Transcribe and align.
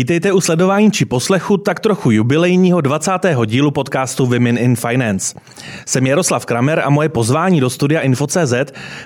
Vítejte 0.00 0.32
u 0.32 0.40
sledování 0.40 0.90
či 0.90 1.04
poslechu 1.04 1.56
tak 1.56 1.80
trochu 1.80 2.10
jubilejního 2.10 2.80
20. 2.80 3.12
dílu 3.46 3.70
podcastu 3.70 4.26
Women 4.26 4.58
in 4.58 4.76
Finance. 4.76 5.40
Jsem 5.86 6.06
Jaroslav 6.06 6.46
Kramer 6.46 6.82
a 6.84 6.90
moje 6.90 7.08
pozvání 7.08 7.60
do 7.60 7.70
studia 7.70 8.00
Info.cz 8.00 8.54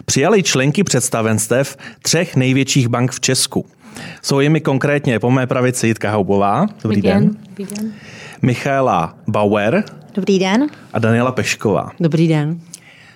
přijali 0.04 0.42
členky 0.42 0.84
představenstev 0.84 1.76
třech 2.02 2.36
největších 2.36 2.88
bank 2.88 3.12
v 3.12 3.20
Česku. 3.20 3.66
Jsou 4.22 4.40
jimi 4.40 4.60
konkrétně 4.60 5.18
po 5.18 5.30
mé 5.30 5.46
pravici 5.46 5.86
Jitka 5.86 6.10
Haubová. 6.10 6.66
Dobrý, 6.82 7.02
den. 7.02 7.36
Dobrý 7.48 7.64
den. 7.76 7.92
Michaela 8.42 9.18
Bauer. 9.28 9.84
Dobrý 10.14 10.38
den. 10.38 10.66
A 10.92 10.98
Daniela 10.98 11.32
Pešková. 11.32 11.90
Dobrý 12.00 12.28
den. 12.28 12.60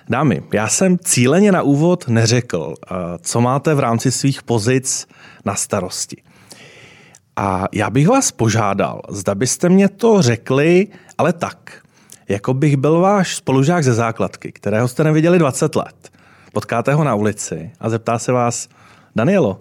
Dámy, 0.09 0.41
já 0.53 0.67
jsem 0.67 0.97
cíleně 0.97 1.51
na 1.51 1.61
úvod 1.61 2.07
neřekl, 2.07 2.73
co 3.21 3.41
máte 3.41 3.75
v 3.75 3.79
rámci 3.79 4.11
svých 4.11 4.43
pozic 4.43 5.07
na 5.45 5.55
starosti. 5.55 6.21
A 7.41 7.67
já 7.71 7.89
bych 7.89 8.07
vás 8.07 8.31
požádal, 8.31 9.01
zda 9.09 9.35
byste 9.35 9.69
mě 9.69 9.89
to 9.89 10.21
řekli, 10.21 10.87
ale 11.17 11.33
tak, 11.33 11.81
jako 12.29 12.53
bych 12.53 12.77
byl 12.77 12.99
váš 12.99 13.35
spolužák 13.35 13.83
ze 13.83 13.93
základky, 13.93 14.51
kterého 14.51 14.87
jste 14.87 15.03
neviděli 15.03 15.39
20 15.39 15.75
let. 15.75 16.09
Potkáte 16.53 16.93
ho 16.93 17.03
na 17.03 17.15
ulici 17.15 17.71
a 17.79 17.89
zeptá 17.89 18.19
se 18.19 18.31
vás, 18.31 18.67
Danielo, 19.15 19.57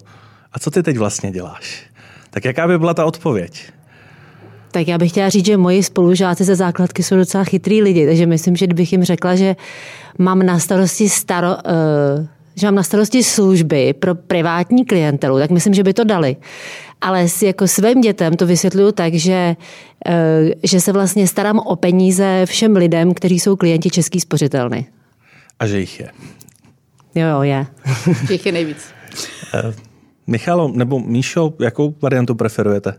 a 0.52 0.58
co 0.58 0.70
ty 0.70 0.82
teď 0.82 0.96
vlastně 0.98 1.30
děláš? 1.30 1.82
Tak 2.30 2.44
jaká 2.44 2.68
by 2.68 2.78
byla 2.78 2.94
ta 2.94 3.04
odpověď? 3.04 3.70
Tak 4.70 4.88
já 4.88 4.98
bych 4.98 5.10
chtěla 5.10 5.28
říct, 5.28 5.46
že 5.46 5.56
moji 5.56 5.82
spolužáci 5.82 6.44
ze 6.44 6.54
základky 6.54 7.02
jsou 7.02 7.16
docela 7.16 7.44
chytrý 7.44 7.82
lidi, 7.82 8.06
takže 8.06 8.26
myslím, 8.26 8.56
že 8.56 8.66
kdybych 8.66 8.92
jim 8.92 9.04
řekla, 9.04 9.36
že 9.36 9.56
mám 10.18 10.38
na 10.38 10.58
starosti 10.58 11.08
staro, 11.08 11.48
uh, 11.48 12.26
že 12.54 12.66
mám 12.66 12.74
na 12.74 12.82
starosti 12.82 13.22
služby 13.22 13.92
pro 13.92 14.14
privátní 14.14 14.84
klientelu, 14.84 15.38
tak 15.38 15.50
myslím, 15.50 15.74
že 15.74 15.82
by 15.82 15.94
to 15.94 16.04
dali. 16.04 16.36
Ale 17.00 17.28
s 17.28 17.42
jako 17.42 17.68
svým 17.68 18.00
dětem 18.00 18.36
to 18.36 18.46
vysvětluju 18.46 18.92
tak, 18.92 19.14
že, 19.14 19.56
uh, 20.08 20.14
že 20.62 20.80
se 20.80 20.92
vlastně 20.92 21.26
starám 21.26 21.58
o 21.58 21.76
peníze 21.76 22.46
všem 22.46 22.76
lidem, 22.76 23.14
kteří 23.14 23.40
jsou 23.40 23.56
klienti 23.56 23.90
Český 23.90 24.20
spořitelny. 24.20 24.86
A 25.58 25.66
že 25.66 25.80
jich 25.80 26.00
je. 26.00 26.08
Jo, 27.14 27.26
jo, 27.28 27.42
je. 27.42 27.66
Jich 28.30 28.46
je 28.46 28.52
nejvíc. 28.52 28.78
Uh, 29.54 29.72
Michalo 30.26 30.68
nebo 30.74 30.98
Míšo, 31.00 31.52
jakou 31.60 31.94
variantu 32.02 32.34
preferujete? 32.34 32.94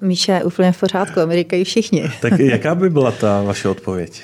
Míša 0.00 0.34
je 0.34 0.44
úplně 0.44 0.72
v 0.72 0.80
pořádku, 0.80 1.20
mi 1.26 1.36
říkají 1.36 1.64
všichni. 1.64 2.10
Tak 2.20 2.38
jaká 2.38 2.74
by 2.74 2.90
byla 2.90 3.12
ta 3.12 3.42
vaše 3.42 3.68
odpověď? 3.68 4.22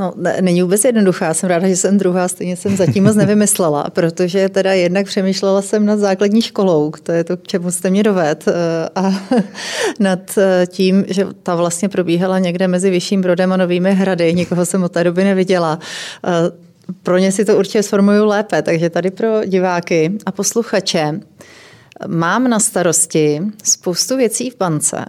No, 0.00 0.12
ne, 0.16 0.36
není 0.40 0.62
vůbec 0.62 0.84
jednoduchá. 0.84 1.34
Jsem 1.34 1.48
ráda, 1.48 1.68
že 1.68 1.76
jsem 1.76 1.98
druhá, 1.98 2.28
stejně 2.28 2.56
jsem 2.56 2.76
zatím 2.76 3.04
moc 3.04 3.16
nevymyslela, 3.16 3.90
protože 3.90 4.48
teda 4.48 4.72
jednak 4.72 5.06
přemýšlela 5.06 5.62
jsem 5.62 5.86
nad 5.86 5.98
základní 5.98 6.42
školou, 6.42 6.92
to 7.02 7.12
je 7.12 7.24
to, 7.24 7.36
k 7.36 7.46
čemu 7.46 7.70
jste 7.70 7.90
mě 7.90 8.02
doved, 8.02 8.48
eh, 8.48 8.52
a 8.94 9.12
nad 10.00 10.38
eh, 10.38 10.66
tím, 10.66 11.04
že 11.08 11.26
ta 11.42 11.54
vlastně 11.54 11.88
probíhala 11.88 12.38
někde 12.38 12.68
mezi 12.68 12.90
Vyšším 12.90 13.20
Brodem 13.20 13.52
a 13.52 13.56
Novými 13.56 13.94
hrady, 13.94 14.34
nikoho 14.34 14.66
jsem 14.66 14.82
od 14.82 14.92
té 14.92 15.04
doby 15.04 15.24
neviděla. 15.24 15.78
Eh, 16.26 16.30
pro 17.02 17.18
ně 17.18 17.32
si 17.32 17.44
to 17.44 17.58
určitě 17.58 17.82
sformuju 17.82 18.24
lépe, 18.24 18.62
takže 18.62 18.90
tady 18.90 19.10
pro 19.10 19.44
diváky 19.44 20.12
a 20.26 20.32
posluchače 20.32 21.20
Mám 22.06 22.48
na 22.48 22.60
starosti 22.60 23.40
spoustu 23.64 24.16
věcí 24.16 24.50
v 24.50 24.56
bance. 24.58 25.04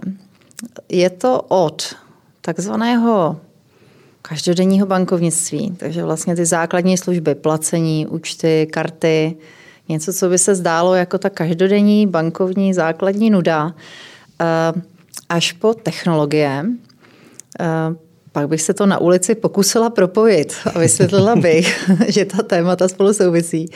Je 0.88 1.10
to 1.10 1.42
od 1.48 1.94
takzvaného 2.40 3.40
každodenního 4.28 4.86
bankovnictví, 4.86 5.76
takže 5.76 6.04
vlastně 6.04 6.36
ty 6.36 6.46
základní 6.46 6.98
služby, 6.98 7.34
placení, 7.34 8.06
účty, 8.06 8.68
karty, 8.70 9.36
něco, 9.88 10.12
co 10.12 10.28
by 10.28 10.38
se 10.38 10.54
zdálo 10.54 10.94
jako 10.94 11.18
ta 11.18 11.30
každodenní 11.30 12.06
bankovní 12.06 12.74
základní 12.74 13.30
nuda, 13.30 13.74
eh, 14.40 14.44
až 15.28 15.52
po 15.52 15.74
technologie. 15.74 16.64
Eh, 17.60 17.64
pak 18.32 18.48
bych 18.48 18.62
se 18.62 18.74
to 18.74 18.86
na 18.86 18.98
ulici 18.98 19.34
pokusila 19.34 19.90
propojit 19.90 20.54
a 20.74 20.78
vysvětlila 20.78 21.36
bych, 21.36 21.90
že 22.08 22.24
ta 22.24 22.42
témata 22.42 22.88
spolu 22.88 23.14
souvisí. 23.14 23.70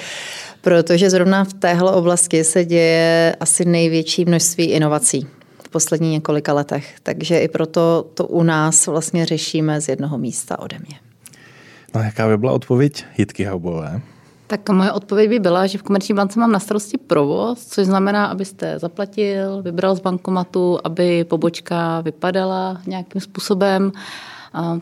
Protože 0.61 1.11
zrovna 1.11 1.45
v 1.45 1.55
téhle 1.55 1.93
oblasti 1.93 2.45
se 2.45 2.65
děje 2.65 3.37
asi 3.41 3.65
největší 3.65 4.25
množství 4.25 4.65
inovací 4.65 5.27
v 5.69 5.71
posledních 5.71 6.13
několika 6.13 6.53
letech. 6.53 6.97
Takže 7.03 7.39
i 7.39 7.49
proto 7.49 8.07
to 8.15 8.27
u 8.27 8.43
nás 8.43 8.87
vlastně 8.87 9.27
řešíme 9.27 9.81
z 9.81 9.89
jednoho 9.89 10.19
místa 10.19 10.59
ode 10.59 10.79
mě. 10.79 10.99
No 11.95 12.03
jaká 12.03 12.29
by 12.29 12.39
byla 12.39 12.53
odpověď 12.53 13.05
Jitky 13.19 13.45
Haubové? 13.45 14.01
Tak 14.47 14.69
moje 14.69 14.93
odpověď 14.93 15.29
by 15.29 15.39
byla, 15.39 15.67
že 15.67 15.79
v 15.79 15.83
Komerční 15.83 16.15
bance 16.15 16.41
mám 16.41 16.53
na 16.53 16.59
starosti 16.59 16.99
provoz, 16.99 17.67
což 17.67 17.87
znamená, 17.87 18.27
abyste 18.27 18.79
zaplatil, 18.79 19.63
vybral 19.63 19.97
z 19.97 20.01
bankomatu, 20.01 20.79
aby 20.85 21.25
pobočka 21.25 22.01
vypadala 22.01 22.81
nějakým 22.87 23.21
způsobem 23.21 23.93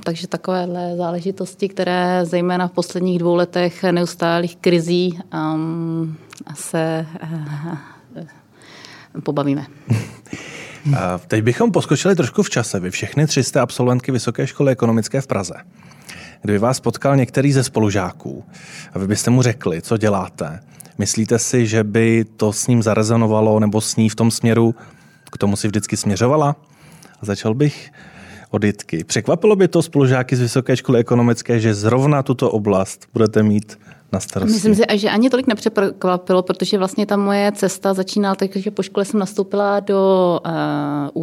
takže 0.05 0.27
takovéhle 0.27 0.97
záležitosti, 0.97 1.69
které 1.69 2.21
zejména 2.23 2.69
v 2.69 2.73
posledních 2.73 3.19
dvou 3.19 3.35
letech 3.35 3.83
neustálých 3.83 4.57
krizí 4.57 5.19
se 6.55 7.07
uh, 7.23 8.23
pobavíme. 9.23 9.67
A 10.95 11.19
teď 11.19 11.45
bychom 11.45 11.73
poskočili 11.73 12.17
trošku 12.17 12.43
v 12.43 12.51
čase. 12.51 12.81
Vy 12.81 12.91
všechny 12.91 13.27
tři 13.27 13.43
jste 13.43 13.61
absolventky 13.61 14.13
Vysoké 14.13 14.47
školy 14.47 14.73
ekonomické 14.73 15.21
v 15.21 15.27
Praze. 15.27 15.55
Kdyby 16.43 16.59
vás 16.59 16.81
potkal 16.81 17.17
některý 17.17 17.53
ze 17.53 17.65
spolužáků 17.65 18.45
a 18.93 18.99
vy 18.99 19.07
byste 19.07 19.31
mu 19.31 19.43
řekli, 19.43 19.83
co 19.83 19.97
děláte, 19.97 20.61
myslíte 20.99 21.39
si, 21.39 21.67
že 21.67 21.85
by 21.85 22.25
to 22.37 22.53
s 22.53 22.67
ním 22.67 22.83
zarezonovalo 22.83 23.61
nebo 23.61 23.81
s 23.81 23.97
ní 23.97 24.09
v 24.09 24.15
tom 24.15 24.31
směru, 24.31 24.75
k 25.33 25.39
tomu 25.39 25.57
si 25.57 25.69
vždycky 25.69 25.97
směřovala? 25.97 26.57
A 27.21 27.27
začal 27.27 27.55
bych 27.55 27.93
od 28.51 28.65
Jitky. 28.65 29.05
Překvapilo 29.05 29.57
by 29.57 29.69
to 29.69 29.83
spolužáky 29.83 30.37
z 30.37 30.41
Vysoké 30.41 30.77
školy 30.77 30.99
ekonomické, 30.99 31.61
že 31.61 31.75
zrovna 31.75 32.23
tuto 32.23 32.51
oblast 32.51 33.07
budete 33.13 33.43
mít 33.43 33.79
na 34.13 34.21
starosti? 34.21 34.53
Myslím 34.53 34.75
si, 34.75 34.83
že 34.95 35.11
ani 35.11 35.31
tolik 35.31 35.47
nepřekvapilo, 35.47 36.43
protože 36.43 36.79
vlastně 36.79 37.07
ta 37.07 37.17
moje 37.17 37.53
cesta 37.53 37.95
začínala 37.95 38.35
tak, 38.35 38.57
že 38.57 38.71
po 38.71 38.83
škole 38.83 39.05
jsem 39.05 39.21
nastoupila 39.21 39.81
do 39.81 40.41
uh, 40.47 40.53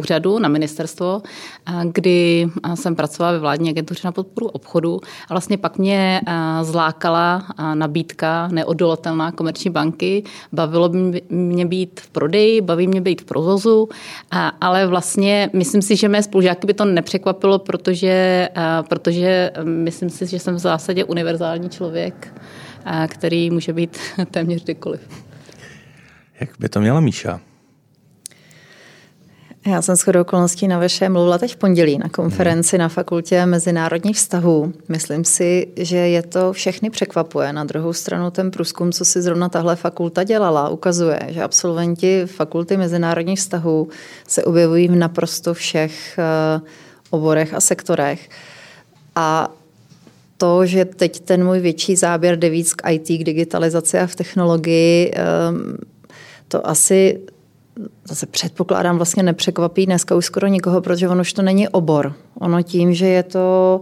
úřadu 0.00 0.38
na 0.38 0.48
ministerstvo, 0.48 1.22
uh, 1.68 1.84
kdy 1.92 2.48
jsem 2.74 2.96
pracovala 2.96 3.32
ve 3.32 3.38
vládní 3.38 3.70
agentuře 3.70 4.00
na 4.04 4.12
podporu 4.12 4.46
obchodu 4.46 5.00
a 5.28 5.34
vlastně 5.34 5.58
pak 5.58 5.78
mě 5.78 6.20
uh, 6.28 6.32
zlákala 6.62 7.44
uh, 7.58 7.74
nabídka 7.74 8.48
neodolatelná 8.52 9.32
komerční 9.32 9.70
banky. 9.70 10.22
Bavilo 10.52 10.88
by 10.88 11.22
mě 11.28 11.66
být 11.66 12.00
v 12.00 12.10
prodeji, 12.10 12.60
baví 12.60 12.88
mě 12.88 13.00
být 13.00 13.22
v 13.22 13.24
provozu, 13.24 13.82
uh, 13.82 14.38
ale 14.60 14.86
vlastně 14.86 15.50
myslím 15.52 15.82
si, 15.82 15.96
že 15.96 16.08
mé 16.08 16.22
spolužáky 16.22 16.66
by 16.66 16.74
to 16.74 16.84
nepřekvapilo, 16.84 17.58
protože, 17.58 18.48
uh, 18.56 18.86
protože 18.88 19.50
myslím 19.62 20.10
si, 20.10 20.26
že 20.26 20.38
jsem 20.38 20.54
v 20.54 20.58
zásadě 20.58 21.04
univerzální 21.04 21.70
člověk 21.70 22.34
který 23.08 23.50
může 23.50 23.72
být 23.72 23.98
téměř 24.30 24.64
kdykoliv. 24.64 25.00
Jak 26.40 26.50
by 26.58 26.68
to 26.68 26.80
měla 26.80 27.00
Míša? 27.00 27.40
Já 29.66 29.82
jsem 29.82 29.96
shodou 29.96 30.20
okolností 30.20 30.68
na 30.68 30.78
Veše 30.78 31.08
mluvila 31.08 31.38
teď 31.38 31.52
v 31.52 31.56
pondělí 31.56 31.98
na 31.98 32.08
konferenci 32.08 32.78
na 32.78 32.88
fakultě 32.88 33.46
mezinárodních 33.46 34.16
vztahů. 34.16 34.72
Myslím 34.88 35.24
si, 35.24 35.68
že 35.76 35.96
je 35.96 36.22
to 36.22 36.52
všechny 36.52 36.90
překvapuje. 36.90 37.52
Na 37.52 37.64
druhou 37.64 37.92
stranu 37.92 38.30
ten 38.30 38.50
průzkum, 38.50 38.92
co 38.92 39.04
si 39.04 39.22
zrovna 39.22 39.48
tahle 39.48 39.76
fakulta 39.76 40.24
dělala, 40.24 40.68
ukazuje, 40.68 41.20
že 41.28 41.42
absolventi 41.42 42.22
fakulty 42.26 42.76
mezinárodních 42.76 43.38
vztahů 43.38 43.88
se 44.28 44.44
objevují 44.44 44.88
v 44.88 44.96
naprosto 44.96 45.54
všech 45.54 46.18
eh, 46.18 46.60
oborech 47.10 47.54
a 47.54 47.60
sektorech. 47.60 48.28
A 49.16 49.50
to, 50.36 50.66
že 50.66 50.84
teď 50.84 51.20
ten 51.20 51.44
můj 51.44 51.60
větší 51.60 51.96
záběr 51.96 52.38
jde 52.38 52.50
víc 52.50 52.74
k 52.74 52.90
IT, 52.90 53.06
k 53.06 53.24
digitalizaci 53.24 53.98
a 53.98 54.06
v 54.06 54.16
technologii, 54.16 55.12
ehm, 55.14 55.76
to 56.48 56.66
asi 56.68 57.20
zase 58.08 58.26
předpokládám 58.26 58.96
vlastně 58.96 59.22
nepřekvapí 59.22 59.86
dneska 59.86 60.14
už 60.14 60.24
skoro 60.24 60.46
nikoho, 60.46 60.80
protože 60.80 61.08
ono 61.08 61.20
už 61.20 61.32
to 61.32 61.42
není 61.42 61.68
obor. 61.68 62.14
Ono 62.40 62.62
tím, 62.62 62.94
že 62.94 63.06
je 63.06 63.22
to 63.22 63.80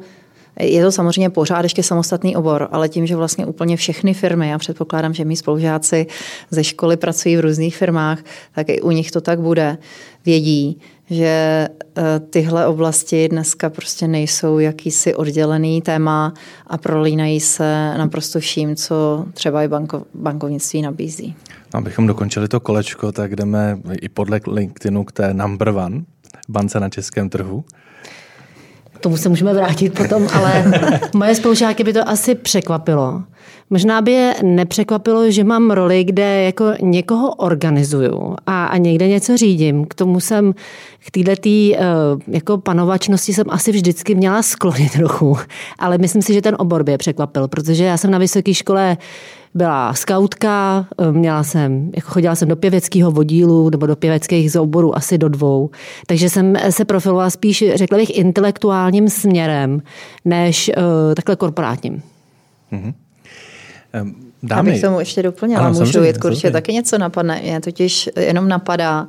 je 0.60 0.84
to 0.84 0.93
samozřejmě 0.93 1.31
pořád 1.31 1.62
ještě 1.62 1.82
samostatný 1.82 2.37
obor, 2.37 2.69
ale 2.72 2.88
tím, 2.88 3.06
že 3.06 3.16
vlastně 3.16 3.46
úplně 3.46 3.76
všechny 3.76 4.14
firmy, 4.14 4.49
já 4.49 4.58
předpokládám, 4.58 5.14
že 5.14 5.25
mý 5.25 5.37
spolužáci 5.37 6.06
ze 6.50 6.64
školy 6.64 6.96
pracují 6.96 7.37
v 7.37 7.40
různých 7.40 7.76
firmách, 7.76 8.19
tak 8.54 8.69
i 8.69 8.81
u 8.81 8.90
nich 8.90 9.10
to 9.10 9.20
tak 9.20 9.40
bude, 9.40 9.78
vědí, 10.25 10.81
že 11.12 11.69
eh, 11.97 12.20
tyhle 12.31 12.67
oblasti 12.67 13.29
dneska 13.29 13.70
prostě 13.70 14.09
nejsou 14.09 14.59
jakýsi 14.59 15.14
oddělený 15.14 15.82
téma 15.82 16.35
a 16.67 16.79
prolínají 16.79 17.41
se 17.41 17.94
naprosto 17.99 18.41
vším, 18.41 18.76
co 18.76 19.26
třeba 19.35 19.62
i 19.62 19.69
banko, 19.69 20.05
bankovnictví 20.14 20.82
nabízí. 20.82 21.37
No, 21.75 21.79
abychom 21.79 22.06
dokončili 22.06 22.49
to 22.49 22.61
kolečko, 22.61 23.12
tak 23.12 23.37
jdeme 23.37 23.79
i 24.00 24.09
podle 24.09 24.41
LinkedInu 24.47 25.05
k 25.05 25.12
té 25.12 25.35
number 25.35 25.69
one 25.69 26.05
bance 26.49 26.81
na 26.81 26.88
českém 26.88 27.29
trhu. 27.29 27.64
Tomu 29.02 29.16
se 29.16 29.28
můžeme 29.28 29.54
vrátit 29.54 29.94
potom, 29.94 30.28
ale 30.32 30.64
moje 31.14 31.34
spolužáky 31.34 31.84
by 31.84 31.93
to 31.93 32.08
asi 32.08 32.34
překvapilo. 32.34 33.22
Možná 33.70 34.02
by 34.02 34.12
je 34.12 34.34
nepřekvapilo, 34.43 35.31
že 35.31 35.44
mám 35.44 35.70
roli, 35.70 36.04
kde 36.04 36.43
jako 36.43 36.64
někoho 36.81 37.34
organizuju 37.34 38.37
a, 38.46 38.64
a 38.64 38.76
někde 38.76 39.08
něco 39.08 39.37
řídím. 39.37 39.84
K 39.84 39.94
tomu 39.94 40.20
jsem, 40.20 40.54
k 41.06 41.10
této 41.10 41.37
tý, 41.40 41.75
uh, 41.76 42.20
jako 42.28 42.58
panovačnosti 42.58 43.34
jsem 43.34 43.46
asi 43.50 43.72
vždycky 43.72 44.14
měla 44.14 44.43
sklony 44.43 44.90
trochu, 44.93 45.37
ale 45.78 45.99
myslím 45.99 46.22
si, 46.22 46.34
že 46.34 46.43
ten 46.43 46.56
obor 46.58 46.84
by 46.84 46.93
je 46.93 46.99
překvapil, 46.99 47.49
protože 47.49 47.84
já 47.84 47.96
jsem 47.96 48.10
na 48.10 48.19
vysoké 48.19 48.54
škole 48.54 48.96
byla 49.54 49.94
skautka, 49.94 50.87
eh, 50.99 51.12
měla 51.12 51.43
jsem, 51.43 51.90
jako 51.96 52.10
chodila 52.10 52.34
jsem 52.34 52.49
do 52.49 52.56
pěveckého 52.56 53.10
vodílu 53.10 53.70
nebo 53.70 53.87
do 53.87 53.96
pěveckých 53.96 54.56
oborů 54.56 54.96
asi 54.96 55.19
do 55.19 55.28
dvou. 55.28 55.70
Takže 56.06 56.31
jsem 56.31 56.56
se 56.70 56.84
profilovala 56.84 57.31
spíš, 57.31 57.64
řekla 57.75 57.99
bych, 57.99 58.19
intelektuálním 58.19 59.08
směrem, 59.08 59.82
než 60.25 60.70
uh, 60.76 61.14
takhle 61.14 61.37
korporátním. 61.37 62.02
Mm-hmm. 62.72 62.94
Dámy. 64.43 64.70
Abych 64.70 64.81
tomu 64.81 64.99
ještě 64.99 65.22
doplnila, 65.22 65.66
ano, 65.66 65.78
můžu 65.78 66.02
jít 66.02 66.25
určitě 66.25 66.50
taky 66.50 66.72
něco 66.72 66.99
napadne. 66.99 67.40
Mě 67.43 67.60
totiž 67.60 68.10
jenom 68.16 68.49
napadá, 68.49 69.08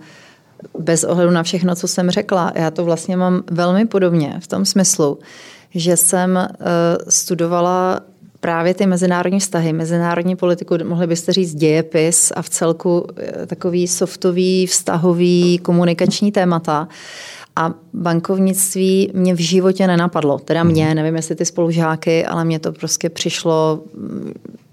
bez 0.79 1.03
ohledu 1.03 1.31
na 1.31 1.43
všechno, 1.43 1.75
co 1.75 1.87
jsem 1.87 2.09
řekla, 2.09 2.51
já 2.55 2.71
to 2.71 2.85
vlastně 2.85 3.17
mám 3.17 3.43
velmi 3.51 3.85
podobně 3.85 4.37
v 4.39 4.47
tom 4.47 4.65
smyslu, 4.65 5.19
že 5.75 5.97
jsem 5.97 6.35
uh, 6.35 6.65
studovala 7.09 7.99
právě 8.43 8.73
ty 8.73 8.85
mezinárodní 8.85 9.39
vztahy, 9.39 9.73
mezinárodní 9.73 10.35
politiku, 10.35 10.75
mohli 10.83 11.07
byste 11.07 11.33
říct 11.33 11.55
dějepis 11.55 12.31
a 12.35 12.41
v 12.41 12.49
celku 12.49 13.07
eh, 13.17 13.45
takový 13.45 13.87
softový, 13.87 14.67
vztahový, 14.67 15.57
komunikační 15.57 16.31
témata. 16.31 16.87
A 17.55 17.73
bankovnictví 17.93 19.11
mě 19.13 19.33
v 19.33 19.39
životě 19.39 19.87
nenapadlo. 19.87 20.39
Teda 20.39 20.63
mě, 20.63 20.85
mhm. 20.85 20.95
nevím, 20.95 21.15
jestli 21.15 21.35
ty 21.35 21.45
spolužáky, 21.45 22.25
ale 22.25 22.45
mně 22.45 22.59
to 22.59 22.71
prostě 22.71 23.09
přišlo 23.09 23.83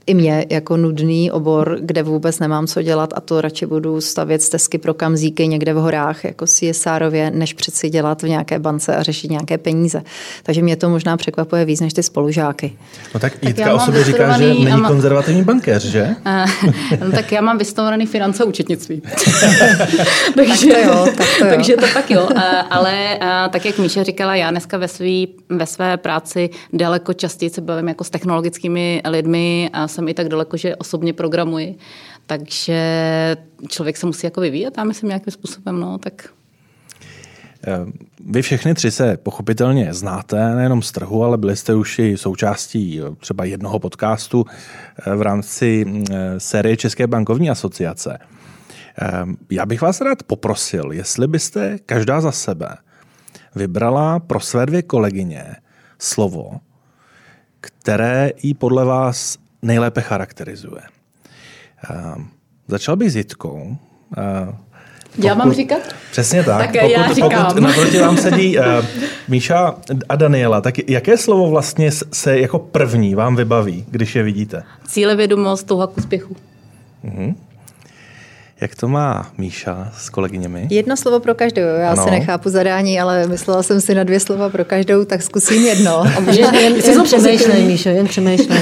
i 0.06 0.14
mě 0.14 0.46
jako 0.50 0.76
nudný 0.76 1.30
obor, 1.30 1.78
kde 1.80 2.02
vůbec 2.02 2.38
nemám 2.38 2.66
co 2.66 2.82
dělat 2.82 3.12
a 3.16 3.20
to 3.20 3.40
radši 3.40 3.66
budu 3.66 4.00
stavět 4.00 4.42
stezky 4.42 4.78
pro 4.78 4.94
kamzíky 4.94 5.48
někde 5.48 5.74
v 5.74 5.76
horách, 5.76 6.24
jako 6.24 6.46
CSRově, 6.46 7.30
než 7.30 7.54
přeci 7.54 7.90
dělat 7.90 8.22
v 8.22 8.28
nějaké 8.28 8.58
bance 8.58 8.96
a 8.96 9.02
řešit 9.02 9.30
nějaké 9.30 9.58
peníze. 9.58 10.02
Takže 10.42 10.62
mě 10.62 10.76
to 10.76 10.88
možná 10.90 11.16
překvapuje 11.16 11.64
víc 11.64 11.80
než 11.80 11.92
ty 11.92 12.02
spolužáky. 12.02 12.72
No 13.14 13.20
tak, 13.20 13.32
tak 13.32 13.44
Jitka 13.44 13.74
o 13.74 13.80
sobě 13.80 14.04
říká, 14.04 14.38
že 14.38 14.48
není 14.48 14.66
má... 14.66 14.88
konzervativní 14.88 15.42
bankéř, 15.42 15.84
že? 15.84 16.08
no, 17.04 17.12
tak 17.12 17.32
já 17.32 17.40
mám 17.40 17.58
vystudovaný 17.58 18.06
finance 18.06 18.44
účetnictví. 18.44 19.02
takže, 20.34 20.66
tak 20.66 20.82
to 20.82 20.88
jo, 20.88 21.06
tak 21.16 21.28
to 21.38 21.44
jo. 21.44 21.50
takže 21.50 21.76
to 21.76 21.86
tak 21.94 22.10
jo. 22.10 22.28
Ale 22.70 23.18
tak, 23.50 23.64
jak 23.64 23.78
Míša 23.78 24.02
říkala, 24.02 24.34
já 24.34 24.50
dneska 24.50 24.78
ve, 24.78 24.88
svý, 24.88 25.28
ve 25.48 25.66
své 25.66 25.96
práci 25.96 26.50
daleko 26.72 27.12
častěji 27.12 27.50
se 27.50 27.60
bavím 27.60 27.88
jako 27.88 28.04
s 28.04 28.10
technologickými 28.10 29.02
lidmi 29.08 29.70
a 29.72 29.88
jsem 29.90 30.08
i 30.08 30.14
tak 30.14 30.28
daleko, 30.28 30.56
že 30.56 30.76
osobně 30.76 31.12
programuji. 31.12 31.78
Takže 32.26 33.36
člověk 33.68 33.96
se 33.96 34.06
musí 34.06 34.26
jako 34.26 34.40
vyvíjet, 34.40 34.74
já 34.78 34.84
myslím 34.84 35.08
nějakým 35.08 35.32
způsobem, 35.32 35.80
no, 35.80 35.98
tak 35.98 36.28
eh, 37.66 37.78
vy 38.26 38.42
všechny 38.42 38.74
tři 38.74 38.90
se 38.90 39.16
pochopitelně 39.16 39.94
znáte, 39.94 40.54
nejenom 40.54 40.82
z 40.82 40.92
trhu, 40.92 41.24
ale 41.24 41.38
byli 41.38 41.56
jste 41.56 41.74
už 41.74 41.98
i 41.98 42.16
součástí 42.16 43.00
eh, 43.00 43.14
třeba 43.16 43.44
jednoho 43.44 43.78
podcastu 43.78 44.44
eh, 45.06 45.14
v 45.14 45.22
rámci 45.22 45.86
série 46.38 46.76
České 46.76 47.06
bankovní 47.06 47.50
asociace. 47.50 48.18
Já 49.50 49.66
bych 49.66 49.82
vás 49.82 50.00
rád 50.00 50.22
poprosil, 50.22 50.92
jestli 50.92 51.26
byste 51.26 51.78
každá 51.86 52.20
za 52.20 52.32
sebe 52.32 52.76
vybrala 53.54 54.18
pro 54.18 54.40
své 54.40 54.66
dvě 54.66 54.82
kolegyně 54.82 55.56
slovo, 55.98 56.60
které 57.60 58.30
jí 58.42 58.54
podle 58.54 58.84
vás 58.84 59.38
nejlépe 59.62 60.00
charakterizuje. 60.00 60.82
Uh, 61.90 62.22
začal 62.68 62.96
bych 62.96 63.12
s 63.12 63.16
Jitkou. 63.16 63.76
Uh, 64.18 64.54
pokud, 65.10 65.24
já 65.24 65.34
mám 65.34 65.52
říkat? 65.52 65.78
Přesně 66.10 66.44
tak. 66.44 66.58
tak 66.58 66.72
pokud, 66.72 66.90
já 66.92 67.12
říkám. 67.12 67.46
pokud 67.46 67.60
naproti 67.60 67.98
vám 67.98 68.16
sedí 68.16 68.58
uh, 68.58 68.64
Míša 69.28 69.74
a 70.08 70.16
Daniela, 70.16 70.60
tak 70.60 70.88
jaké 70.88 71.16
slovo 71.16 71.50
vlastně 71.50 71.90
se 72.12 72.38
jako 72.40 72.58
první 72.58 73.14
vám 73.14 73.36
vybaví, 73.36 73.84
když 73.90 74.16
je 74.16 74.22
vidíte? 74.22 74.62
Cílevědomost, 74.86 75.66
touha 75.66 75.86
k 75.86 75.98
úspěchu. 75.98 76.36
Uh-huh. 77.04 77.34
Jak 78.60 78.74
to 78.74 78.88
má 78.88 79.32
Míša 79.38 79.92
s 79.98 80.10
kolegyněmi? 80.10 80.66
Jedno 80.70 80.96
slovo 80.96 81.20
pro 81.20 81.34
každou. 81.34 81.62
Já 81.62 81.90
ano. 81.90 82.04
se 82.04 82.10
nechápu 82.10 82.48
zadání, 82.48 83.00
ale 83.00 83.26
myslela 83.26 83.62
jsem 83.62 83.80
si 83.80 83.94
na 83.94 84.04
dvě 84.04 84.20
slova 84.20 84.48
pro 84.48 84.64
každou, 84.64 85.04
tak 85.04 85.22
zkusím 85.22 85.66
jedno. 85.66 86.00
A 86.16 86.20
můžeš 86.20 86.46
jen, 86.52 86.76
jen 86.76 87.02
přemýšlej, 87.04 87.64
Míšo, 87.64 87.88
jen 87.88 88.06
přemýšlej. 88.06 88.60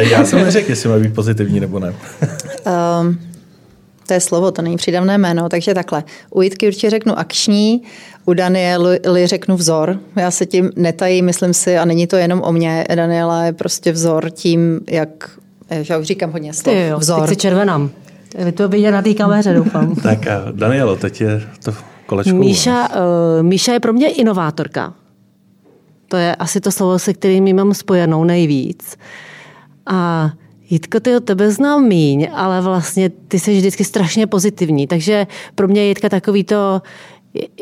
Já 0.10 0.24
jsem 0.24 0.38
neřekl, 0.38 0.70
jestli 0.70 0.88
má 0.88 0.98
být 0.98 1.14
pozitivní 1.14 1.60
nebo 1.60 1.78
ne. 1.78 1.88
um, 1.90 3.18
to 4.06 4.14
je 4.14 4.20
slovo, 4.20 4.50
to 4.50 4.62
není 4.62 4.76
přidavné 4.76 5.18
jméno, 5.18 5.48
takže 5.48 5.74
takhle. 5.74 6.04
U 6.30 6.42
Jitky 6.42 6.66
určitě 6.66 6.90
řeknu 6.90 7.18
akční, 7.18 7.82
u 8.24 8.34
Daniely 8.34 9.00
řeknu 9.24 9.56
vzor. 9.56 9.98
Já 10.16 10.30
se 10.30 10.46
tím 10.46 10.70
netajím, 10.76 11.24
myslím 11.24 11.54
si, 11.54 11.78
a 11.78 11.84
není 11.84 12.06
to 12.06 12.16
jenom 12.16 12.42
o 12.42 12.52
mě. 12.52 12.84
Daniela 12.94 13.44
je 13.44 13.52
prostě 13.52 13.92
vzor 13.92 14.30
tím, 14.30 14.80
jak 14.90 15.30
já 15.90 15.98
už 15.98 16.06
říkám 16.06 16.32
hodně 16.32 16.52
slov. 16.54 16.74
Ty 16.74 16.86
jo, 16.86 16.98
vzor. 16.98 17.20
Teď 17.20 17.28
si 17.28 17.36
červenám. 17.36 17.90
Vy 18.44 18.52
to 18.52 18.68
vidět 18.68 18.90
na 18.90 19.02
té 19.02 19.14
kameře, 19.14 19.54
doufám. 19.54 19.94
tak 20.02 20.18
Danielo, 20.52 20.96
teď 20.96 21.20
je 21.20 21.42
to 21.64 21.74
kolečko. 22.06 22.36
Míša, 22.36 22.88
uh, 22.88 23.42
Míša 23.42 23.72
je 23.72 23.80
pro 23.80 23.92
mě 23.92 24.08
inovátorka. 24.08 24.94
To 26.08 26.16
je 26.16 26.34
asi 26.34 26.60
to 26.60 26.72
slovo, 26.72 26.98
se 26.98 27.14
kterým 27.14 27.56
mám 27.56 27.74
spojenou 27.74 28.24
nejvíc. 28.24 28.96
A 29.86 30.30
Jitko, 30.70 31.00
ty 31.00 31.16
od 31.16 31.24
tebe 31.24 31.50
znám 31.50 31.84
míň, 31.84 32.28
ale 32.34 32.60
vlastně 32.60 33.10
ty 33.28 33.38
jsi 33.38 33.56
vždycky 33.56 33.84
strašně 33.84 34.26
pozitivní. 34.26 34.86
Takže 34.86 35.26
pro 35.54 35.68
mě 35.68 35.80
je 35.80 35.88
Jitka 35.88 36.08
takový 36.08 36.44
to 36.44 36.82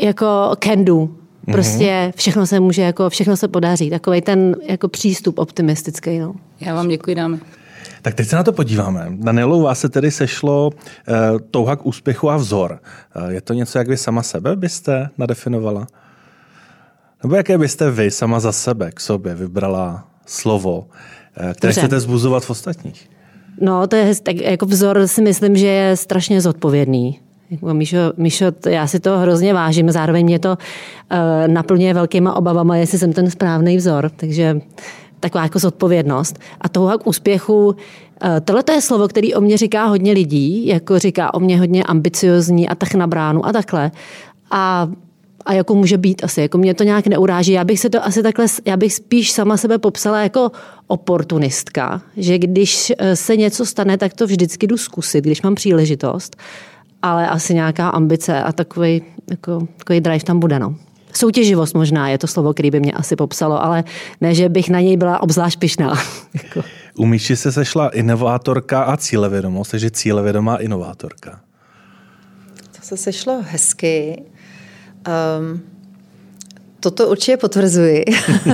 jako 0.03 0.27
can 0.65 0.85
do. 0.85 1.09
Prostě 1.53 1.85
mm-hmm. 1.85 2.13
všechno 2.17 2.47
se 2.47 2.61
může, 2.61 2.83
jako 2.83 3.11
všechno 3.11 3.37
se 3.37 3.49
podaří. 3.49 3.91
Takový 3.91 4.21
ten 4.21 4.57
jako 4.69 4.89
přístup 4.89 5.39
optimistický. 5.39 6.19
No. 6.19 6.35
Já 6.61 6.75
vám 6.75 6.89
děkuji, 6.89 7.15
dámy. 7.15 7.39
Tak 8.05 8.15
teď 8.15 8.29
se 8.29 8.37
na 8.37 8.43
to 8.43 8.53
podíváme. 8.53 9.07
Danielou, 9.11 9.63
vás 9.63 9.81
se 9.81 9.89
tedy 9.89 10.11
sešlo 10.11 10.71
uh, 10.71 11.39
touha 11.51 11.77
k 11.77 11.87
úspěchu 11.87 12.31
a 12.31 12.37
vzor. 12.37 12.79
Uh, 13.17 13.29
je 13.29 13.41
to 13.41 13.55
něco, 13.55 13.79
jak 13.79 13.89
vy 13.89 13.97
sama 13.97 14.23
sebe 14.23 14.57
byste 14.57 15.09
nadefinovala? 15.19 15.87
Nebo 17.23 17.35
jaké 17.35 17.59
byste 17.59 17.91
vy 17.91 18.11
sama 18.11 18.41
za 18.41 18.53
sebe 18.53 18.91
k 18.93 19.01
sobě 19.01 19.35
vybrala 19.35 20.09
slovo, 20.27 20.79
uh, 20.79 20.87
které 21.53 21.71
Dobře. 21.71 21.81
chcete 21.81 22.01
zbuzovat 22.01 22.45
v 22.45 22.51
ostatních? 22.51 23.11
No, 23.61 23.87
to 23.87 23.97
je 23.97 24.15
tak 24.23 24.37
jako 24.37 24.67
vzor 24.67 25.07
si 25.07 25.23
myslím, 25.23 25.57
že 25.57 25.67
je 25.67 25.97
strašně 25.97 26.41
zodpovědný. 26.41 27.21
Jako 27.51 27.75
Míšo, 27.75 28.13
Míšo, 28.17 28.47
já 28.69 28.87
si 28.87 29.01
to 29.01 29.19
hrozně 29.19 29.55
vážím, 29.55 29.91
zároveň 29.91 30.25
mě 30.25 30.39
to 30.39 30.51
uh, 30.51 30.59
naplňuje 31.47 31.95
velkýma 31.95 32.37
obavama, 32.37 32.77
jestli 32.77 32.99
jsem 32.99 33.13
ten 33.13 33.31
správný 33.31 33.77
vzor. 33.77 34.11
Takže 34.17 34.61
taková 35.25 35.45
jako 35.45 35.59
zodpovědnost. 35.59 36.39
A 36.61 36.69
touha 36.69 36.99
k 36.99 37.07
úspěchu, 37.07 37.77
eh, 38.23 38.41
tohle 38.41 38.63
je 38.73 38.81
slovo, 38.81 39.09
který 39.09 39.35
o 39.35 39.41
mě 39.41 39.57
říká 39.57 39.85
hodně 39.85 40.13
lidí, 40.13 40.67
jako 40.67 40.99
říká 40.99 41.35
o 41.35 41.41
mě 41.41 41.59
hodně 41.59 41.85
ambiciozní 41.85 42.69
a 42.69 42.75
tak 42.75 42.95
na 42.95 43.07
bránu 43.07 43.47
a 43.47 43.53
takhle. 43.53 43.91
A 44.51 44.89
a 45.47 45.53
jako 45.53 45.75
může 45.75 45.99
být 45.99 46.25
asi, 46.25 46.41
jako 46.41 46.59
mě 46.59 46.75
to 46.75 46.85
nějak 46.85 47.07
neuráží. 47.07 47.53
Já 47.53 47.65
bych 47.65 47.81
se 47.81 47.91
to 47.91 48.05
asi 48.05 48.23
takhle, 48.23 48.47
já 48.65 48.77
bych 48.77 48.95
spíš 48.95 49.33
sama 49.33 49.57
sebe 49.57 49.79
popsala 49.79 50.23
jako 50.23 50.53
oportunistka, 50.87 52.03
že 52.17 52.39
když 52.39 52.93
eh, 52.99 53.17
se 53.17 53.37
něco 53.37 53.67
stane, 53.67 53.99
tak 53.99 54.15
to 54.15 54.27
vždycky 54.27 54.67
jdu 54.67 54.77
zkusit, 54.77 55.25
když 55.25 55.43
mám 55.43 55.55
příležitost, 55.55 56.37
ale 57.03 57.29
asi 57.29 57.55
nějaká 57.55 57.89
ambice 57.89 58.43
a 58.43 58.53
takový, 58.53 59.03
jako, 59.31 59.69
takový 59.77 60.01
drive 60.01 60.25
tam 60.25 60.41
bude. 60.41 60.59
No. 60.59 60.75
Soutěživost 61.17 61.75
možná 61.75 62.09
je 62.09 62.19
to 62.19 62.27
slovo, 62.27 62.53
který 62.53 62.71
by 62.71 62.81
mě 62.81 62.93
asi 62.93 63.17
popsalo, 63.17 63.63
ale 63.63 63.85
ne, 64.21 64.35
že 64.35 64.49
bych 64.49 64.71
na 64.71 64.81
něj 64.81 64.97
byla 64.97 65.23
obzvlášť 65.23 65.59
pišná. 65.59 65.95
Jako. 66.35 66.63
U 66.99 67.07
Míši 67.07 67.37
se 67.37 67.53
sešla 67.53 67.89
inovátorka 67.89 68.83
a 68.83 68.97
cílevědomost, 68.97 69.71
takže 69.71 69.91
cílevědomá 69.91 70.57
inovátorka. 70.57 71.41
To 72.77 72.83
se 72.83 72.97
sešlo 72.97 73.43
hezky. 73.51 74.23
Um, 75.41 75.63
toto 76.81 77.09
určitě 77.09 77.37
potvrzuji. 77.37 78.05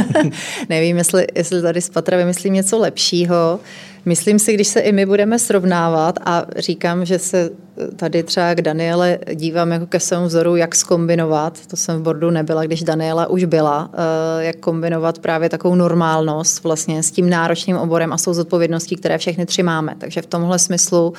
Nevím, 0.68 0.96
jestli, 0.96 1.26
jestli 1.34 1.62
tady 1.62 1.80
z 1.80 1.90
patra 1.90 2.16
vymyslím 2.16 2.52
něco 2.52 2.78
lepšího. 2.78 3.60
Myslím 4.04 4.38
si, 4.38 4.54
když 4.54 4.68
se 4.68 4.80
i 4.80 4.92
my 4.92 5.06
budeme 5.06 5.38
srovnávat 5.38 6.18
a 6.24 6.46
říkám, 6.56 7.04
že 7.04 7.18
se 7.18 7.50
tady 7.96 8.22
třeba 8.22 8.54
k 8.54 8.62
Daniele 8.62 9.18
dívám 9.34 9.72
jako 9.72 9.86
ke 9.86 10.00
svému 10.00 10.26
vzoru, 10.26 10.56
jak 10.56 10.74
skombinovat, 10.74 11.66
to 11.66 11.76
jsem 11.76 11.98
v 11.98 12.02
bordu 12.02 12.30
nebyla, 12.30 12.64
když 12.64 12.82
Daniela 12.82 13.26
už 13.26 13.44
byla, 13.44 13.90
eh, 13.92 14.44
jak 14.44 14.56
kombinovat 14.56 15.18
právě 15.18 15.48
takovou 15.48 15.74
normálnost 15.74 16.64
vlastně 16.64 17.02
s 17.02 17.10
tím 17.10 17.30
náročným 17.30 17.76
oborem 17.76 18.12
a 18.12 18.18
s 18.18 18.24
tou 18.24 18.34
zodpovědností, 18.34 18.96
které 18.96 19.18
všechny 19.18 19.46
tři 19.46 19.62
máme. 19.62 19.94
Takže 19.98 20.22
v 20.22 20.26
tomhle 20.26 20.58
smyslu 20.58 21.12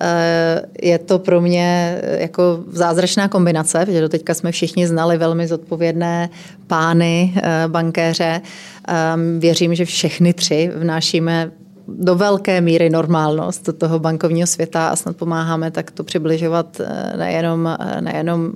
eh, 0.00 0.62
je 0.82 0.98
to 0.98 1.18
pro 1.18 1.40
mě 1.40 2.00
jako 2.18 2.64
zázračná 2.72 3.28
kombinace, 3.28 3.78
protože 3.78 4.00
do 4.00 4.08
teďka 4.08 4.34
jsme 4.34 4.52
všichni 4.52 4.86
znali 4.86 5.18
velmi 5.18 5.46
zodpovědné 5.46 6.30
pány 6.66 7.34
eh, 7.36 7.64
bankéře. 7.66 8.40
Ehm, 8.88 9.40
věřím, 9.40 9.74
že 9.74 9.84
všechny 9.84 10.32
tři 10.32 10.70
vnášíme 10.76 11.50
do 11.88 12.14
velké 12.14 12.60
míry 12.60 12.90
normálnost 12.90 13.66
do 13.66 13.72
toho 13.72 13.98
bankovního 13.98 14.46
světa 14.46 14.88
a 14.88 14.96
snad 14.96 15.16
pomáháme 15.16 15.70
tak 15.70 15.90
to 15.90 16.04
přibližovat 16.04 16.80
eh, 16.80 17.16
nejenom, 17.16 17.76
eh, 17.80 18.00
nejenom 18.00 18.52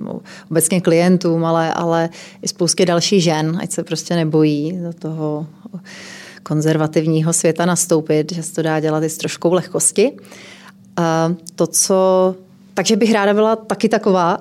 obecně 0.51 0.81
klientům, 0.81 1.45
ale, 1.45 1.73
ale 1.73 2.09
i 2.41 2.47
spoustě 2.47 2.85
dalších 2.85 3.23
žen, 3.23 3.57
ať 3.61 3.71
se 3.71 3.83
prostě 3.83 4.15
nebojí 4.15 4.79
do 4.83 4.93
toho 4.93 5.47
konzervativního 6.43 7.33
světa 7.33 7.65
nastoupit, 7.65 8.33
že 8.33 8.43
se 8.43 8.53
to 8.53 8.61
dá 8.61 8.79
dělat 8.79 9.03
i 9.03 9.09
s 9.09 9.17
troškou 9.17 9.53
lehkosti. 9.53 10.11
A 10.97 11.33
to, 11.55 11.67
co 11.67 12.35
takže 12.73 12.95
bych 12.95 13.13
ráda 13.13 13.33
byla 13.33 13.55
taky 13.55 13.89
taková 13.89 14.39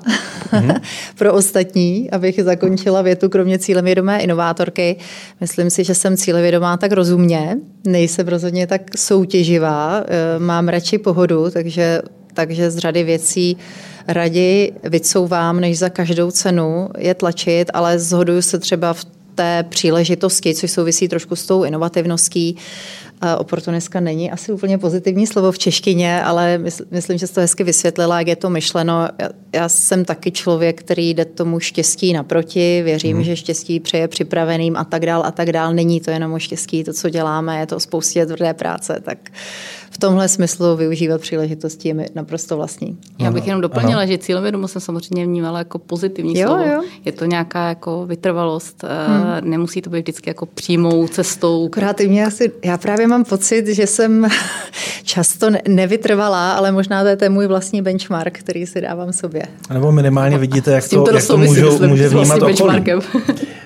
mm-hmm. 0.52 0.80
pro 1.18 1.34
ostatní, 1.34 2.10
abych 2.10 2.44
zakončila 2.44 3.02
větu 3.02 3.28
kromě 3.28 3.58
cílevědomé 3.58 4.20
inovátorky. 4.20 4.96
Myslím 5.40 5.70
si, 5.70 5.84
že 5.84 5.94
jsem 5.94 6.16
cílevědomá 6.16 6.76
tak 6.76 6.92
rozumně, 6.92 7.56
nejsem 7.86 8.28
rozhodně 8.28 8.66
tak 8.66 8.82
soutěživá, 8.98 10.04
eh, 10.04 10.38
mám 10.38 10.68
radši 10.68 10.98
pohodu, 10.98 11.50
takže, 11.50 12.02
takže 12.34 12.70
z 12.70 12.78
řady 12.78 13.04
věcí 13.04 13.56
raději 14.08 14.72
vycouvám, 14.84 15.60
než 15.60 15.78
za 15.78 15.88
každou 15.88 16.30
cenu 16.30 16.88
je 16.98 17.14
tlačit, 17.14 17.70
ale 17.74 17.98
zhoduju 17.98 18.42
se 18.42 18.58
třeba 18.58 18.92
v 18.92 19.04
té 19.34 19.64
příležitosti, 19.68 20.54
což 20.54 20.70
souvisí 20.70 21.08
trošku 21.08 21.36
s 21.36 21.46
tou 21.46 21.64
inovativností, 21.64 22.56
Oportunistka 23.38 24.00
není 24.00 24.30
asi 24.30 24.52
úplně 24.52 24.78
pozitivní 24.78 25.26
slovo 25.26 25.52
v 25.52 25.58
češtině, 25.58 26.22
ale 26.22 26.60
myslím, 26.90 27.18
že 27.18 27.26
jsi 27.26 27.34
to 27.34 27.40
hezky 27.40 27.64
vysvětlila, 27.64 28.18
jak 28.18 28.28
je 28.28 28.36
to 28.36 28.50
myšleno. 28.50 29.08
Já 29.52 29.68
jsem 29.68 30.04
taky 30.04 30.30
člověk, 30.30 30.80
který 30.80 31.10
jde 31.10 31.24
tomu 31.24 31.60
štěstí 31.60 32.12
naproti, 32.12 32.82
věřím, 32.82 33.16
hmm. 33.16 33.24
že 33.24 33.36
štěstí 33.36 33.80
přeje 33.80 34.08
připraveným 34.08 34.76
a 34.76 34.84
tak 34.84 35.06
dál 35.06 35.22
a 35.26 35.30
tak 35.30 35.52
dál. 35.52 35.74
Není 35.74 36.00
to 36.00 36.10
jenom 36.10 36.32
o 36.32 36.38
štěstí, 36.38 36.84
to, 36.84 36.92
co 36.92 37.08
děláme, 37.08 37.60
je 37.60 37.66
to 37.66 37.76
o 37.76 37.80
spoustě 37.80 38.26
tvrdé 38.26 38.54
práce, 38.54 39.00
tak 39.04 39.18
v 39.92 39.98
tomhle 39.98 40.28
smyslu 40.28 40.76
využívat 40.76 41.20
příležitosti 41.20 41.88
je 41.88 41.94
mi 41.94 42.06
naprosto 42.14 42.56
vlastní. 42.56 42.98
Já 43.18 43.30
bych 43.30 43.46
jenom 43.46 43.60
doplnila, 43.60 44.00
ano. 44.00 44.06
že 44.06 44.18
cílevědomost 44.18 44.72
jsem 44.72 44.80
samozřejmě 44.80 45.24
vnímala 45.24 45.58
jako 45.58 45.78
pozitivní 45.78 46.38
jo, 46.38 46.48
slovo. 46.48 46.64
Jo. 46.64 46.82
Je 47.04 47.12
to 47.12 47.24
nějaká 47.24 47.68
jako 47.68 48.06
vytrvalost, 48.06 48.84
eh, 48.84 48.88
hmm. 49.06 49.50
nemusí 49.50 49.82
to 49.82 49.90
být 49.90 50.00
vždycky 50.00 50.30
jako 50.30 50.46
přímou 50.46 51.08
cestou. 51.08 51.66
Akorát 51.66 52.00
mě 52.00 52.26
asi, 52.26 52.52
já 52.64 52.78
právě 52.78 53.06
mám 53.06 53.24
pocit, 53.24 53.66
že 53.66 53.86
jsem 53.86 54.28
často 55.02 55.50
nevytrvalá, 55.68 56.52
ale 56.52 56.72
možná 56.72 57.02
to 57.02 57.08
je 57.08 57.16
ten 57.16 57.32
můj 57.32 57.46
vlastní 57.46 57.82
benchmark, 57.82 58.38
který 58.38 58.66
si 58.66 58.80
dávám 58.80 59.12
sobě. 59.12 59.42
Nebo 59.72 59.92
minimálně 59.92 60.38
vidíte, 60.38 60.72
jak 60.72 60.88
to, 60.88 61.02
to, 61.02 61.14
jak 61.14 61.26
to 61.26 61.36
můžou, 61.36 61.86
může 61.86 62.08
vnímat 62.08 62.42
okolí. 62.42 62.82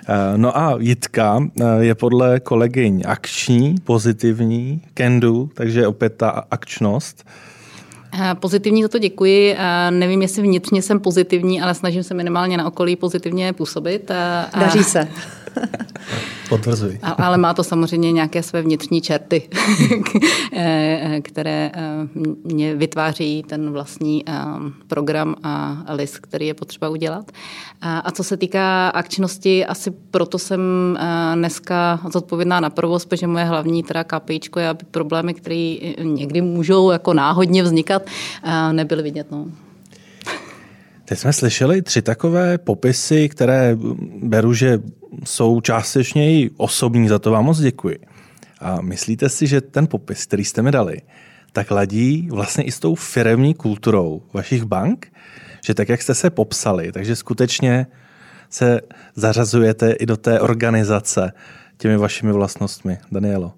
Eh, 0.09 0.39
no 0.39 0.59
a 0.59 0.77
Jitka 0.79 1.41
eh, 1.61 1.65
je 1.81 1.95
podle 1.95 2.41
kolegyň 2.41 3.03
akční, 3.07 3.75
pozitivní, 3.85 4.83
do, 5.19 5.49
takže 5.55 5.87
opět 5.87 6.17
ta 6.17 6.29
akčnost. 6.51 7.25
Eh, 8.23 8.35
pozitivní 8.35 8.83
za 8.83 8.89
to 8.89 8.99
děkuji. 8.99 9.57
Nevím, 9.91 10.23
jestli 10.23 10.43
vnitřně 10.43 10.83
jsem 10.83 11.01
pozitivní, 11.01 11.63
ale 11.63 11.75
snažím 11.75 12.03
se 12.03 12.15
minimálně 12.15 12.57
na 12.57 12.67
okolí 12.67 12.97
pozitivně 12.97 13.53
působit. 13.53 14.11
Daří 14.61 14.85
se. 14.85 15.09
Potvrzuji. 16.49 16.99
Ale 17.03 17.39
má 17.39 17.55
to 17.55 17.65
samozřejmě 17.65 18.13
nějaké 18.13 18.43
své 18.43 18.63
vnitřní 18.63 19.01
čerty, 19.01 19.49
které 21.23 21.71
mě 22.45 22.75
vytváří 22.75 23.45
ten 23.49 23.71
vlastní 23.71 24.25
program 24.87 25.35
a 25.43 25.85
list, 25.89 26.19
který 26.19 26.47
je 26.47 26.55
potřeba 26.55 26.89
udělat. 26.89 27.33
A 27.81 28.11
co 28.11 28.25
se 28.25 28.37
týká 28.37 28.89
akčnosti, 28.89 29.67
asi 29.67 29.91
proto 29.91 30.39
jsem 30.39 30.61
dneska 31.35 32.01
zodpovědná 32.13 32.61
na 32.61 32.71
provoz, 32.71 33.05
protože 33.05 33.27
moje 33.27 33.45
hlavní 33.45 33.83
teda 33.83 34.05
KPIčko 34.05 34.61
je, 34.61 34.69
aby 34.69 34.85
problémy, 34.91 35.35
které 35.35 35.77
někdy 36.03 36.41
můžou 36.41 36.91
jako 36.91 37.15
náhodně 37.15 37.63
vznikat, 37.63 38.03
nebyly 38.73 39.03
vidět. 39.03 39.31
No. 39.31 39.47
Teď 41.09 41.19
jsme 41.19 41.33
slyšeli 41.33 41.83
tři 41.83 42.03
takové 42.03 42.59
popisy, 42.59 43.29
které 43.29 43.77
beru, 44.23 44.55
že 44.55 44.79
jsou 45.25 45.61
částečně 45.61 46.33
i 46.33 46.51
osobní, 46.57 47.09
za 47.09 47.19
to 47.19 47.31
vám 47.31 47.45
moc 47.45 47.59
děkuji. 47.59 47.99
A 48.61 48.81
myslíte 48.81 49.29
si, 49.29 49.47
že 49.47 49.61
ten 49.61 49.87
popis, 49.87 50.27
který 50.27 50.45
jste 50.45 50.63
mi 50.63 50.71
dali, 50.71 50.97
tak 51.53 51.71
ladí 51.71 52.29
vlastně 52.31 52.65
i 52.65 52.73
s 52.73 52.81
tou 52.81 52.95
firemní 52.95 53.55
kulturou 53.55 54.23
vašich 54.33 54.65
bank? 54.65 55.13
Že 55.67 55.75
tak, 55.75 55.89
jak 55.89 56.03
jste 56.03 56.15
se 56.15 56.31
popsali, 56.31 56.93
takže 56.93 57.17
skutečně 57.17 57.87
se 58.51 58.81
zařazujete 59.15 59.93
i 59.93 60.07
do 60.07 60.17
té 60.17 60.41
organizace 60.41 61.33
těmi 61.79 61.97
vašimi 61.97 62.33
vlastnostmi. 62.33 62.99
Danielo. 63.13 63.53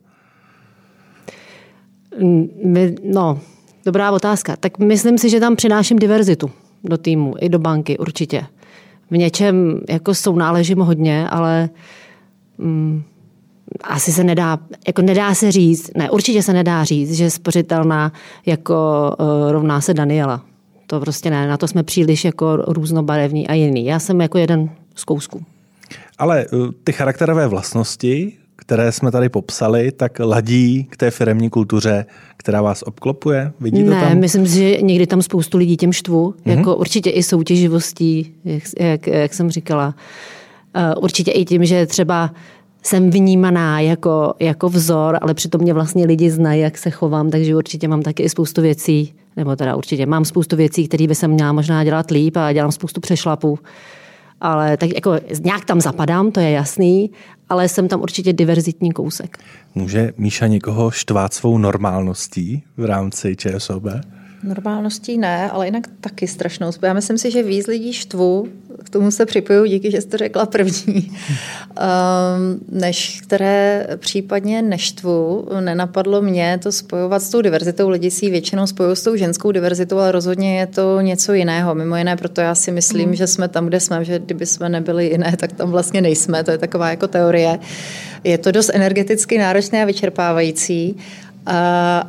No, 3.04 3.40
dobrá 3.84 4.10
otázka. 4.10 4.56
Tak 4.56 4.78
myslím 4.78 5.18
si, 5.18 5.30
že 5.30 5.40
tam 5.40 5.56
přináším 5.56 5.98
diverzitu 5.98 6.50
do 6.84 6.98
týmu, 6.98 7.34
i 7.40 7.48
do 7.48 7.58
banky 7.58 7.98
určitě. 7.98 8.46
V 9.10 9.16
něčem 9.16 9.80
jako 9.88 10.14
sounáležím 10.14 10.78
hodně, 10.78 11.28
ale 11.28 11.68
mm, 12.58 13.02
asi 13.84 14.12
se 14.12 14.24
nedá, 14.24 14.58
jako 14.86 15.02
nedá 15.02 15.34
se 15.34 15.52
říct, 15.52 15.90
ne, 15.96 16.10
určitě 16.10 16.42
se 16.42 16.52
nedá 16.52 16.84
říct, 16.84 17.12
že 17.12 17.30
spořitelná 17.30 18.12
jako 18.46 19.10
uh, 19.20 19.52
rovná 19.52 19.80
se 19.80 19.94
Daniela. 19.94 20.44
To 20.86 21.00
prostě 21.00 21.30
ne, 21.30 21.48
na 21.48 21.56
to 21.56 21.68
jsme 21.68 21.82
příliš 21.82 22.24
jako 22.24 22.56
různobarevní 22.56 23.48
a 23.48 23.54
jiný. 23.54 23.84
Já 23.84 23.98
jsem 23.98 24.20
jako 24.20 24.38
jeden 24.38 24.70
z 24.94 25.04
kousků. 25.04 25.44
Ale 26.18 26.46
uh, 26.46 26.70
ty 26.84 26.92
charakterové 26.92 27.48
vlastnosti, 27.48 28.32
které 28.68 28.92
jsme 28.92 29.10
tady 29.10 29.28
popsali, 29.28 29.92
tak 29.92 30.20
ladí 30.20 30.86
k 30.90 30.96
té 30.96 31.10
firemní 31.10 31.50
kultuře, 31.50 32.06
která 32.36 32.62
vás 32.62 32.82
obklopuje? 32.82 33.52
Vidí 33.60 33.84
to 33.84 33.90
ne, 33.90 34.00
tam? 34.00 34.18
myslím 34.18 34.46
si, 34.46 34.54
že 34.54 34.82
někdy 34.82 35.06
tam 35.06 35.22
spoustu 35.22 35.58
lidí 35.58 35.76
těm 35.76 35.92
štvu, 35.92 36.30
mm-hmm. 36.30 36.56
jako 36.56 36.76
určitě 36.76 37.10
i 37.10 37.22
soutěživostí, 37.22 38.32
jak, 38.44 38.62
jak, 38.80 39.06
jak 39.06 39.34
jsem 39.34 39.50
říkala. 39.50 39.94
Uh, 40.76 41.04
určitě 41.04 41.30
i 41.30 41.44
tím, 41.44 41.64
že 41.64 41.86
třeba 41.86 42.30
jsem 42.82 43.10
vnímaná 43.10 43.80
jako, 43.80 44.34
jako 44.40 44.68
vzor, 44.68 45.18
ale 45.22 45.34
přitom 45.34 45.60
mě 45.60 45.74
vlastně 45.74 46.06
lidi 46.06 46.30
znají, 46.30 46.60
jak 46.60 46.78
se 46.78 46.90
chovám, 46.90 47.30
takže 47.30 47.56
určitě 47.56 47.88
mám 47.88 48.02
taky 48.02 48.22
i 48.22 48.28
spoustu 48.28 48.62
věcí, 48.62 49.14
nebo 49.36 49.56
teda 49.56 49.76
určitě 49.76 50.06
mám 50.06 50.24
spoustu 50.24 50.56
věcí, 50.56 50.88
které 50.88 51.06
by 51.06 51.14
se 51.14 51.28
měla 51.28 51.52
možná 51.52 51.84
dělat 51.84 52.10
líp 52.10 52.36
a 52.36 52.52
dělám 52.52 52.72
spoustu 52.72 53.00
přešlapů 53.00 53.58
ale 54.40 54.76
tak 54.76 54.94
jako 54.94 55.12
nějak 55.44 55.64
tam 55.64 55.80
zapadám, 55.80 56.32
to 56.32 56.40
je 56.40 56.50
jasný, 56.50 57.10
ale 57.48 57.68
jsem 57.68 57.88
tam 57.88 58.00
určitě 58.00 58.32
diverzitní 58.32 58.92
kousek. 58.92 59.38
Může 59.74 60.12
Míša 60.16 60.46
někoho 60.46 60.90
štvát 60.90 61.34
svou 61.34 61.58
normálností 61.58 62.62
v 62.76 62.84
rámci 62.84 63.36
ČSOB? 63.36 63.84
Normálností 64.42 65.18
ne, 65.18 65.50
ale 65.50 65.66
jinak 65.66 65.84
taky 66.00 66.28
strašnou. 66.28 66.70
Já 66.82 66.92
myslím 66.92 67.18
si, 67.18 67.30
že 67.30 67.42
víc 67.42 67.66
lidí 67.66 67.92
štvu, 67.92 68.48
k 68.84 68.90
tomu 68.90 69.10
se 69.10 69.26
připoju, 69.26 69.64
díky, 69.64 69.90
že 69.90 70.00
jste 70.00 70.18
řekla 70.18 70.46
první, 70.46 70.94
um, 70.94 72.60
než 72.80 73.20
které 73.20 73.86
případně 73.96 74.62
neštvu. 74.62 75.48
Nenapadlo 75.60 76.22
mě 76.22 76.58
to 76.62 76.72
spojovat 76.72 77.22
s 77.22 77.30
tou 77.30 77.40
diverzitou. 77.40 77.88
Lidi 77.88 78.10
si 78.10 78.30
většinou 78.30 78.66
spojují 78.66 78.96
s 78.96 79.02
tou 79.02 79.16
ženskou 79.16 79.52
diverzitou, 79.52 79.98
ale 79.98 80.12
rozhodně 80.12 80.58
je 80.58 80.66
to 80.66 81.00
něco 81.00 81.32
jiného. 81.32 81.74
Mimo 81.74 81.96
jiné, 81.96 82.16
proto 82.16 82.40
já 82.40 82.54
si 82.54 82.70
myslím, 82.70 83.08
mm. 83.08 83.14
že 83.14 83.26
jsme 83.26 83.48
tam, 83.48 83.66
kde 83.66 83.80
jsme, 83.80 84.04
že 84.04 84.18
kdyby 84.18 84.46
jsme 84.46 84.68
nebyli 84.68 85.06
jiné, 85.06 85.36
tak 85.36 85.52
tam 85.52 85.70
vlastně 85.70 86.00
nejsme. 86.00 86.44
To 86.44 86.50
je 86.50 86.58
taková 86.58 86.90
jako 86.90 87.08
teorie. 87.08 87.58
Je 88.24 88.38
to 88.38 88.52
dost 88.52 88.70
energeticky 88.74 89.38
náročné 89.38 89.82
a 89.82 89.86
vyčerpávající, 89.86 90.96
uh, 91.48 91.52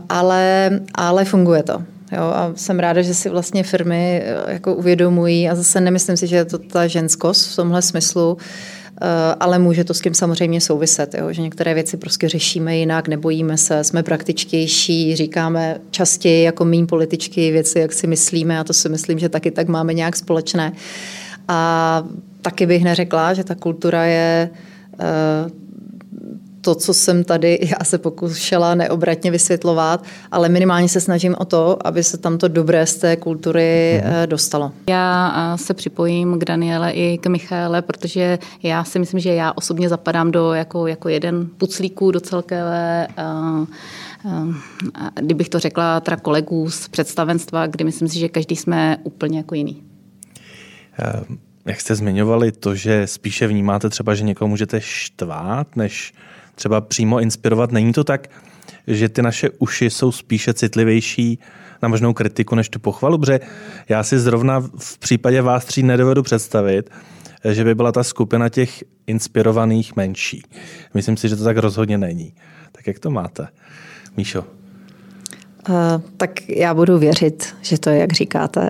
ale, 0.09 0.71
ale 0.95 1.25
funguje 1.25 1.63
to. 1.63 1.83
Jo, 2.11 2.23
a 2.23 2.51
jsem 2.55 2.79
ráda, 2.79 3.01
že 3.01 3.13
si 3.13 3.29
vlastně 3.29 3.63
firmy 3.63 4.21
eh, 4.23 4.53
jako 4.53 4.75
uvědomují 4.75 5.49
a 5.49 5.55
zase 5.55 5.81
nemyslím 5.81 6.17
si, 6.17 6.27
že 6.27 6.35
je 6.35 6.45
to 6.45 6.57
ta 6.57 6.87
ženskost 6.87 7.51
v 7.51 7.55
tomhle 7.55 7.81
smyslu, 7.81 8.37
eh, 9.01 9.05
ale 9.39 9.59
může 9.59 9.83
to 9.83 9.93
s 9.93 10.01
tím 10.01 10.13
samozřejmě 10.13 10.61
souviset, 10.61 11.13
jo? 11.13 11.33
že 11.33 11.41
některé 11.41 11.73
věci 11.73 11.97
prostě 11.97 12.29
řešíme 12.29 12.77
jinak, 12.77 13.07
nebojíme 13.07 13.57
se, 13.57 13.83
jsme 13.83 14.03
praktičtější, 14.03 15.15
říkáme 15.15 15.77
častěji 15.91 16.43
jako 16.43 16.65
méně 16.65 16.85
političky 16.85 17.51
věci, 17.51 17.79
jak 17.79 17.93
si 17.93 18.07
myslíme 18.07 18.59
a 18.59 18.63
to 18.63 18.73
si 18.73 18.89
myslím, 18.89 19.19
že 19.19 19.29
taky 19.29 19.51
tak 19.51 19.67
máme 19.67 19.93
nějak 19.93 20.15
společné. 20.15 20.73
A 21.47 22.03
taky 22.41 22.65
bych 22.65 22.83
neřekla, 22.83 23.33
že 23.33 23.43
ta 23.43 23.55
kultura 23.55 24.05
je 24.05 24.49
eh, 24.99 25.68
to, 26.69 26.75
co 26.75 26.93
jsem 26.93 27.23
tady 27.23 27.59
já 27.79 27.85
se 27.85 27.97
pokušela 27.97 28.75
neobratně 28.75 29.31
vysvětlovat, 29.31 30.03
ale 30.31 30.49
minimálně 30.49 30.89
se 30.89 31.01
snažím 31.01 31.35
o 31.39 31.45
to, 31.45 31.87
aby 31.87 32.03
se 32.03 32.17
tam 32.17 32.37
to 32.37 32.47
dobré 32.47 32.85
z 32.85 32.95
té 32.95 33.15
kultury 33.15 34.01
mm. 34.05 34.29
dostalo. 34.29 34.71
Já 34.89 35.57
se 35.57 35.73
připojím 35.73 36.39
k 36.39 36.45
Daniele 36.45 36.91
i 36.91 37.17
k 37.17 37.27
Michaele, 37.27 37.81
protože 37.81 38.39
já 38.63 38.83
si 38.83 38.99
myslím, 38.99 39.19
že 39.19 39.33
já 39.33 39.51
osobně 39.55 39.89
zapadám 39.89 40.31
do 40.31 40.53
jako, 40.53 40.87
jako 40.87 41.09
jeden 41.09 41.47
puclíků 41.57 42.11
do 42.11 42.19
celkové 42.19 43.07
uh, 43.17 43.67
kdybych 45.21 45.49
to 45.49 45.59
řekla, 45.59 45.99
teda 45.99 46.17
kolegů 46.17 46.69
z 46.69 46.87
představenstva, 46.87 47.67
kdy 47.67 47.83
myslím 47.83 48.07
si, 48.07 48.19
že 48.19 48.29
každý 48.29 48.55
jsme 48.55 48.97
úplně 49.03 49.37
jako 49.37 49.55
jiný. 49.55 49.83
Jak 51.65 51.81
jste 51.81 51.95
zmiňovali 51.95 52.51
to, 52.51 52.75
že 52.75 53.07
spíše 53.07 53.47
vnímáte 53.47 53.89
třeba, 53.89 54.15
že 54.15 54.23
někoho 54.23 54.47
můžete 54.47 54.81
štvát, 54.81 55.75
než 55.75 56.13
třeba 56.59 56.81
přímo 56.81 57.19
inspirovat, 57.19 57.71
není 57.71 57.93
to 57.93 58.03
tak, 58.03 58.27
že 58.87 59.09
ty 59.09 59.21
naše 59.21 59.49
uši 59.49 59.89
jsou 59.89 60.11
spíše 60.11 60.53
citlivější 60.53 61.39
na 61.81 61.89
možnou 61.89 62.13
kritiku 62.13 62.55
než 62.55 62.69
tu 62.69 62.79
pochvalu, 62.79 63.17
protože 63.17 63.39
já 63.89 64.03
si 64.03 64.19
zrovna 64.19 64.59
v 64.77 64.97
případě 64.97 65.41
vás 65.41 65.65
tří 65.65 65.83
nedovedu 65.83 66.23
představit, 66.23 66.89
že 67.51 67.63
by 67.63 67.75
byla 67.75 67.91
ta 67.91 68.03
skupina 68.03 68.49
těch 68.49 68.83
inspirovaných 69.07 69.95
menší. 69.95 70.43
Myslím 70.93 71.17
si, 71.17 71.29
že 71.29 71.35
to 71.35 71.43
tak 71.43 71.57
rozhodně 71.57 71.97
není. 71.97 72.33
Tak 72.71 72.87
jak 72.87 72.99
to 72.99 73.11
máte? 73.11 73.47
Míšo? 74.17 74.43
Uh, 75.69 75.75
tak 76.17 76.49
já 76.49 76.73
budu 76.73 76.97
věřit, 76.97 77.55
že 77.61 77.79
to 77.79 77.89
je, 77.89 77.97
jak 77.97 78.13
říkáte. 78.13 78.69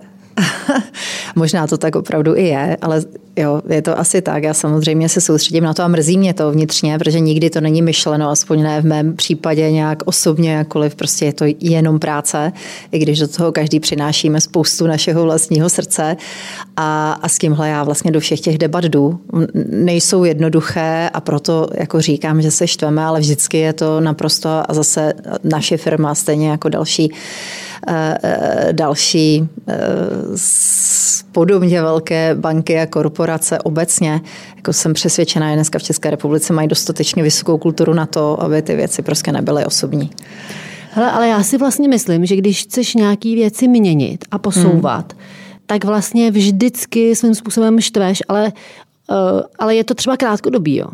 Možná 1.35 1.67
to 1.67 1.77
tak 1.77 1.95
opravdu 1.95 2.35
i 2.35 2.43
je, 2.43 2.77
ale 2.81 3.01
jo, 3.35 3.61
je 3.69 3.81
to 3.81 3.99
asi 3.99 4.21
tak. 4.21 4.43
Já 4.43 4.53
samozřejmě 4.53 5.09
se 5.09 5.21
soustředím 5.21 5.63
na 5.63 5.73
to 5.73 5.83
a 5.83 5.87
mrzí 5.87 6.17
mě 6.17 6.33
to 6.33 6.51
vnitřně, 6.51 6.97
protože 6.97 7.19
nikdy 7.19 7.49
to 7.49 7.61
není 7.61 7.81
myšleno, 7.81 8.29
aspoň 8.29 8.63
ne 8.63 8.81
v 8.81 8.85
mém 8.85 9.15
případě 9.15 9.71
nějak 9.71 10.03
osobně, 10.05 10.51
jakkoliv 10.51 10.95
prostě 10.95 11.25
je 11.25 11.33
to 11.33 11.45
jenom 11.59 11.99
práce, 11.99 12.51
i 12.91 12.99
když 12.99 13.19
do 13.19 13.27
toho 13.27 13.51
každý 13.51 13.79
přinášíme 13.79 14.41
spoustu 14.41 14.87
našeho 14.87 15.23
vlastního 15.23 15.69
srdce 15.69 16.17
a, 16.77 17.11
a 17.21 17.29
s 17.29 17.37
tímhle 17.37 17.69
já 17.69 17.83
vlastně 17.83 18.11
do 18.11 18.19
všech 18.19 18.41
těch 18.41 18.57
debat 18.57 18.83
jdu. 18.83 19.19
Nejsou 19.69 20.23
jednoduché 20.23 21.09
a 21.13 21.21
proto 21.21 21.67
jako 21.73 22.01
říkám, 22.01 22.41
že 22.41 22.51
se 22.51 22.67
štveme, 22.67 23.03
ale 23.03 23.19
vždycky 23.19 23.57
je 23.57 23.73
to 23.73 24.01
naprosto 24.01 24.49
a 24.49 24.73
zase 24.73 25.13
naše 25.43 25.77
firma 25.77 26.15
stejně 26.15 26.49
jako 26.49 26.69
další 26.69 27.11
Eh, 27.87 28.17
eh, 28.23 28.73
další 28.73 29.49
eh, 29.67 29.77
podobně 31.31 31.81
velké 31.81 32.35
banky 32.35 32.79
a 32.79 32.85
korporace 32.85 33.18
obecně. 33.59 34.21
Jako 34.55 34.73
jsem 34.73 34.93
přesvědčená, 34.93 35.49
že 35.49 35.55
dneska 35.55 35.79
v 35.79 35.83
České 35.83 36.09
republice 36.11 36.53
mají 36.53 36.67
dostatečně 36.67 37.23
vysokou 37.23 37.57
kulturu 37.57 37.93
na 37.93 38.05
to, 38.05 38.43
aby 38.43 38.61
ty 38.61 38.75
věci 38.75 39.01
prostě 39.01 39.31
nebyly 39.31 39.65
osobní. 39.65 40.09
Hele, 40.91 41.11
ale 41.11 41.27
já 41.27 41.43
si 41.43 41.57
vlastně 41.57 41.87
myslím, 41.87 42.25
že 42.25 42.35
když 42.35 42.63
chceš 42.63 42.95
nějaký 42.95 43.35
věci 43.35 43.67
měnit 43.67 44.25
a 44.31 44.37
posouvat, 44.37 45.13
hmm. 45.13 45.21
tak 45.65 45.83
vlastně 45.85 46.31
vždycky 46.31 47.15
svým 47.15 47.35
způsobem 47.35 47.81
štveš, 47.81 48.23
ale, 48.27 48.51
ale 49.59 49.75
je 49.75 49.83
to 49.83 49.93
třeba 49.93 50.17
krátkodobý. 50.17 50.75
Jo. 50.75 50.87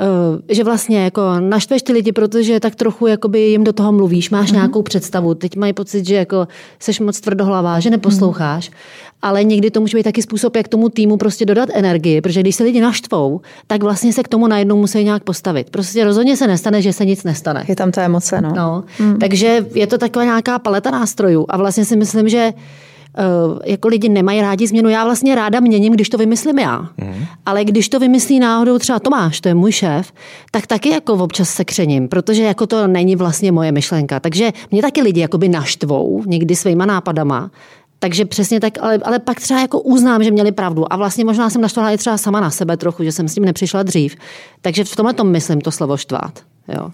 Eh, 0.00 0.54
že 0.54 0.64
vlastně 0.64 1.04
jako 1.04 1.40
naštveš 1.40 1.82
ty 1.82 1.92
lidi, 1.92 2.12
protože 2.12 2.60
tak 2.60 2.74
trochu 2.74 3.06
jakoby 3.06 3.40
jim 3.40 3.64
do 3.64 3.72
toho 3.72 3.92
mluvíš, 3.92 4.30
máš 4.30 4.50
mm-hmm. 4.50 4.54
nějakou 4.54 4.82
představu. 4.82 5.34
Teď 5.34 5.56
mají 5.56 5.72
pocit, 5.72 6.06
že 6.06 6.14
jako 6.14 6.48
seš 6.78 7.00
moc 7.00 7.20
tvrdohlavá, 7.20 7.80
že 7.80 7.90
neposloucháš. 7.90 8.70
Mm-hmm. 8.70 8.74
Ale 9.22 9.44
někdy 9.44 9.70
to 9.70 9.80
může 9.80 9.98
být 9.98 10.02
taky 10.02 10.22
způsob, 10.22 10.56
jak 10.56 10.68
tomu 10.68 10.88
týmu 10.88 11.16
prostě 11.16 11.46
dodat 11.46 11.68
energii, 11.72 12.20
protože 12.20 12.40
když 12.40 12.54
se 12.54 12.64
lidi 12.64 12.80
naštvou, 12.80 13.40
tak 13.66 13.82
vlastně 13.82 14.12
se 14.12 14.22
k 14.22 14.28
tomu 14.28 14.46
najednou 14.46 14.76
musí 14.76 15.04
nějak 15.04 15.24
postavit. 15.24 15.70
Prostě 15.70 16.04
rozhodně 16.04 16.36
se 16.36 16.46
nestane, 16.46 16.82
že 16.82 16.92
se 16.92 17.04
nic 17.04 17.24
nestane. 17.24 17.64
Je 17.68 17.76
tam 17.76 17.90
ta 17.90 18.02
emoce, 18.02 18.40
no. 18.40 18.52
no. 18.56 18.84
Mm. 19.00 19.18
Takže 19.18 19.66
je 19.74 19.86
to 19.86 19.98
taková 19.98 20.24
nějaká 20.24 20.58
paleta 20.58 20.90
nástrojů 20.90 21.46
a 21.48 21.56
vlastně 21.56 21.84
si 21.84 21.96
myslím, 21.96 22.28
že 22.28 22.52
jako 23.64 23.88
lidi 23.88 24.08
nemají 24.08 24.40
rádi 24.40 24.66
změnu. 24.66 24.88
Já 24.88 25.04
vlastně 25.04 25.34
ráda 25.34 25.60
měním, 25.60 25.92
když 25.92 26.08
to 26.08 26.18
vymyslím 26.18 26.58
já. 26.58 26.78
Mm. 26.78 27.24
Ale 27.46 27.64
když 27.64 27.88
to 27.88 28.00
vymyslí 28.00 28.40
náhodou 28.40 28.78
třeba 28.78 28.98
Tomáš, 28.98 29.40
to 29.40 29.48
je 29.48 29.54
můj 29.54 29.72
šéf, 29.72 30.12
tak 30.50 30.66
taky 30.66 30.90
jako 30.90 31.14
občas 31.14 31.50
se 31.50 31.64
křením, 31.64 32.08
protože 32.08 32.42
jako 32.42 32.66
to 32.66 32.86
není 32.86 33.16
vlastně 33.16 33.52
moje 33.52 33.72
myšlenka. 33.72 34.20
Takže 34.20 34.52
mě 34.70 34.82
taky 34.82 35.02
lidi 35.02 35.20
jakoby 35.20 35.48
naštvou 35.48 36.22
někdy 36.26 36.56
svýma 36.56 36.86
nápadama, 36.86 37.50
takže 37.98 38.24
přesně 38.24 38.60
tak, 38.60 38.72
ale, 38.80 38.98
ale 39.04 39.18
pak 39.18 39.40
třeba 39.40 39.60
jako 39.60 39.80
uznám, 39.80 40.22
že 40.22 40.30
měli 40.30 40.52
pravdu. 40.52 40.92
A 40.92 40.96
vlastně 40.96 41.24
možná 41.24 41.50
jsem 41.50 41.60
naštvala 41.60 41.90
i 41.90 41.98
třeba 41.98 42.18
sama 42.18 42.40
na 42.40 42.50
sebe 42.50 42.76
trochu, 42.76 43.04
že 43.04 43.12
jsem 43.12 43.28
s 43.28 43.34
tím 43.34 43.44
nepřišla 43.44 43.82
dřív. 43.82 44.16
Takže 44.60 44.84
v 44.84 44.96
tomhle 44.96 45.14
tom 45.14 45.28
myslím 45.28 45.60
to 45.60 45.70
slovo 45.70 45.96
štvát. 45.96 46.38
Jo. 46.68 46.90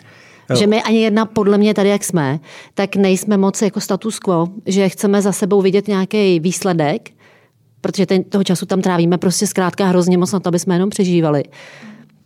Jo. 0.50 0.56
Že 0.56 0.66
my 0.66 0.82
ani 0.82 1.02
jedna, 1.02 1.26
podle 1.26 1.58
mě 1.58 1.74
tady, 1.74 1.88
jak 1.88 2.04
jsme, 2.04 2.40
tak 2.74 2.96
nejsme 2.96 3.36
moc 3.36 3.62
jako 3.62 3.80
status 3.80 4.18
quo, 4.18 4.48
že 4.66 4.88
chceme 4.88 5.22
za 5.22 5.32
sebou 5.32 5.62
vidět 5.62 5.88
nějaký 5.88 6.40
výsledek, 6.40 7.10
protože 7.80 8.06
ten, 8.06 8.24
toho 8.24 8.44
času 8.44 8.66
tam 8.66 8.82
trávíme 8.82 9.18
prostě 9.18 9.46
zkrátka 9.46 9.86
hrozně 9.86 10.18
moc 10.18 10.32
na 10.32 10.40
to, 10.40 10.48
aby 10.48 10.58
jsme 10.58 10.74
jenom 10.74 10.90
přežívali. 10.90 11.44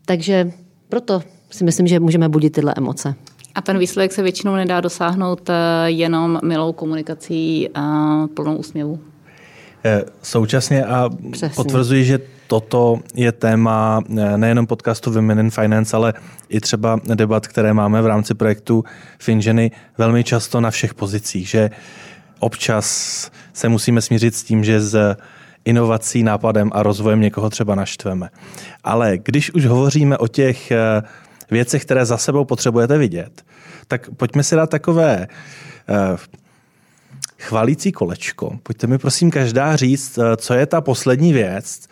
Takže 0.06 0.52
proto 0.88 1.22
si 1.50 1.64
myslím, 1.64 1.86
že 1.86 2.00
můžeme 2.00 2.28
budit 2.28 2.50
tyhle 2.50 2.74
emoce. 2.76 3.14
A 3.54 3.60
ten 3.60 3.78
výsledek 3.78 4.12
se 4.12 4.22
většinou 4.22 4.54
nedá 4.54 4.80
dosáhnout 4.80 5.50
eh, 5.50 5.54
jenom 5.86 6.40
milou 6.44 6.72
komunikací 6.72 7.68
a 7.74 7.82
plnou 8.34 8.56
úsměvu. 8.56 9.00
Eh, 9.84 10.02
současně 10.22 10.84
a 10.84 11.10
Přesně. 11.32 11.54
potvrzuji, 11.54 12.04
že 12.04 12.18
toto 12.46 13.00
je 13.14 13.32
téma 13.32 14.02
eh, 14.18 14.38
nejenom 14.38 14.66
podcastu 14.66 15.12
Women 15.12 15.38
in 15.38 15.50
Finance, 15.50 15.96
ale 15.96 16.14
i 16.48 16.60
třeba 16.60 17.00
debat, 17.14 17.46
které 17.46 17.72
máme 17.72 18.02
v 18.02 18.06
rámci 18.06 18.34
projektu 18.34 18.84
Finženy 19.18 19.70
velmi 19.98 20.24
často 20.24 20.60
na 20.60 20.70
všech 20.70 20.94
pozicích, 20.94 21.48
že 21.48 21.70
občas 22.38 23.30
se 23.52 23.68
musíme 23.68 24.00
smířit 24.00 24.34
s 24.34 24.42
tím, 24.42 24.64
že 24.64 24.80
z 24.80 25.16
inovací, 25.64 26.22
nápadem 26.22 26.70
a 26.74 26.82
rozvojem 26.82 27.20
někoho 27.20 27.50
třeba 27.50 27.74
naštveme. 27.74 28.28
Ale 28.84 29.18
když 29.18 29.54
už 29.54 29.66
hovoříme 29.66 30.18
o 30.18 30.28
těch 30.28 30.70
eh, 30.70 31.02
věcech, 31.50 31.84
které 31.84 32.06
za 32.06 32.16
sebou 32.16 32.44
potřebujete 32.44 32.98
vidět, 32.98 33.42
tak 33.88 34.10
pojďme 34.16 34.42
si 34.42 34.56
dát 34.56 34.70
takové 34.70 35.26
chvalící 37.38 37.92
kolečko. 37.92 38.58
Pojďte 38.62 38.86
mi 38.86 38.98
prosím 38.98 39.30
každá 39.30 39.76
říct, 39.76 40.18
co 40.36 40.54
je 40.54 40.66
ta 40.66 40.80
poslední 40.80 41.32
věc, 41.32 41.88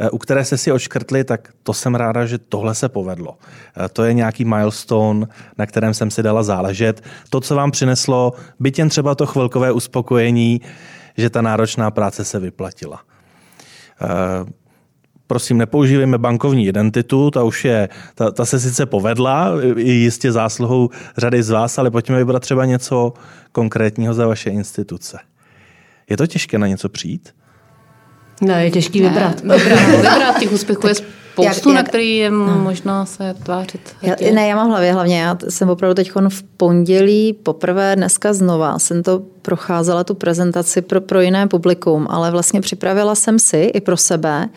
Eh, 0.00 0.10
u 0.10 0.18
které 0.18 0.44
se 0.44 0.58
si 0.58 0.72
očkrtli, 0.72 1.24
tak 1.24 1.48
to 1.62 1.74
jsem 1.74 1.94
ráda, 1.94 2.26
že 2.26 2.38
tohle 2.38 2.74
se 2.74 2.88
povedlo. 2.88 3.38
Eh, 3.84 3.88
to 3.88 4.04
je 4.04 4.14
nějaký 4.14 4.44
milestone, 4.44 5.26
na 5.58 5.66
kterém 5.66 5.94
jsem 5.94 6.10
si 6.10 6.22
dala 6.22 6.42
záležet. 6.42 7.02
To, 7.30 7.40
co 7.40 7.54
vám 7.54 7.70
přineslo, 7.70 8.32
byť 8.60 8.78
jen 8.78 8.88
třeba 8.88 9.14
to 9.14 9.26
chvilkové 9.26 9.72
uspokojení, 9.72 10.60
že 11.16 11.30
ta 11.30 11.42
náročná 11.42 11.90
práce 11.90 12.24
se 12.24 12.40
vyplatila. 12.40 13.00
Prosím, 15.28 15.58
nepoužívejme 15.58 16.18
bankovní 16.18 16.66
identitu, 16.66 17.30
ta 17.30 17.42
už 17.42 17.64
je, 17.64 17.88
ta, 18.14 18.30
ta 18.30 18.44
se 18.44 18.60
sice 18.60 18.86
povedla, 18.86 19.52
i 19.76 19.90
jistě 19.90 20.32
zásluhou 20.32 20.90
řady 21.16 21.42
z 21.42 21.50
vás, 21.50 21.78
ale 21.78 21.90
pojďme 21.90 22.18
vybrat 22.18 22.40
třeba 22.40 22.64
něco 22.64 23.12
konkrétního 23.52 24.14
za 24.14 24.26
vaše 24.26 24.50
instituce. 24.50 25.18
Je 26.10 26.16
to 26.16 26.26
těžké 26.26 26.58
na 26.58 26.66
něco 26.66 26.88
přijít? 26.88 27.34
Ne, 28.40 28.64
je 28.64 28.70
těžký 28.70 29.00
vybrat. 29.02 29.44
Ne, 29.44 29.58
vybrat, 29.64 29.80
vybrat 29.90 30.38
těch 30.38 30.52
úspěchů 30.52 30.86
je 30.86 30.94
spoustu, 30.94 31.42
jak, 31.42 31.66
jak, 31.66 31.74
na 31.74 31.82
který 31.82 32.16
je 32.16 32.30
no. 32.30 32.58
možno 32.58 33.06
se 33.06 33.34
tvářit. 33.42 33.96
Já, 34.02 34.14
ne, 34.34 34.48
já 34.48 34.56
mám 34.56 34.68
hlavě 34.68 34.92
hlavně, 34.92 35.20
já 35.20 35.38
jsem 35.48 35.70
opravdu 35.70 35.94
teď 35.94 36.12
v 36.28 36.42
pondělí 36.42 37.32
poprvé 37.32 37.96
dneska 37.96 38.32
znova 38.32 38.78
jsem 38.78 39.02
to 39.02 39.22
procházela 39.42 40.04
tu 40.04 40.14
prezentaci 40.14 40.82
pro, 40.82 41.00
pro 41.00 41.20
jiné 41.20 41.46
publikum, 41.46 42.06
ale 42.10 42.30
vlastně 42.30 42.60
připravila 42.60 43.14
jsem 43.14 43.38
si 43.38 43.58
i 43.58 43.80
pro 43.80 43.96
sebe, 43.96 44.48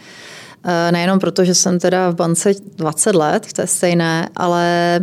nejenom 0.92 1.20
proto, 1.20 1.46
že 1.46 1.56
jsem 1.56 1.80
teda 1.80 2.10
v 2.10 2.16
bance 2.16 2.54
20 2.76 3.16
let, 3.16 3.48
to 3.54 3.62
je 3.62 3.68
stejné, 3.68 4.30
ale 4.36 5.00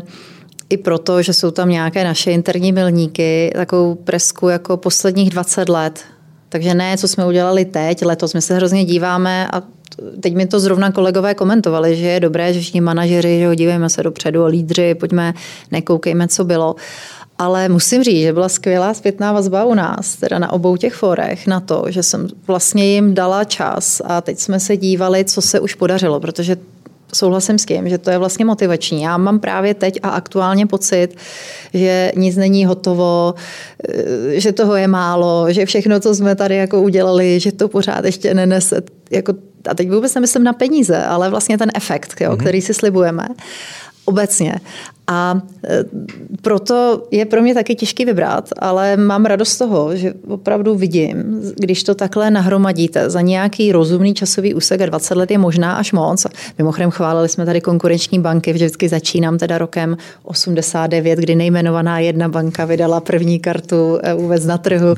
i 0.70 0.76
proto, 0.76 1.22
že 1.22 1.32
jsou 1.32 1.50
tam 1.50 1.68
nějaké 1.68 2.04
naše 2.04 2.30
interní 2.30 2.72
milníky, 2.72 3.52
takovou 3.54 3.94
presku 3.94 4.48
jako 4.48 4.76
posledních 4.76 5.30
20 5.30 5.68
let 5.68 6.04
takže 6.48 6.74
ne, 6.74 6.98
co 6.98 7.08
jsme 7.08 7.26
udělali 7.26 7.64
teď, 7.64 8.04
letos 8.04 8.34
my 8.34 8.42
se 8.42 8.54
hrozně 8.54 8.84
díváme 8.84 9.48
a 9.52 9.62
teď 10.20 10.34
mi 10.34 10.46
to 10.46 10.60
zrovna 10.60 10.92
kolegové 10.92 11.34
komentovali, 11.34 11.96
že 11.96 12.06
je 12.06 12.20
dobré, 12.20 12.52
že 12.52 12.60
všichni 12.60 12.80
manažeři, 12.80 13.38
že 13.38 13.46
ho 13.46 13.54
dívejme 13.54 13.90
se 13.90 14.02
dopředu, 14.02 14.46
lídři, 14.46 14.94
pojďme, 14.94 15.34
nekoukejme, 15.70 16.28
co 16.28 16.44
bylo. 16.44 16.74
Ale 17.38 17.68
musím 17.68 18.04
říct, 18.04 18.22
že 18.22 18.32
byla 18.32 18.48
skvělá 18.48 18.94
zpětná 18.94 19.32
vazba 19.32 19.64
u 19.64 19.74
nás, 19.74 20.16
teda 20.16 20.38
na 20.38 20.52
obou 20.52 20.76
těch 20.76 20.94
forech, 20.94 21.46
na 21.46 21.60
to, 21.60 21.84
že 21.88 22.02
jsem 22.02 22.28
vlastně 22.46 22.86
jim 22.86 23.14
dala 23.14 23.44
čas 23.44 24.02
a 24.04 24.20
teď 24.20 24.38
jsme 24.38 24.60
se 24.60 24.76
dívali, 24.76 25.24
co 25.24 25.42
se 25.42 25.60
už 25.60 25.74
podařilo, 25.74 26.20
protože 26.20 26.56
souhlasím 27.14 27.58
s 27.58 27.64
tím, 27.64 27.88
že 27.88 27.98
to 27.98 28.10
je 28.10 28.18
vlastně 28.18 28.44
motivační. 28.44 29.02
Já 29.02 29.16
mám 29.16 29.40
právě 29.40 29.74
teď 29.74 29.98
a 30.02 30.08
aktuálně 30.08 30.66
pocit, 30.66 31.08
že 31.74 32.12
nic 32.16 32.36
není 32.36 32.64
hotovo, 32.64 33.34
eh, 33.88 34.40
že 34.40 34.52
toho 34.52 34.76
je 34.76 34.88
málo, 34.88 35.46
že 35.52 35.66
všechno, 35.66 36.00
co 36.00 36.14
jsme 36.14 36.34
tady 36.34 36.56
jako 36.56 36.82
udělali, 36.82 37.40
že 37.40 37.52
to 37.52 37.68
pořád 37.68 38.04
ještě 38.04 38.34
nenese, 38.34 38.82
jako, 39.10 39.34
a 39.70 39.74
teď 39.74 39.90
vůbec 39.90 40.14
nemyslím 40.14 40.44
na 40.44 40.52
peníze, 40.52 41.04
ale 41.04 41.30
vlastně 41.30 41.58
ten 41.58 41.70
efekt, 41.74 42.20
jo, 42.20 42.30
mm-hmm. 42.30 42.36
který 42.36 42.60
si 42.60 42.74
slibujeme 42.74 43.28
obecně. 44.04 44.54
A 45.08 45.42
e, 45.64 45.84
proto 46.42 47.06
je 47.10 47.24
pro 47.24 47.42
mě 47.42 47.54
taky 47.54 47.74
těžký 47.74 48.04
vybrat, 48.04 48.48
ale 48.58 48.96
mám 48.96 49.24
radost 49.24 49.48
z 49.48 49.58
toho, 49.58 49.96
že 49.96 50.14
opravdu 50.28 50.74
vidím, 50.74 51.42
když 51.56 51.82
to 51.82 51.94
takhle 51.94 52.30
nahromadíte 52.30 53.10
za 53.10 53.20
nějaký 53.20 53.72
rozumný 53.72 54.14
časový 54.14 54.54
úsek 54.54 54.80
a 54.80 54.86
20 54.86 55.14
let 55.14 55.30
je 55.30 55.38
možná 55.38 55.74
až 55.74 55.92
moc. 55.92 56.26
Mimochodem 56.58 56.90
chválili 56.90 57.28
jsme 57.28 57.46
tady 57.46 57.60
konkurenční 57.60 58.18
banky, 58.18 58.52
vždycky 58.52 58.88
začínám 58.88 59.38
teda 59.38 59.58
rokem 59.58 59.96
89, 60.22 61.18
kdy 61.18 61.34
nejmenovaná 61.34 61.98
jedna 61.98 62.28
banka 62.28 62.64
vydala 62.64 63.00
první 63.00 63.40
kartu 63.40 63.98
e, 64.02 64.14
vůbec 64.14 64.44
na 64.44 64.58
trhu, 64.58 64.94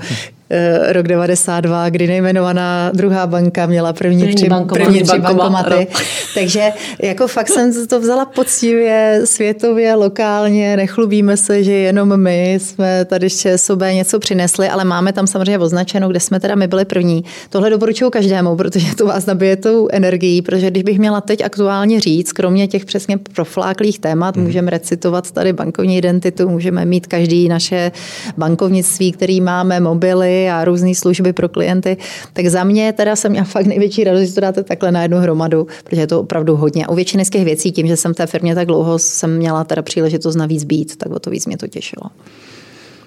Eh, 0.53 0.93
rok 0.93 1.07
92, 1.07 1.89
kdy 1.89 2.07
nejmenovaná 2.07 2.91
druhá 2.95 3.27
banka 3.27 3.67
měla 3.67 3.93
první, 3.93 4.21
první 4.21 4.35
tři, 4.35 4.49
bankomat, 4.49 4.85
první 4.85 5.03
tři 5.03 5.19
bankomaty. 5.19 5.87
Takže 6.35 6.71
jako 7.03 7.29
fakt 7.29 7.49
jsem 7.49 7.87
to 7.87 8.01
vzala 8.01 8.25
poctivě, 8.25 9.21
světově, 9.25 9.95
lokálně, 10.01 10.77
nechlubíme 10.77 11.37
se, 11.37 11.65
že 11.65 11.73
jenom 11.73 12.17
my 12.17 12.55
jsme 12.55 13.05
tady 13.05 13.31
sobě 13.57 13.95
něco 13.95 14.19
přinesli, 14.19 14.69
ale 14.69 14.85
máme 14.85 15.13
tam 15.13 15.27
samozřejmě 15.27 15.59
označeno, 15.59 16.09
kde 16.09 16.21
jsme 16.21 16.41
teda 16.41 16.55
my 16.55 16.69
byli 16.69 16.85
první. 16.85 17.25
Tohle 17.51 17.71
doporučuju 17.71 18.11
každému, 18.11 18.57
protože 18.57 18.95
to 18.97 19.07
vás 19.07 19.27
nabije 19.27 19.57
tou 19.57 19.89
energií, 19.93 20.43
protože 20.43 20.71
když 20.71 20.83
bych 20.83 20.99
měla 20.99 21.21
teď 21.21 21.45
aktuálně 21.45 22.01
říct, 22.01 22.33
kromě 22.33 22.69
těch 22.69 22.85
přesně 22.85 23.19
profláklých 23.19 23.99
témat, 23.99 24.37
hmm. 24.37 24.45
můžeme 24.45 24.71
recitovat 24.71 25.31
tady 25.31 25.53
bankovní 25.53 25.97
identitu, 25.97 26.49
můžeme 26.49 26.85
mít 26.85 27.07
každý 27.07 27.49
naše 27.49 27.93
bankovnictví, 28.37 29.13
který 29.13 29.41
máme, 29.41 29.81
mobily, 29.81 30.51
a 30.51 30.65
různé 30.65 30.95
služby 30.95 31.33
pro 31.33 31.49
klienty. 31.49 31.97
Tak 32.33 32.47
za 32.47 32.65
mě 32.65 32.93
teda 32.93 33.17
jsem 33.17 33.33
měla 33.33 33.45
fakt 33.45 33.67
největší 33.67 34.05
radost, 34.05 34.29
že 34.29 34.35
to 34.35 34.41
dáte 34.41 34.63
takhle 34.63 34.93
na 34.93 35.03
jednu 35.03 35.19
hromadu, 35.19 35.67
protože 35.85 36.01
je 36.01 36.07
to 36.07 36.21
opravdu 36.21 36.57
hodně. 36.57 36.87
A 36.87 36.91
u 36.91 36.95
většiny 36.95 37.25
z 37.25 37.31
těch 37.31 37.45
věcí, 37.45 37.73
tím, 37.73 37.87
že 37.87 37.97
jsem 37.97 38.15
v 38.15 38.17
té 38.17 38.27
firmě 38.27 38.55
tak 38.55 38.67
dlouho, 38.67 38.99
jsem 38.99 39.37
měla 39.37 39.65
teda 39.65 39.83
příležitost 39.91 40.37
navíc 40.37 40.65
být, 40.65 40.97
tak 40.97 41.13
o 41.13 41.19
to 41.19 41.31
víc 41.31 41.47
mě 41.47 41.59
to 41.59 41.67
těšilo. 41.67 42.11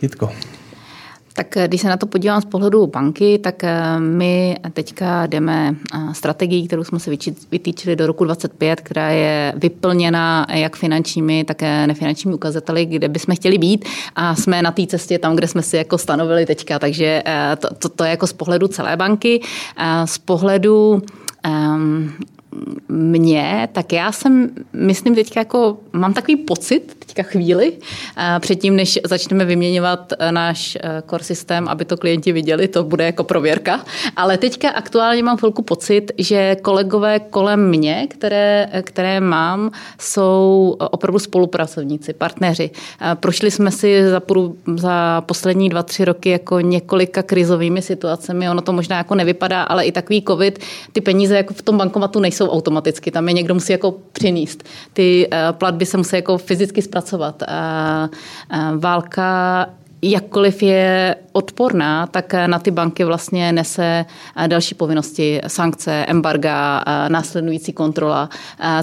Jitko. 0.02 0.30
Tak 1.34 1.58
eh, 1.58 1.68
když 1.68 1.82
se 1.82 1.88
na 1.88 1.98
to 1.98 2.06
podívám 2.06 2.42
z 2.42 2.46
pohledu 2.46 2.88
banky, 2.88 3.40
tak 3.40 3.64
eh, 3.64 4.00
my 4.00 4.58
teďka 4.74 5.26
jdeme 5.26 5.76
eh, 5.94 6.14
strategii, 6.14 6.68
kterou 6.68 6.84
jsme 6.84 7.00
si 7.00 7.18
vytýčili 7.52 7.96
do 7.96 8.08
roku 8.08 8.24
2025, 8.24 8.82
která 8.82 9.10
je 9.10 9.54
vyplněna 9.56 10.48
jak 10.50 10.76
finančními, 10.76 11.44
tak 11.44 11.62
nefinančními 11.62 12.36
ukazateli, 12.36 12.86
kde 12.86 13.08
bychom 13.08 13.36
chtěli 13.36 13.58
být 13.58 13.86
a 14.16 14.36
jsme 14.36 14.62
na 14.62 14.72
té 14.72 14.88
cestě 14.88 15.20
tam, 15.20 15.36
kde 15.36 15.48
jsme 15.48 15.62
si 15.62 15.78
jako 15.78 15.98
stanovili 15.98 16.46
teďka, 16.46 16.80
takže 16.80 17.24
to, 17.60 17.74
to, 17.74 17.90
to 17.90 18.04
je 18.04 18.10
jako 18.10 18.28
z 18.28 18.34
pohledu 18.34 18.68
celé 18.68 18.98
banky. 18.98 19.42
Z 20.06 20.18
pohledu 20.18 21.02
um, 21.48 22.14
mě, 22.88 23.70
tak 23.72 23.94
já 23.94 24.12
jsem, 24.12 24.50
myslím 24.74 25.16
teďka 25.16 25.40
jako, 25.40 25.78
mám 25.94 26.14
takový 26.14 26.36
pocit, 26.36 26.96
teďka 27.00 27.24
chvíli, 27.24 27.74
eh, 28.18 28.40
předtím, 28.40 28.76
než 28.76 29.00
začneme 29.06 29.46
vyměňovat 29.46 30.14
eh, 30.20 30.32
náš 30.32 30.78
eh, 30.82 31.04
core 31.10 31.24
systém, 31.24 31.68
aby 31.68 31.86
to 31.86 31.98
klienti 31.98 32.32
viděli, 32.32 32.68
to 32.68 32.84
bude 32.84 33.06
jako 33.06 33.24
prověrka, 33.24 33.86
ale 34.16 34.38
teďka 34.38 34.70
aktuálně 34.70 35.24
mám 35.24 35.38
chvilku 35.38 35.62
pocit, 35.62 36.12
že 36.18 36.56
kolegové 36.62 37.20
kolem 37.20 37.70
mě, 37.70 38.08
které, 38.10 38.70
které 38.82 39.20
mám, 39.20 39.72
jsou 40.00 40.76
opravdu 40.92 41.20
spolupracovníci, 41.20 42.14
partneři. 42.14 42.72
Prošli 43.14 43.52
jsme 43.52 43.72
si 43.72 44.10
za, 44.10 44.22
za 44.76 45.22
poslední 45.22 45.70
dva, 45.70 45.84
tři 45.84 46.06
roky 46.06 46.30
jako 46.30 46.60
několika 46.60 47.24
krizovými 47.24 47.82
situacemi, 47.82 48.50
ono 48.50 48.62
to 48.62 48.74
možná 48.74 48.98
jako 48.98 49.16
nevypadá, 49.16 49.64
ale 49.64 49.86
i 49.86 49.92
takový 49.92 50.24
covid, 50.28 50.60
ty 50.92 51.02
peníze 51.02 51.36
jako 51.36 51.54
v 51.54 51.62
tom 51.62 51.78
bankomatu 51.78 52.20
nejsou 52.20 52.43
automaticky, 52.52 53.12
tam 53.12 53.28
je 53.28 53.34
někdo 53.34 53.54
musí 53.54 53.72
jako 53.72 53.96
přinést. 54.12 54.64
Ty 54.94 55.30
platby 55.52 55.86
se 55.86 55.98
musí 55.98 56.16
jako 56.16 56.38
fyzicky 56.38 56.82
zpracovat 56.82 57.04
pracovat. 57.04 57.44
Válka 58.80 59.70
jakkoliv 60.02 60.64
je 60.64 61.16
odporná, 61.32 62.08
tak 62.08 62.34
na 62.48 62.60
ty 62.60 62.72
banky 62.72 63.04
vlastně 63.04 63.52
nese 63.52 64.06
další 64.48 64.76
povinnosti, 64.76 65.42
sankce, 65.48 66.06
embarga, 66.08 66.84
následující 67.08 67.74
kontrola. 67.74 68.30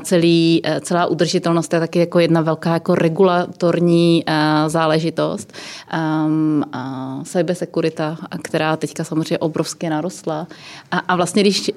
Celý, 0.02 0.62
celá 0.80 1.06
udržitelnost 1.06 1.72
je 1.72 1.80
taky 1.80 1.98
jako 1.98 2.18
jedna 2.18 2.40
velká 2.40 2.72
jako 2.72 2.94
regulatorní 2.94 4.24
záležitost. 4.66 5.52
Cybersecurita, 7.24 8.16
která 8.42 8.76
teďka 8.76 9.04
samozřejmě 9.04 9.38
obrovsky 9.38 9.88
narostla. 9.88 10.46
A, 10.90 10.98
a 10.98 11.16
vlastně 11.16 11.42
když 11.42 11.70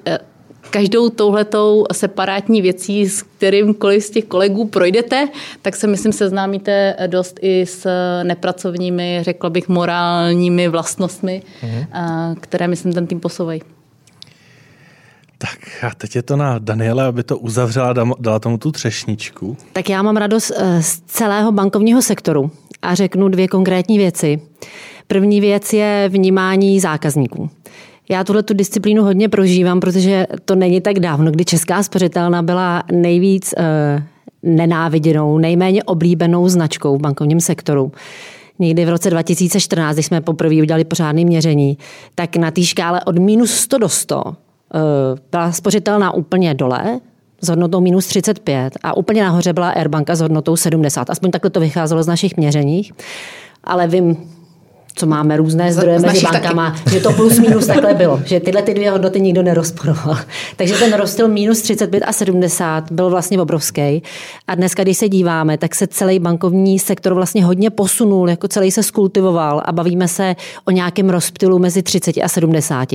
každou 0.70 1.10
touhletou 1.10 1.84
separátní 1.92 2.62
věcí, 2.62 3.08
s 3.08 3.22
kterýmkoliv 3.22 4.04
z 4.04 4.10
těch 4.10 4.24
kolegů 4.24 4.68
projdete, 4.68 5.28
tak 5.62 5.76
se 5.76 5.86
myslím 5.86 6.12
seznámíte 6.12 6.96
dost 7.06 7.38
i 7.42 7.66
s 7.66 7.88
nepracovními, 8.22 9.18
řekla 9.22 9.50
bych, 9.50 9.68
morálními 9.68 10.68
vlastnostmi, 10.68 11.42
mm-hmm. 11.62 12.36
které 12.40 12.68
myslím 12.68 12.92
ten 12.92 13.06
tým 13.06 13.20
posouvají. 13.20 13.62
Tak 15.38 15.84
a 15.84 15.94
teď 15.94 16.16
je 16.16 16.22
to 16.22 16.36
na 16.36 16.58
Daniele, 16.58 17.04
aby 17.04 17.22
to 17.22 17.38
uzavřela, 17.38 17.94
dala 18.18 18.38
tomu 18.38 18.58
tu 18.58 18.72
třešničku. 18.72 19.56
Tak 19.72 19.88
já 19.88 20.02
mám 20.02 20.16
radost 20.16 20.52
eh, 20.56 20.82
z 20.82 21.00
celého 21.00 21.52
bankovního 21.52 22.02
sektoru 22.02 22.50
a 22.82 22.94
řeknu 22.94 23.28
dvě 23.28 23.48
konkrétní 23.48 23.98
věci. 23.98 24.40
První 25.06 25.40
věc 25.40 25.72
je 25.72 26.08
vnímání 26.12 26.80
zákazníků. 26.80 27.50
Já 28.08 28.24
tuhle 28.24 28.42
tu 28.42 28.54
disciplínu 28.54 29.02
hodně 29.02 29.28
prožívám, 29.28 29.80
protože 29.80 30.26
to 30.44 30.54
není 30.54 30.80
tak 30.80 30.98
dávno, 30.98 31.30
kdy 31.30 31.44
Česká 31.44 31.82
spořitelna 31.82 32.42
byla 32.42 32.82
nejvíc 32.92 33.54
uh, 33.58 34.02
nenáviděnou, 34.42 35.38
nejméně 35.38 35.82
oblíbenou 35.82 36.48
značkou 36.48 36.96
v 36.96 37.00
bankovním 37.00 37.40
sektoru. 37.40 37.92
Někdy 38.58 38.84
v 38.84 38.88
roce 38.88 39.10
2014, 39.10 39.94
když 39.94 40.06
jsme 40.06 40.20
poprvé 40.20 40.54
udělali 40.54 40.84
pořádné 40.84 41.24
měření, 41.24 41.78
tak 42.14 42.36
na 42.36 42.50
té 42.50 42.62
škále 42.62 43.00
od 43.04 43.18
minus 43.18 43.50
100 43.50 43.78
do 43.78 43.88
100 43.88 44.22
uh, 44.24 44.32
eh, 44.74 45.20
byla 45.30 45.52
spořitelná 45.52 46.14
úplně 46.14 46.54
dole, 46.54 47.00
s 47.40 47.48
hodnotou 47.48 47.80
minus 47.80 48.06
35 48.06 48.72
a 48.82 48.96
úplně 48.96 49.22
nahoře 49.22 49.52
byla 49.52 49.70
Airbanka 49.70 50.16
s 50.16 50.20
hodnotou 50.20 50.56
70. 50.56 51.10
Aspoň 51.10 51.30
takhle 51.30 51.50
to 51.50 51.60
vycházelo 51.60 52.02
z 52.02 52.06
našich 52.06 52.36
měření. 52.36 52.90
Ale 53.64 53.86
vím, 53.86 54.16
co 54.96 55.06
máme 55.06 55.36
různé 55.36 55.72
zdroje 55.72 55.98
mezi 55.98 56.22
bankama, 56.22 56.70
taky. 56.70 56.90
že 56.90 57.00
to 57.00 57.12
plus 57.12 57.38
minus 57.38 57.66
takhle 57.66 57.94
bylo, 57.94 58.20
že 58.24 58.40
tyhle 58.40 58.62
ty 58.62 58.74
dvě 58.74 58.90
hodnoty 58.90 59.20
nikdo 59.20 59.42
nerozporoval. 59.42 60.16
Takže 60.56 60.74
ten 60.74 60.92
rozdíl 60.92 61.28
minus 61.28 61.62
35 61.62 62.02
a 62.02 62.12
70 62.12 62.92
byl 62.92 63.10
vlastně 63.10 63.40
obrovský. 63.40 64.02
A 64.46 64.54
dneska, 64.54 64.82
když 64.82 64.98
se 64.98 65.08
díváme, 65.08 65.58
tak 65.58 65.74
se 65.74 65.86
celý 65.86 66.18
bankovní 66.18 66.78
sektor 66.78 67.14
vlastně 67.14 67.44
hodně 67.44 67.70
posunul, 67.70 68.30
jako 68.30 68.48
celý 68.48 68.70
se 68.70 68.82
skultivoval 68.82 69.62
a 69.64 69.72
bavíme 69.72 70.08
se 70.08 70.36
o 70.64 70.70
nějakém 70.70 71.10
rozptylu 71.10 71.58
mezi 71.58 71.82
30 71.82 72.16
a 72.22 72.28
70. 72.28 72.88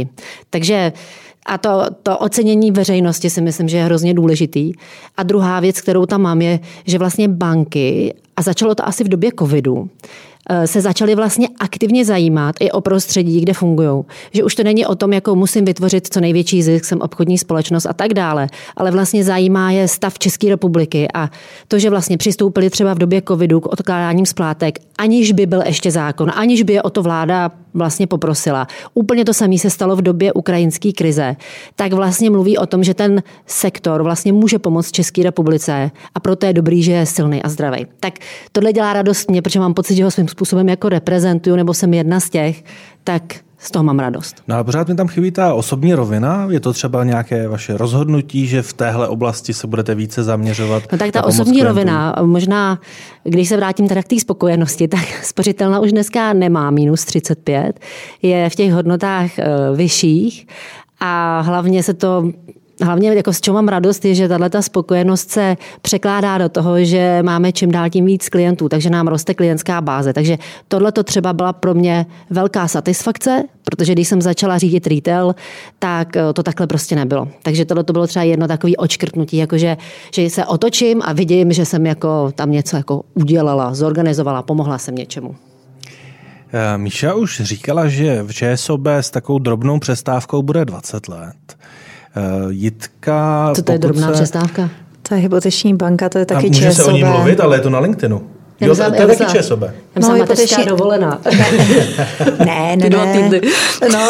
Takže 0.49 0.93
a 1.45 1.57
to, 1.57 1.85
to 2.03 2.17
ocenění 2.17 2.71
veřejnosti 2.71 3.29
si 3.29 3.41
myslím, 3.41 3.69
že 3.69 3.77
je 3.77 3.83
hrozně 3.83 4.13
důležitý. 4.13 4.73
A 5.17 5.23
druhá 5.23 5.59
věc, 5.59 5.81
kterou 5.81 6.05
tam 6.05 6.21
mám, 6.21 6.41
je, 6.41 6.59
že 6.85 6.97
vlastně 6.97 7.27
banky, 7.27 8.13
a 8.37 8.41
začalo 8.41 8.75
to 8.75 8.87
asi 8.87 9.03
v 9.03 9.07
době 9.07 9.31
covidu, 9.39 9.89
se 10.65 10.81
začali 10.81 11.15
vlastně 11.15 11.47
aktivně 11.59 12.05
zajímat 12.05 12.55
i 12.59 12.71
o 12.71 12.81
prostředí, 12.81 13.41
kde 13.41 13.53
fungují. 13.53 14.03
Že 14.33 14.43
už 14.43 14.55
to 14.55 14.63
není 14.63 14.85
o 14.85 14.95
tom, 14.95 15.13
jako 15.13 15.35
musím 15.35 15.65
vytvořit 15.65 16.07
co 16.13 16.19
největší 16.19 16.63
zisk, 16.63 16.85
jsem 16.85 17.01
obchodní 17.01 17.37
společnost 17.37 17.85
a 17.85 17.93
tak 17.93 18.13
dále, 18.13 18.47
ale 18.77 18.91
vlastně 18.91 19.23
zajímá 19.23 19.71
je 19.71 19.87
stav 19.87 20.19
České 20.19 20.49
republiky 20.49 21.07
a 21.13 21.29
to, 21.67 21.79
že 21.79 21.89
vlastně 21.89 22.17
přistoupili 22.17 22.69
třeba 22.69 22.93
v 22.93 22.97
době 22.97 23.21
covidu 23.27 23.59
k 23.59 23.65
odkládáním 23.65 24.25
splátek, 24.25 24.79
aniž 24.97 25.31
by 25.31 25.45
byl 25.45 25.61
ještě 25.65 25.91
zákon, 25.91 26.31
aniž 26.35 26.63
by 26.63 26.73
je 26.73 26.81
o 26.81 26.89
to 26.89 27.03
vláda 27.03 27.51
vlastně 27.73 28.07
poprosila. 28.07 28.67
Úplně 28.93 29.25
to 29.25 29.33
samé 29.33 29.57
se 29.57 29.69
stalo 29.69 29.95
v 29.95 30.01
době 30.01 30.33
ukrajinské 30.33 30.91
krize. 30.91 31.35
Tak 31.75 31.93
vlastně 31.93 32.29
mluví 32.29 32.57
o 32.57 32.65
tom, 32.65 32.83
že 32.83 32.93
ten 32.93 33.23
sektor 33.45 34.03
vlastně 34.03 34.33
může 34.33 34.59
pomoct 34.59 34.91
České 34.91 35.23
republice 35.23 35.91
a 36.15 36.19
proto 36.19 36.45
je 36.45 36.53
dobrý, 36.53 36.83
že 36.83 36.91
je 36.91 37.05
silný 37.05 37.43
a 37.43 37.49
zdravý. 37.49 37.85
Tak 37.99 38.13
tohle 38.51 38.73
dělá 38.73 38.93
radost 38.93 39.29
mě, 39.29 39.41
protože 39.41 39.59
mám 39.59 39.73
pocit, 39.73 39.95
že 39.95 40.03
ho 40.03 40.11
svým 40.11 40.27
způsobem 40.29 40.69
jako 40.69 40.89
reprezentuju, 40.89 41.55
nebo 41.55 41.73
jsem 41.73 41.93
jedna 41.93 42.19
z 42.19 42.29
těch, 42.29 42.63
tak 43.03 43.23
z 43.59 43.71
toho 43.71 43.83
mám 43.83 43.99
radost. 43.99 44.43
No 44.47 44.55
a 44.57 44.63
pořád 44.63 44.87
mi 44.87 44.95
tam 44.95 45.07
chybí 45.07 45.31
ta 45.31 45.53
osobní 45.53 45.93
rovina. 45.93 46.47
Je 46.49 46.59
to 46.59 46.73
třeba 46.73 47.03
nějaké 47.03 47.47
vaše 47.47 47.77
rozhodnutí, 47.77 48.47
že 48.47 48.61
v 48.61 48.73
téhle 48.73 49.07
oblasti 49.07 49.53
se 49.53 49.67
budete 49.67 49.95
více 49.95 50.23
zaměřovat? 50.23 50.83
No 50.91 50.97
tak 50.97 51.11
ta 51.11 51.23
osobní 51.23 51.53
klientům? 51.53 51.67
rovina, 51.67 52.15
možná, 52.21 52.79
když 53.23 53.49
se 53.49 53.57
vrátím 53.57 53.87
teda 53.87 54.03
k 54.03 54.07
té 54.07 54.19
spokojenosti, 54.19 54.87
tak 54.87 55.23
spořitelna 55.23 55.79
už 55.79 55.91
dneska 55.91 56.33
nemá 56.33 56.71
minus 56.71 57.05
35, 57.05 57.79
je 58.21 58.49
v 58.49 58.55
těch 58.55 58.73
hodnotách 58.73 59.31
uh, 59.37 59.77
vyšších 59.77 60.47
a 60.99 61.41
hlavně 61.41 61.83
se 61.83 61.93
to 61.93 62.31
hlavně 62.81 63.13
jako 63.13 63.33
s 63.33 63.41
čím 63.41 63.53
mám 63.53 63.67
radost 63.67 64.05
je, 64.05 64.15
že 64.15 64.27
tahle 64.27 64.49
ta 64.49 64.61
spokojenost 64.61 65.29
se 65.29 65.57
překládá 65.81 66.37
do 66.37 66.49
toho, 66.49 66.83
že 66.83 67.19
máme 67.23 67.51
čím 67.51 67.71
dál 67.71 67.89
tím 67.89 68.05
víc 68.05 68.29
klientů, 68.29 68.69
takže 68.69 68.89
nám 68.89 69.07
roste 69.07 69.33
klientská 69.33 69.81
báze. 69.81 70.13
Takže 70.13 70.37
tohle 70.67 70.91
to 70.91 71.03
třeba 71.03 71.33
byla 71.33 71.53
pro 71.53 71.73
mě 71.73 72.05
velká 72.29 72.67
satisfakce, 72.67 73.43
protože 73.63 73.93
když 73.93 74.07
jsem 74.07 74.21
začala 74.21 74.57
řídit 74.57 74.87
retail, 74.87 75.35
tak 75.79 76.15
eh, 76.15 76.33
to 76.33 76.43
takhle 76.43 76.67
prostě 76.67 76.95
nebylo. 76.95 77.27
Takže 77.43 77.65
tohle 77.65 77.83
to 77.83 77.93
bylo 77.93 78.07
třeba 78.07 78.23
jedno 78.23 78.47
takové 78.47 78.73
očkrtnutí, 78.77 79.37
jakože 79.37 79.77
že 80.13 80.29
se 80.29 80.45
otočím 80.45 81.01
a 81.05 81.13
vidím, 81.13 81.53
že 81.53 81.65
jsem 81.65 81.85
jako 81.85 82.31
tam 82.35 82.51
něco 82.51 82.77
jako 82.77 83.03
udělala, 83.13 83.73
zorganizovala, 83.73 84.41
pomohla 84.41 84.77
jsem 84.77 84.95
něčemu. 84.95 85.35
Eh, 86.53 86.77
Míša 86.77 87.13
už 87.13 87.41
říkala, 87.41 87.87
že 87.87 88.23
v 88.23 88.33
ČSOB 88.33 88.87
s 88.87 89.11
takovou 89.11 89.39
drobnou 89.39 89.79
přestávkou 89.79 90.41
bude 90.41 90.65
20 90.65 91.07
let. 91.07 91.57
Eh, 92.15 92.21
Jitka... 92.49 93.51
Co 93.55 93.63
to 93.63 93.71
je 93.71 93.77
drobná 93.77 94.07
se... 94.07 94.13
přestávka? 94.13 94.69
To 95.09 95.15
je 95.15 95.21
hypoteční 95.21 95.75
banka, 95.75 96.09
to 96.09 96.17
je 96.17 96.25
taky 96.25 96.49
ČSOB. 96.51 96.63
Může 96.63 96.71
se 96.71 96.83
o 96.83 96.91
ní 96.91 97.03
mluvit, 97.03 97.39
ale 97.39 97.57
je 97.57 97.61
to 97.61 97.69
na 97.69 97.79
LinkedInu. 97.79 98.27
Jo, 98.61 98.75
to, 98.75 98.91
to 98.91 99.01
je 99.01 99.07
taky 99.07 99.37
ČSOB. 99.37 99.61
Já 99.61 99.71
no, 99.99 100.13
hypoteční 100.13 100.65
dovolená. 100.65 101.21
ne, 102.45 102.75
ne, 102.75 102.89
ne. 102.89 103.41
No, 103.93 104.09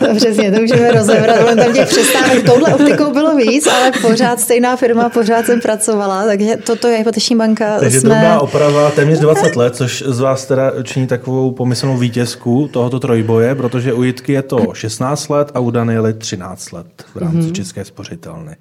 no, 0.08 0.14
přesně, 0.16 0.52
to 0.52 0.60
můžeme 0.60 0.92
rozebrat. 0.92 1.38
On 1.50 1.56
tam 1.56 1.72
těch 1.72 1.88
přestávek 1.88 2.44
touhle 2.44 2.74
optikou 2.74 3.12
bylo 3.12 3.36
víc, 3.36 3.66
ale 3.66 3.92
pořád 4.02 4.40
stejná 4.40 4.76
firma, 4.76 5.08
pořád 5.08 5.46
jsem 5.46 5.60
pracovala, 5.60 6.24
takže 6.26 6.56
toto 6.56 6.88
je 6.88 6.98
hypoteční 6.98 7.36
banka. 7.36 7.78
Takže 7.80 8.00
jsme... 8.00 8.08
drobná 8.08 8.40
oprava 8.40 8.90
téměř 8.90 9.18
20 9.18 9.56
let, 9.56 9.76
což 9.76 10.04
z 10.06 10.20
vás 10.20 10.46
teda 10.46 10.72
činí 10.82 11.06
takovou 11.06 11.50
pomyslnou 11.50 11.96
vítězku 11.96 12.68
tohoto 12.72 13.00
trojboje, 13.00 13.54
protože 13.54 13.92
u 13.92 14.02
Jitky 14.02 14.32
je 14.32 14.42
to 14.42 14.66
16 14.72 15.28
let 15.28 15.50
a 15.54 15.60
u 15.60 15.70
Daniely 15.70 16.14
13 16.14 16.72
let 16.72 16.86
v 17.14 17.18
rámci 17.18 17.38
mm-hmm. 17.38 17.52
České 17.52 17.84
spořitelny. 17.84 18.56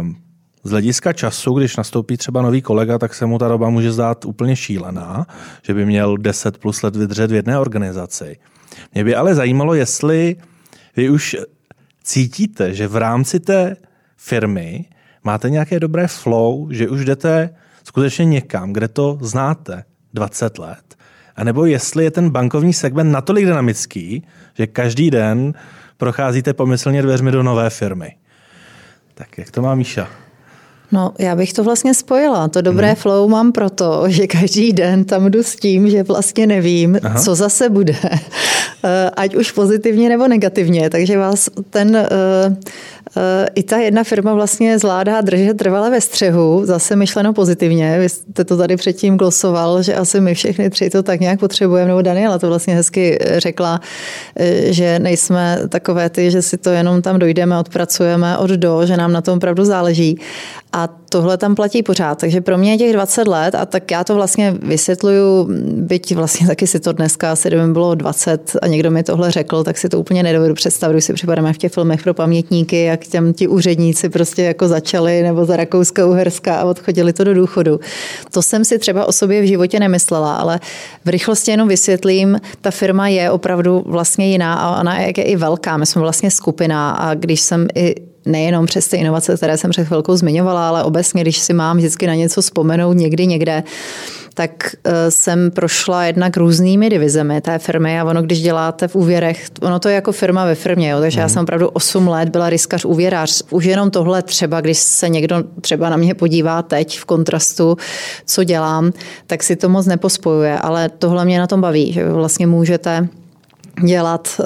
Um, 0.00 0.16
z 0.64 0.70
hlediska 0.70 1.12
času, 1.12 1.52
když 1.52 1.76
nastoupí 1.76 2.16
třeba 2.16 2.42
nový 2.42 2.62
kolega, 2.62 2.98
tak 2.98 3.14
se 3.14 3.26
mu 3.26 3.38
ta 3.38 3.48
doba 3.48 3.70
může 3.70 3.92
zdát 3.92 4.24
úplně 4.24 4.56
šílená, 4.56 5.26
že 5.62 5.74
by 5.74 5.86
měl 5.86 6.16
10 6.16 6.58
plus 6.58 6.82
let 6.82 6.96
vydržet 6.96 7.30
v 7.30 7.34
jedné 7.34 7.58
organizaci. 7.58 8.36
Mě 8.94 9.04
by 9.04 9.14
ale 9.14 9.34
zajímalo, 9.34 9.74
jestli 9.74 10.36
vy 10.96 11.10
už 11.10 11.36
cítíte, 12.02 12.74
že 12.74 12.88
v 12.88 12.96
rámci 12.96 13.40
té 13.40 13.76
firmy 14.16 14.84
máte 15.24 15.50
nějaké 15.50 15.80
dobré 15.80 16.06
flow, 16.06 16.68
že 16.70 16.88
už 16.88 17.04
jdete 17.04 17.50
skutečně 17.84 18.24
někam, 18.24 18.72
kde 18.72 18.88
to 18.88 19.18
znáte 19.20 19.84
20 20.14 20.58
let, 20.58 20.96
a 21.36 21.44
nebo 21.44 21.66
jestli 21.66 22.04
je 22.04 22.10
ten 22.10 22.30
bankovní 22.30 22.72
segment 22.72 23.12
natolik 23.12 23.44
dynamický, 23.44 24.26
že 24.54 24.66
každý 24.66 25.10
den 25.10 25.54
procházíte 25.96 26.54
pomyslně 26.54 27.02
dveřmi 27.02 27.30
do 27.30 27.42
nové 27.42 27.70
firmy. 27.70 28.16
Tak 29.14 29.38
jak 29.38 29.50
to 29.50 29.62
má 29.62 29.74
Míša? 29.74 30.08
No, 30.92 31.12
já 31.18 31.36
bych 31.36 31.52
to 31.52 31.64
vlastně 31.64 31.94
spojila. 31.94 32.48
To 32.48 32.60
dobré 32.60 32.86
hmm. 32.86 32.96
flow 32.96 33.28
mám 33.28 33.52
proto, 33.52 34.04
že 34.08 34.26
každý 34.26 34.72
den 34.72 35.04
tam 35.04 35.30
jdu 35.30 35.42
s 35.42 35.56
tím, 35.56 35.90
že 35.90 36.02
vlastně 36.02 36.46
nevím, 36.46 36.98
Aha. 37.02 37.20
co 37.20 37.34
zase 37.34 37.68
bude. 37.68 37.94
Eh, 38.84 39.10
ať 39.16 39.34
už 39.34 39.52
pozitivně 39.52 40.08
nebo 40.08 40.28
negativně. 40.28 40.90
Takže 40.90 41.18
vás 41.18 41.48
ten 41.70 41.96
eh, 41.96 42.56
Eh, 43.16 43.48
i 43.54 43.62
ta 43.62 43.78
jedna 43.78 44.04
firma 44.04 44.34
vlastně 44.34 44.78
zvládá 44.78 45.20
držet 45.20 45.56
trvale 45.56 45.90
ve 45.90 46.00
střehu, 46.00 46.62
zase 46.64 46.96
myšleno 46.96 47.32
pozitivně. 47.32 47.98
Vy 47.98 48.08
jste 48.08 48.44
to 48.44 48.56
tady 48.56 48.76
předtím 48.76 49.16
glosoval, 49.16 49.82
že 49.82 49.94
asi 49.94 50.20
my 50.20 50.34
všechny 50.34 50.70
tři 50.70 50.90
to 50.90 51.02
tak 51.02 51.20
nějak 51.20 51.40
potřebujeme, 51.40 51.88
nebo 51.88 52.02
Daniela 52.02 52.38
to 52.38 52.48
vlastně 52.48 52.74
hezky 52.74 53.18
řekla, 53.36 53.80
že 54.64 54.98
nejsme 54.98 55.58
takové 55.68 56.10
ty, 56.10 56.30
že 56.30 56.42
si 56.42 56.56
to 56.56 56.70
jenom 56.70 57.02
tam 57.02 57.18
dojdeme, 57.18 57.58
odpracujeme 57.58 58.38
od 58.38 58.50
do, 58.50 58.86
že 58.86 58.96
nám 58.96 59.12
na 59.12 59.20
tom 59.20 59.36
opravdu 59.36 59.64
záleží. 59.64 60.18
A 60.72 60.88
tohle 61.08 61.36
tam 61.36 61.54
platí 61.54 61.82
pořád. 61.82 62.18
Takže 62.18 62.40
pro 62.40 62.58
mě 62.58 62.72
je 62.72 62.78
těch 62.78 62.92
20 62.92 63.28
let 63.28 63.54
a 63.54 63.66
tak 63.66 63.90
já 63.90 64.04
to 64.04 64.14
vlastně 64.14 64.54
vysvětluju, 64.62 65.48
byť 65.72 66.14
vlastně 66.14 66.46
taky 66.46 66.66
si 66.66 66.80
to 66.80 66.92
dneska 66.92 67.32
asi 67.32 67.48
kdyby 67.48 67.66
bylo 67.72 67.94
20 67.94 68.56
a 68.62 68.66
někdo 68.66 68.90
mi 68.90 69.02
tohle 69.02 69.30
řekl, 69.30 69.64
tak 69.64 69.78
si 69.78 69.88
to 69.88 70.00
úplně 70.00 70.22
nedovedu 70.22 70.54
představit, 70.54 70.94
když 70.94 71.04
si 71.04 71.12
připadáme 71.12 71.52
v 71.52 71.58
těch 71.58 71.72
filmech 71.72 72.02
pro 72.02 72.14
pamětníky, 72.14 72.84
jak 72.84 73.06
těm 73.06 73.32
ti 73.32 73.48
úředníci 73.48 74.08
prostě 74.08 74.42
jako 74.42 74.68
začali 74.68 75.22
nebo 75.22 75.44
za 75.44 75.56
Rakouska, 75.56 76.06
Uherska 76.06 76.56
a 76.56 76.64
odchodili 76.64 77.12
to 77.12 77.24
do 77.24 77.34
důchodu. 77.34 77.80
To 78.32 78.42
jsem 78.42 78.64
si 78.64 78.78
třeba 78.78 79.04
o 79.04 79.12
sobě 79.12 79.42
v 79.42 79.46
životě 79.46 79.80
nemyslela, 79.80 80.36
ale 80.36 80.60
v 81.04 81.08
rychlosti 81.08 81.50
jenom 81.50 81.68
vysvětlím, 81.68 82.40
ta 82.60 82.70
firma 82.70 83.08
je 83.08 83.30
opravdu 83.30 83.82
vlastně 83.86 84.30
jiná 84.30 84.54
a 84.54 84.80
ona 84.80 84.98
je 84.98 85.10
i 85.10 85.36
velká. 85.36 85.76
My 85.76 85.86
jsme 85.86 86.00
vlastně 86.00 86.30
skupina 86.30 86.90
a 86.90 87.14
když 87.14 87.40
jsem 87.40 87.68
i 87.74 88.09
nejenom 88.30 88.66
přes 88.66 88.88
ty 88.88 88.96
inovace, 88.96 89.36
které 89.36 89.56
jsem 89.56 89.70
před 89.70 89.84
chvilkou 89.84 90.16
zmiňovala, 90.16 90.68
ale 90.68 90.84
obecně, 90.84 91.22
když 91.22 91.38
si 91.38 91.52
mám 91.52 91.76
vždycky 91.76 92.06
na 92.06 92.14
něco 92.14 92.42
vzpomenout 92.42 92.92
někdy 92.92 93.26
někde, 93.26 93.62
tak 94.34 94.74
eh, 94.84 95.10
jsem 95.10 95.50
prošla 95.50 96.04
jednak 96.04 96.36
různými 96.36 96.88
divizemi 96.88 97.40
té 97.40 97.58
firmy 97.58 98.00
a 98.00 98.04
ono, 98.04 98.22
když 98.22 98.42
děláte 98.42 98.88
v 98.88 98.96
úvěrech, 98.96 99.46
ono 99.60 99.78
to 99.78 99.88
je 99.88 99.94
jako 99.94 100.12
firma 100.12 100.44
ve 100.44 100.54
firmě, 100.54 100.90
jo, 100.90 101.00
takže 101.00 101.18
mm. 101.18 101.20
já 101.20 101.26
mhm. 101.26 101.32
jsem 101.32 101.42
opravdu 101.42 101.68
8 101.68 102.08
let 102.08 102.28
byla 102.28 102.50
riskař 102.50 102.84
úvěrář. 102.84 103.42
Už 103.50 103.64
jenom 103.64 103.90
tohle 103.90 104.22
třeba, 104.22 104.60
když 104.60 104.78
se 104.78 105.08
někdo 105.08 105.44
třeba 105.60 105.90
na 105.90 105.96
mě 105.96 106.14
podívá 106.14 106.62
teď 106.62 106.98
v 106.98 107.04
kontrastu, 107.04 107.76
co 108.26 108.44
dělám, 108.44 108.92
tak 109.26 109.42
si 109.42 109.56
to 109.56 109.68
moc 109.68 109.86
nepospojuje, 109.86 110.58
ale 110.58 110.88
tohle 110.88 111.24
mě 111.24 111.38
na 111.38 111.46
tom 111.46 111.60
baví, 111.60 111.92
že 111.92 112.08
vlastně 112.08 112.46
můžete 112.46 113.08
dělat 113.84 114.40
eh, 114.40 114.44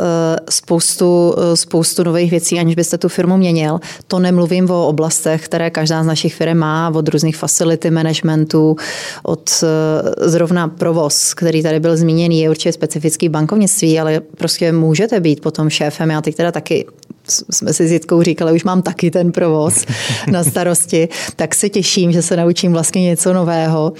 spoustu, 0.50 1.34
eh, 1.38 1.56
spoustu 1.56 2.02
nových 2.02 2.30
věcí, 2.30 2.58
aniž 2.58 2.74
byste 2.74 2.98
tu 2.98 3.08
firmu 3.08 3.36
měnil. 3.36 3.80
To 4.08 4.18
nemluvím 4.18 4.70
o 4.70 4.86
oblastech, 4.86 5.44
které 5.44 5.70
každá 5.70 6.02
z 6.02 6.06
našich 6.06 6.34
firm 6.34 6.58
má, 6.58 6.92
od 6.94 7.08
různých 7.08 7.36
facility 7.36 7.90
managementů, 7.90 8.76
od 9.22 9.50
eh, 9.62 10.28
zrovna 10.28 10.68
provoz, 10.68 11.34
který 11.34 11.62
tady 11.62 11.80
byl 11.80 11.96
zmíněný, 11.96 12.40
je 12.40 12.50
určitě 12.50 12.72
specifický 12.72 13.28
bankovnictví, 13.28 14.00
ale 14.00 14.20
prostě 14.20 14.72
můžete 14.72 15.20
být 15.20 15.40
potom 15.40 15.70
šéfem. 15.70 16.10
Já 16.10 16.20
teď 16.20 16.34
teda 16.34 16.52
taky 16.52 16.86
jsme 17.50 17.72
si 17.72 17.88
s 17.88 17.92
Jitkou 17.92 18.22
říkali, 18.22 18.52
už 18.52 18.64
mám 18.64 18.82
taky 18.82 19.10
ten 19.10 19.32
provoz 19.32 19.84
na 20.30 20.44
starosti, 20.44 21.08
tak 21.36 21.54
se 21.54 21.68
těším, 21.68 22.12
že 22.12 22.22
se 22.22 22.36
naučím 22.36 22.72
vlastně 22.72 23.02
něco 23.02 23.32
nového, 23.32 23.92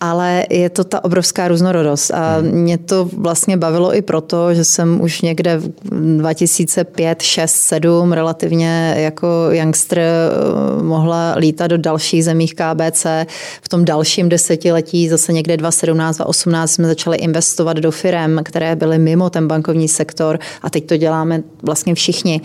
ale 0.00 0.46
je 0.50 0.70
to 0.70 0.84
ta 0.84 1.04
obrovská 1.04 1.48
různorodost 1.48 2.10
a 2.10 2.36
hmm. 2.36 2.50
mě 2.50 2.78
to 2.78 3.08
vlastně 3.12 3.56
bavilo 3.56 3.96
i 3.96 4.02
proto, 4.02 4.54
že 4.54 4.64
jsem 4.64 5.00
už 5.00 5.20
někde 5.20 5.58
v 5.58 5.70
2005, 6.18 7.22
6, 7.22 7.54
7 7.54 8.12
relativně 8.12 8.94
jako 8.98 9.28
youngster 9.50 9.98
eh, 9.98 10.82
mohla 10.82 11.34
lítat 11.38 11.70
do 11.70 11.78
dalších 11.78 12.24
zemích 12.24 12.54
KBC. 12.54 13.06
V 13.62 13.68
tom 13.68 13.84
dalším 13.84 14.28
desetiletí, 14.28 15.08
zase 15.08 15.32
někde 15.32 15.56
2017, 15.56 16.16
2018 16.16 16.70
jsme 16.70 16.88
začali 16.88 17.16
investovat 17.16 17.76
do 17.76 17.90
firm, 17.90 18.38
které 18.42 18.76
byly 18.76 18.98
mimo 18.98 19.30
ten 19.30 19.48
bankovní 19.48 19.88
sektor 19.88 20.38
a 20.62 20.70
teď 20.70 20.86
to 20.86 20.96
děláme 20.96 21.42
vlastně 21.62 21.94
všichni 21.94 22.40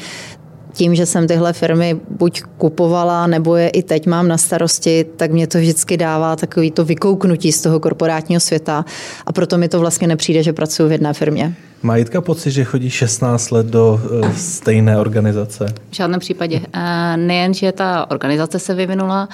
tím, 0.74 0.96
že 0.96 1.06
jsem 1.06 1.28
tyhle 1.28 1.54
firmy 1.54 2.00
buď 2.10 2.42
kupovala, 2.58 3.28
nebo 3.28 3.56
je 3.56 3.70
i 3.70 3.84
teď 3.84 4.08
mám 4.08 4.28
na 4.28 4.38
starosti, 4.38 5.06
tak 5.18 5.32
mě 5.32 5.48
to 5.48 5.58
vždycky 5.58 5.98
dává 5.98 6.36
takový 6.36 6.72
to 6.72 6.86
vykouknutí 6.86 7.52
z 7.52 7.62
toho 7.62 7.80
korporátního 7.80 8.40
světa 8.40 8.86
a 9.26 9.34
proto 9.34 9.58
mi 9.58 9.70
to 9.70 9.80
vlastně 9.80 10.08
nepřijde, 10.08 10.44
že 10.44 10.54
pracuji 10.54 10.90
v 10.90 10.92
jedné 10.92 11.14
firmě. 11.14 11.56
Má 11.84 11.96
Jitka 11.96 12.22
pocit, 12.22 12.52
že 12.52 12.63
chodí 12.63 12.89
16 12.89 13.52
let 13.52 13.65
do 13.65 14.02
uh, 14.22 14.32
stejné 14.32 14.98
organizace? 14.98 15.74
V 15.91 15.96
žádném 15.96 16.20
případě. 16.20 16.60
Uh, 16.60 16.82
nejen, 17.15 17.54
že 17.54 17.72
ta 17.72 18.12
organizace 18.12 18.60
se 18.60 18.74
vyvinula, 18.74 19.30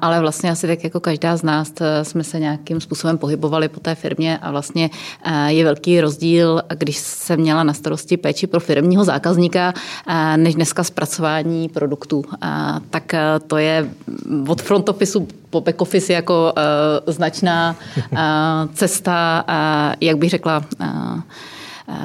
ale 0.00 0.20
vlastně 0.20 0.50
asi 0.50 0.66
tak 0.66 0.84
jako 0.84 1.00
každá 1.00 1.36
z 1.36 1.42
nás 1.42 1.72
eh, 1.80 2.04
jsme 2.04 2.24
se 2.24 2.40
nějakým 2.40 2.80
způsobem 2.80 3.18
pohybovali 3.18 3.68
po 3.68 3.80
té 3.80 3.94
firmě 3.94 4.38
a 4.38 4.50
vlastně 4.50 4.90
je 5.46 5.64
velký 5.64 6.00
rozdíl, 6.00 6.62
když 6.78 6.96
jsem 6.96 7.40
měla 7.40 7.62
na 7.62 7.72
starosti 7.72 8.16
péči 8.16 8.46
pro 8.46 8.60
firmního 8.60 9.04
zákazníka, 9.04 9.74
než 10.36 10.54
dneska 10.54 10.84
zpracování 10.84 11.68
produktů. 11.68 12.24
Tak 12.90 13.14
to 13.46 13.56
je 13.56 13.88
od 14.48 14.62
front 14.62 14.88
officeu 14.88 15.28
po 15.50 15.60
back 15.60 15.82
office 15.82 16.12
jako 16.12 16.52
značná 17.06 17.76
cesta, 18.74 19.44
jak 20.00 20.18
bych 20.18 20.30
řekla, 20.30 20.64
Eh, 20.80 21.22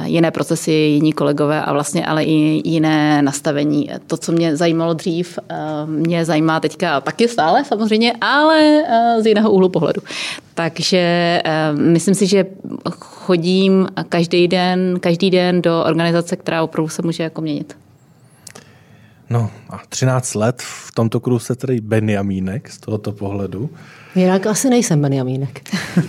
jiné 0.04 0.32
procesy, 0.32 0.72
jiní 0.72 1.14
kolegové 1.14 1.62
a 1.62 1.74
vlastně 1.74 2.06
ale 2.06 2.24
i 2.24 2.70
jiné 2.70 3.22
nastavení. 3.22 3.90
To, 4.08 4.18
co 4.18 4.32
mě 4.32 4.56
zajímalo 4.56 4.94
dřív, 4.94 5.40
eh, 5.50 5.56
mě 5.86 6.26
zajímá 6.26 6.60
teďka 6.60 7.02
taky 7.02 7.28
stále 7.28 7.66
samozřejmě, 7.66 8.14
ale 8.22 8.84
eh, 8.88 9.22
z 9.22 9.26
jiného 9.26 9.52
úhlu 9.52 9.70
pohledu. 9.70 10.02
Takže 10.54 11.42
myslím 11.74 12.16
si, 12.16 12.28
že 12.28 12.46
chodím 13.00 13.88
každý 14.10 14.48
den, 14.48 15.00
každý 15.00 15.30
den 15.30 15.62
do 15.62 15.84
organizace, 15.84 16.36
která 16.36 16.64
opravdu 16.64 16.90
se 16.90 17.02
může 17.02 17.24
jako 17.24 17.42
měnit. 17.42 17.76
No 19.32 19.50
a 19.70 19.82
13 19.90 20.36
let 20.36 20.62
v 20.62 20.92
tomto 20.92 21.20
kruhu 21.20 21.40
se 21.40 21.56
tedy 21.56 21.82
Benjamínek 21.82 22.70
z 22.70 22.78
tohoto 22.78 23.12
pohledu. 23.12 23.70
Jinak 24.16 24.48
asi 24.48 24.70
nejsem 24.70 25.02
Benjamínek. 25.02 25.62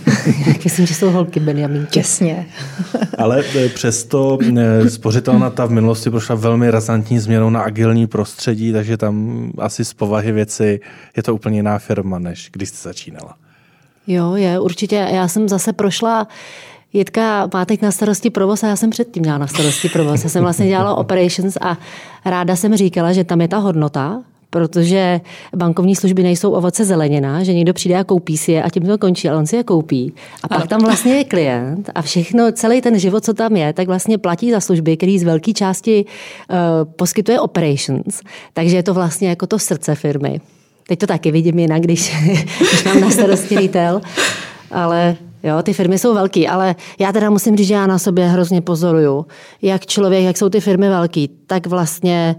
Myslím, 0.63 0.85
že 0.85 0.93
jsou 0.93 1.09
holky 1.09 1.39
Benjamínky. 1.39 1.91
Těsně. 1.91 2.45
Ale 3.17 3.43
e, 3.55 3.69
přesto 3.69 4.37
e, 4.57 4.89
spořitelna 4.89 5.49
ta 5.49 5.65
v 5.65 5.71
minulosti 5.71 6.09
prošla 6.09 6.35
velmi 6.35 6.71
razantní 6.71 7.19
změnou 7.19 7.49
na 7.49 7.61
agilní 7.61 8.07
prostředí, 8.07 8.73
takže 8.73 8.97
tam 8.97 9.51
asi 9.57 9.85
z 9.85 9.93
povahy 9.93 10.31
věci 10.31 10.79
je 11.17 11.23
to 11.23 11.35
úplně 11.35 11.57
jiná 11.57 11.79
firma, 11.79 12.19
než 12.19 12.49
když 12.53 12.69
jste 12.69 12.89
začínala. 12.89 13.35
Jo, 14.07 14.35
je, 14.35 14.59
určitě. 14.59 14.95
Já 14.95 15.27
jsem 15.27 15.49
zase 15.49 15.73
prošla 15.73 16.27
Jitka 16.93 17.49
má 17.53 17.65
teď 17.65 17.81
na 17.81 17.91
starosti 17.91 18.29
provoz 18.29 18.63
a 18.63 18.67
já 18.67 18.75
jsem 18.75 18.89
předtím 18.89 19.21
měla 19.21 19.37
na 19.37 19.47
starosti 19.47 19.89
provoz. 19.89 20.23
Já 20.23 20.29
jsem 20.29 20.43
vlastně 20.43 20.67
dělala 20.67 20.95
operations 20.95 21.57
a 21.61 21.77
ráda 22.25 22.55
jsem 22.55 22.77
říkala, 22.77 23.13
že 23.13 23.23
tam 23.23 23.41
je 23.41 23.47
ta 23.47 23.57
hodnota, 23.57 24.23
protože 24.49 25.21
bankovní 25.55 25.95
služby 25.95 26.23
nejsou 26.23 26.51
ovoce 26.51 26.85
zelenina, 26.85 27.43
že 27.43 27.53
někdo 27.53 27.73
přijde 27.73 27.97
a 27.97 28.03
koupí 28.03 28.37
si 28.37 28.51
je 28.51 28.63
a 28.63 28.69
tím 28.69 28.83
to 28.83 28.97
končí, 28.97 29.29
ale 29.29 29.37
on 29.37 29.45
si 29.45 29.55
je 29.55 29.63
koupí. 29.63 30.13
A 30.43 30.47
pak 30.47 30.67
tam 30.67 30.81
vlastně 30.81 31.13
je 31.13 31.23
klient 31.23 31.89
a 31.95 32.01
všechno, 32.01 32.51
celý 32.51 32.81
ten 32.81 32.99
život, 32.99 33.25
co 33.25 33.33
tam 33.33 33.55
je, 33.55 33.73
tak 33.73 33.87
vlastně 33.87 34.17
platí 34.17 34.51
za 34.51 34.59
služby, 34.59 34.97
který 34.97 35.19
z 35.19 35.23
velké 35.23 35.53
části 35.53 36.05
uh, 36.05 36.57
poskytuje 36.95 37.39
operations. 37.39 38.21
Takže 38.53 38.75
je 38.75 38.83
to 38.83 38.93
vlastně 38.93 39.29
jako 39.29 39.47
to 39.47 39.59
srdce 39.59 39.95
firmy. 39.95 40.41
Teď 40.87 40.99
to 40.99 41.07
taky 41.07 41.31
vidím 41.31 41.59
jinak, 41.59 41.81
když, 41.81 42.15
když 42.59 42.83
mám 42.83 43.01
na 43.01 43.09
starosti 43.09 43.55
retail, 43.55 44.01
ale 44.71 45.17
Jo, 45.43 45.63
ty 45.63 45.73
firmy 45.73 45.99
jsou 45.99 46.13
velké, 46.13 46.47
ale 46.47 46.75
já 46.99 47.11
teda 47.11 47.29
musím 47.29 47.57
říct, 47.57 47.67
že 47.67 47.73
já 47.73 47.87
na 47.87 47.99
sobě 47.99 48.27
hrozně 48.27 48.61
pozoruju, 48.61 49.25
jak 49.61 49.85
člověk, 49.85 50.23
jak 50.23 50.37
jsou 50.37 50.49
ty 50.49 50.59
firmy 50.59 50.89
velký, 50.89 51.29
tak 51.47 51.67
vlastně 51.67 52.35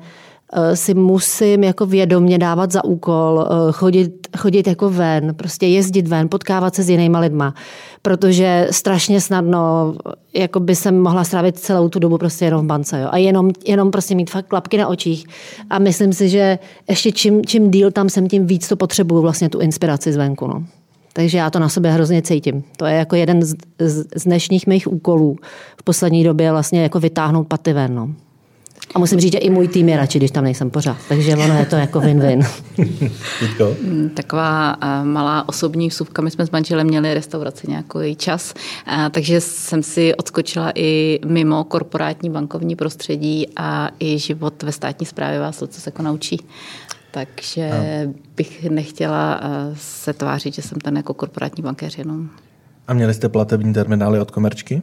eh, 0.52 0.76
si 0.76 0.94
musím 0.94 1.64
jako 1.64 1.86
vědomně 1.86 2.38
dávat 2.38 2.72
za 2.72 2.84
úkol 2.84 3.46
eh, 3.46 3.72
chodit, 3.72 4.28
chodit 4.38 4.66
jako 4.66 4.90
ven, 4.90 5.34
prostě 5.34 5.66
jezdit 5.66 6.08
ven, 6.08 6.28
potkávat 6.28 6.74
se 6.74 6.82
s 6.82 6.90
jinýma 6.90 7.18
lidma, 7.18 7.54
protože 8.02 8.68
strašně 8.70 9.20
snadno 9.20 9.94
jako 10.34 10.60
by 10.60 10.76
jsem 10.76 11.00
mohla 11.00 11.24
strávit 11.24 11.58
celou 11.58 11.88
tu 11.88 11.98
dobu 11.98 12.18
prostě 12.18 12.44
jenom 12.44 12.64
v 12.64 12.68
bance 12.68 13.00
jo? 13.00 13.08
a 13.10 13.16
jenom, 13.16 13.50
jenom 13.66 13.90
prostě 13.90 14.14
mít 14.14 14.30
fakt 14.30 14.46
klapky 14.46 14.76
na 14.76 14.88
očích 14.88 15.26
a 15.70 15.78
myslím 15.78 16.12
si, 16.12 16.28
že 16.28 16.58
ještě 16.88 17.12
čím, 17.12 17.44
čím 17.44 17.70
díl 17.70 17.90
tam 17.90 18.08
jsem, 18.08 18.28
tím 18.28 18.46
víc 18.46 18.68
to 18.68 18.76
potřebuju 18.76 19.22
vlastně 19.22 19.48
tu 19.48 19.60
inspiraci 19.60 20.12
zvenku. 20.12 20.46
No. 20.46 20.64
Takže 21.16 21.38
já 21.38 21.50
to 21.50 21.58
na 21.58 21.68
sobě 21.68 21.90
hrozně 21.90 22.22
cítím. 22.22 22.64
To 22.76 22.86
je 22.86 22.96
jako 22.96 23.16
jeden 23.16 23.42
z, 23.42 23.54
z, 23.78 24.04
z 24.16 24.24
dnešních 24.24 24.66
mých 24.66 24.92
úkolů 24.92 25.36
v 25.76 25.82
poslední 25.82 26.24
době 26.24 26.50
vlastně 26.50 26.82
jako 26.82 27.00
vytáhnout 27.00 27.48
paty 27.48 27.72
ven. 27.72 27.94
No. 27.94 28.10
A 28.94 28.98
musím 28.98 29.20
říct, 29.20 29.32
že 29.32 29.38
i 29.38 29.50
můj 29.50 29.68
tým 29.68 29.88
je 29.88 29.96
radši, 29.96 30.18
když 30.18 30.30
tam 30.30 30.44
nejsem 30.44 30.70
pořád. 30.70 30.96
Takže 31.08 31.36
ono 31.36 31.58
je 31.58 31.66
to 31.66 31.76
jako 31.76 32.00
win-win. 32.00 32.46
Mm, 33.82 34.10
taková 34.14 34.76
eh, 34.82 35.04
malá 35.04 35.48
osobní 35.48 35.88
vsuvka. 35.88 36.22
My 36.22 36.30
jsme 36.30 36.46
s 36.46 36.50
manželem 36.50 36.86
měli 36.86 37.14
restauraci 37.14 37.66
nějaký 37.70 38.16
čas, 38.16 38.54
eh, 38.86 39.10
takže 39.10 39.40
jsem 39.40 39.82
si 39.82 40.14
odskočila 40.14 40.72
i 40.74 41.20
mimo 41.26 41.64
korporátní 41.64 42.30
bankovní 42.30 42.76
prostředí 42.76 43.46
a 43.56 43.90
i 44.00 44.18
život 44.18 44.62
ve 44.62 44.72
státní 44.72 45.06
správě 45.06 45.40
vás 45.40 45.58
to, 45.58 45.66
co 45.66 45.80
se 45.80 45.88
jako 45.88 46.02
naučí. 46.02 46.40
Takže 47.14 47.70
a. 47.72 48.12
bych 48.36 48.64
nechtěla 48.70 49.40
eh, 49.42 49.74
se 49.78 50.12
tvářit, 50.12 50.54
že 50.54 50.62
jsem 50.62 50.78
ten 50.78 50.96
jako 50.96 51.14
korporátní 51.14 51.62
bankéř 51.62 51.98
jenom. 51.98 52.28
A 52.88 52.94
měli 52.94 53.14
jste 53.14 53.28
platební 53.28 53.74
terminály 53.74 54.20
od 54.20 54.30
komerčky? 54.30 54.82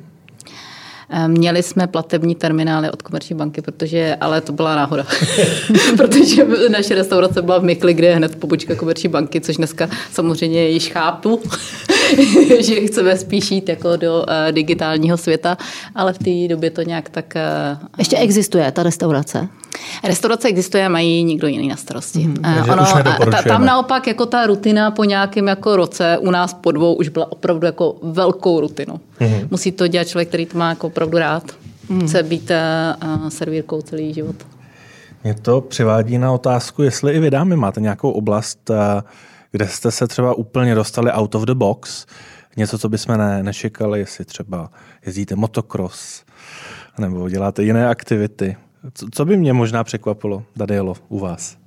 Eh, 1.09 1.27
měli 1.27 1.63
jsme 1.63 1.87
platební 1.87 2.35
terminály 2.35 2.91
od 2.91 3.01
komerční 3.01 3.35
banky, 3.35 3.61
protože, 3.61 4.15
ale 4.21 4.41
to 4.41 4.53
byla 4.53 4.75
náhoda, 4.75 5.05
protože 5.97 6.45
naše 6.71 6.95
restaurace 6.95 7.41
byla 7.41 7.59
v 7.59 7.63
Mikli, 7.63 7.93
kde 7.93 8.07
je 8.07 8.15
hned 8.15 8.35
pobočka 8.35 8.75
komerční 8.75 9.09
banky, 9.09 9.41
což 9.41 9.57
dneska 9.57 9.89
samozřejmě 10.11 10.69
již 10.69 10.91
chápu, 10.91 11.41
že 12.59 12.75
chceme 12.81 13.17
spíš 13.17 13.51
jít 13.51 13.69
jako 13.69 13.95
do 13.95 14.17
uh, 14.17 14.51
digitálního 14.51 15.17
světa, 15.17 15.57
ale 15.95 16.13
v 16.13 16.17
té 16.17 16.53
době 16.53 16.69
to 16.69 16.81
nějak 16.81 17.09
tak... 17.09 17.33
Uh, 17.35 17.87
Ještě 17.97 18.17
existuje 18.17 18.71
ta 18.71 18.83
restaurace? 18.83 19.47
Restaurace 20.03 20.47
existuje 20.47 20.85
a 20.85 20.89
mají 20.89 21.23
někdo 21.23 21.47
jiný 21.47 21.67
na 21.67 21.75
starosti. 21.75 22.19
Mm-hmm. 22.19 22.71
Ono, 22.71 23.31
ta, 23.31 23.41
tam 23.41 23.65
naopak 23.65 24.07
jako 24.07 24.25
ta 24.25 24.47
rutina 24.47 24.91
po 24.91 25.03
nějakém 25.03 25.47
jako 25.47 25.75
roce 25.75 26.17
u 26.17 26.31
nás 26.31 26.53
po 26.53 26.71
dvou 26.71 26.93
už 26.93 27.09
byla 27.09 27.31
opravdu 27.31 27.65
jako 27.65 27.95
velkou 28.01 28.59
rutinou. 28.59 28.99
Mm-hmm. 29.19 29.47
Musí 29.51 29.71
to 29.71 29.87
dělat 29.87 30.07
člověk, 30.07 30.27
který 30.27 30.45
to 30.45 30.57
má 30.57 30.69
jako 30.69 30.87
opravdu 30.87 31.17
rád. 31.17 31.43
Mm-hmm. 31.89 32.07
Chce 32.07 32.23
být 32.23 32.51
uh, 33.03 33.29
servírkou 33.29 33.81
celý 33.81 34.13
život. 34.13 34.35
Mě 35.23 35.33
to 35.33 35.61
přivádí 35.61 36.17
na 36.17 36.31
otázku, 36.31 36.83
jestli 36.83 37.13
i 37.13 37.19
vy 37.19 37.31
dámy 37.31 37.55
máte 37.55 37.81
nějakou 37.81 38.11
oblast, 38.11 38.71
kde 39.51 39.67
jste 39.67 39.91
se 39.91 40.07
třeba 40.07 40.33
úplně 40.33 40.75
dostali 40.75 41.11
out 41.11 41.35
of 41.35 41.43
the 41.43 41.53
box, 41.53 42.05
něco, 42.57 42.77
co 42.77 42.89
bychom 42.89 43.17
ne, 43.17 43.43
nečekali, 43.43 43.99
jestli 43.99 44.25
třeba 44.25 44.69
jezdíte 45.05 45.35
motocross, 45.35 46.23
nebo 46.97 47.29
děláte 47.29 47.63
jiné 47.63 47.87
aktivity. 47.87 48.57
Co, 48.93 49.07
co 49.11 49.25
by 49.25 49.37
mě 49.37 49.53
možná 49.53 49.83
překvapilo, 49.83 50.43
Danielo, 50.55 50.95
u 51.09 51.19
vás? 51.19 51.57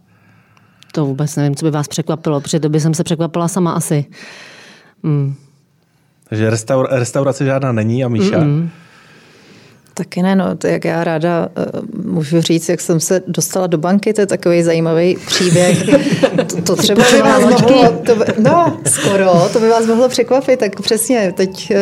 To 0.93 1.05
vůbec 1.05 1.37
nevím, 1.37 1.55
co 1.55 1.65
by 1.65 1.71
vás 1.71 1.89
překvapilo, 1.89 2.41
protože 2.41 2.61
to 2.61 2.69
by 2.69 2.81
jsem 2.81 2.95
se 2.95 3.05
překvapila 3.05 3.49
sama 3.49 3.73
asi. 3.73 4.05
Mm. 5.03 5.35
Takže 6.29 6.51
restaur, 6.51 6.89
restaurace 6.91 7.45
žádná 7.45 7.73
není 7.73 8.05
a 8.05 8.09
Míša? 8.09 8.39
Mm-mm. 8.41 8.69
Taky 9.97 10.23
ne, 10.23 10.37
no, 10.37 10.57
to 10.57 10.67
jak 10.67 10.85
já 10.85 11.05
ráda 11.05 11.49
uh, 11.75 12.05
můžu 12.13 12.41
říct, 12.41 12.69
jak 12.69 12.81
jsem 12.81 13.01
se 13.01 13.23
dostala 13.27 13.67
do 13.67 13.79
banky, 13.79 14.13
to 14.13 14.21
je 14.21 14.27
takový 14.27 14.63
zajímavý 14.63 15.17
příběh. 15.27 15.85
To, 16.35 16.63
to 16.63 16.77
třeba 16.77 17.05
by 17.13 17.23
vás 17.23 17.43
mohlo, 17.43 17.93
to 18.07 18.17
by, 18.17 18.25
no, 18.39 18.79
skoro, 18.87 19.49
to 19.53 19.61
by 19.61 19.69
vás 19.69 19.87
mohlo 19.87 20.09
překvapit, 20.09 20.61
tak 20.61 20.81
přesně, 20.81 21.33
teď 21.37 21.73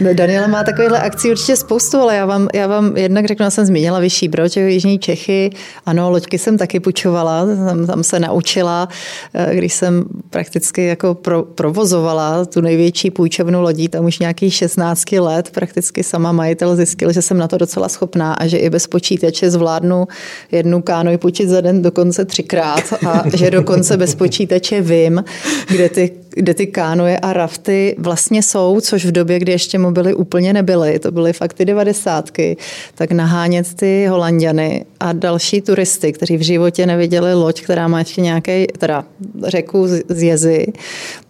uh, 0.00 0.12
Daniela 0.12 0.46
má 0.46 0.64
takovýhle 0.64 1.00
akcí 1.00 1.30
určitě 1.30 1.56
spoustu, 1.56 1.98
ale 1.98 2.16
já 2.16 2.26
vám, 2.26 2.48
já 2.54 2.66
vám 2.66 2.96
jednak 2.96 3.26
řeknu, 3.26 3.44
já 3.44 3.50
jsem 3.50 3.64
zmínila 3.64 4.00
Vyšší 4.00 4.28
Brod, 4.28 4.56
Jižní 4.56 4.98
Čechy, 4.98 5.50
ano, 5.86 6.10
loďky 6.10 6.38
jsem 6.38 6.58
taky 6.58 6.80
půjčovala, 6.80 7.46
tam, 7.46 7.86
tam 7.86 8.04
se 8.04 8.20
naučila, 8.20 8.88
uh, 9.34 9.54
když 9.54 9.72
jsem 9.74 10.04
prakticky 10.30 10.86
jako 10.86 11.14
pro, 11.14 11.42
provozovala 11.42 12.44
tu 12.44 12.60
největší 12.60 13.10
půjčovnu 13.10 13.62
lodí, 13.62 13.88
tam 13.88 14.04
už 14.04 14.18
nějakých 14.18 14.54
16 14.54 15.12
let, 15.12 15.50
prakticky 15.50 16.04
sama 16.04 16.32
majitel 16.32 16.76
zjistil, 16.76 17.12
že 17.12 17.22
jsem 17.32 17.38
na 17.38 17.48
to 17.48 17.58
docela 17.58 17.88
schopná 17.88 18.34
a 18.34 18.46
že 18.46 18.58
i 18.58 18.70
bez 18.70 18.86
počítače 18.86 19.50
zvládnu 19.50 20.08
jednu 20.50 20.82
kánoj 20.82 21.16
půjčit 21.18 21.48
za 21.48 21.60
den 21.60 21.82
dokonce 21.82 22.24
třikrát 22.24 22.92
a 23.06 23.24
že 23.34 23.50
dokonce 23.50 23.96
bez 23.96 24.14
počítače 24.14 24.80
vím, 24.80 25.24
kde 25.68 25.88
ty 25.88 26.21
kde 26.34 26.54
ty 26.54 26.66
kánoje 26.66 27.18
a 27.18 27.32
rafty 27.32 27.96
vlastně 27.98 28.42
jsou, 28.42 28.80
což 28.80 29.04
v 29.04 29.12
době, 29.12 29.38
kdy 29.38 29.52
ještě 29.52 29.78
mobily 29.78 30.14
úplně 30.14 30.52
nebyly, 30.52 30.98
to 30.98 31.10
byly 31.10 31.32
fakt 31.32 31.52
ty 31.52 31.64
devadesátky, 31.64 32.56
tak 32.94 33.12
nahánět 33.12 33.74
ty 33.74 34.06
holanděny 34.06 34.84
a 35.00 35.12
další 35.12 35.60
turisty, 35.60 36.12
kteří 36.12 36.36
v 36.36 36.42
životě 36.42 36.86
neviděli 36.86 37.34
loď, 37.34 37.62
která 37.62 37.88
má 37.88 37.98
ještě 37.98 38.20
nějaký, 38.20 38.66
teda 38.78 39.04
řeku 39.44 39.86
z 40.08 40.22
jezy, 40.22 40.72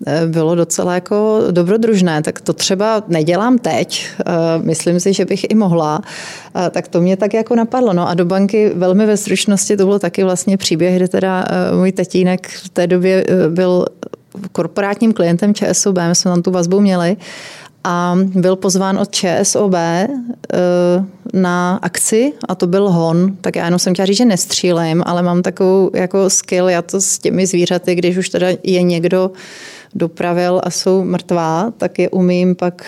eh, 0.06 0.26
bylo 0.26 0.54
docela 0.54 0.94
jako 0.94 1.40
dobrodružné. 1.50 2.22
Tak 2.22 2.40
to 2.40 2.52
třeba 2.52 3.02
nedělám 3.08 3.58
teď, 3.58 4.06
eh, 4.20 4.32
myslím 4.58 5.00
si, 5.00 5.12
že 5.12 5.24
bych 5.24 5.50
i 5.50 5.54
mohla, 5.54 6.02
eh, 6.56 6.70
tak 6.70 6.88
to 6.88 7.00
mě 7.00 7.16
tak 7.16 7.34
jako 7.34 7.54
napadlo. 7.54 7.92
No 7.92 8.08
a 8.08 8.14
do 8.14 8.24
banky 8.24 8.70
velmi 8.74 9.06
ve 9.06 9.16
stručnosti 9.16 9.76
to 9.76 9.84
bylo 9.84 9.98
taky 9.98 10.24
vlastně 10.24 10.56
příběh, 10.56 10.96
kde 10.96 11.08
teda 11.08 11.46
můj 11.78 11.92
tatínek 11.92 12.48
v 12.48 12.68
té 12.68 12.86
době 12.86 13.24
byl 13.48 13.86
korporátním 14.52 15.12
klientem 15.12 15.54
ČSOB, 15.54 15.98
my 16.08 16.14
jsme 16.14 16.30
tam 16.30 16.42
tu 16.42 16.50
vazbu 16.50 16.80
měli, 16.80 17.16
a 17.84 18.18
byl 18.34 18.56
pozván 18.56 18.98
od 18.98 19.10
ČSOB 19.10 19.74
eh, 19.74 20.08
na 21.32 21.78
akci 21.82 22.32
a 22.48 22.54
to 22.54 22.66
byl 22.66 22.90
hon. 22.90 23.36
Tak 23.40 23.56
já 23.56 23.64
jenom 23.64 23.78
jsem 23.78 23.92
chtěla 23.92 24.06
říct, 24.06 24.16
že 24.16 24.24
nestřílím, 24.24 25.02
ale 25.06 25.22
mám 25.22 25.42
takovou 25.42 25.90
jako 25.94 26.30
skill, 26.30 26.68
já 26.68 26.82
to 26.82 27.00
s 27.00 27.18
těmi 27.18 27.46
zvířaty, 27.46 27.94
když 27.94 28.16
už 28.16 28.28
teda 28.28 28.46
je 28.62 28.82
někdo 28.82 29.30
dopravil 29.94 30.60
a 30.64 30.70
jsou 30.70 31.04
mrtvá, 31.04 31.72
tak 31.78 31.98
je 31.98 32.10
umím 32.10 32.54
pak 32.54 32.86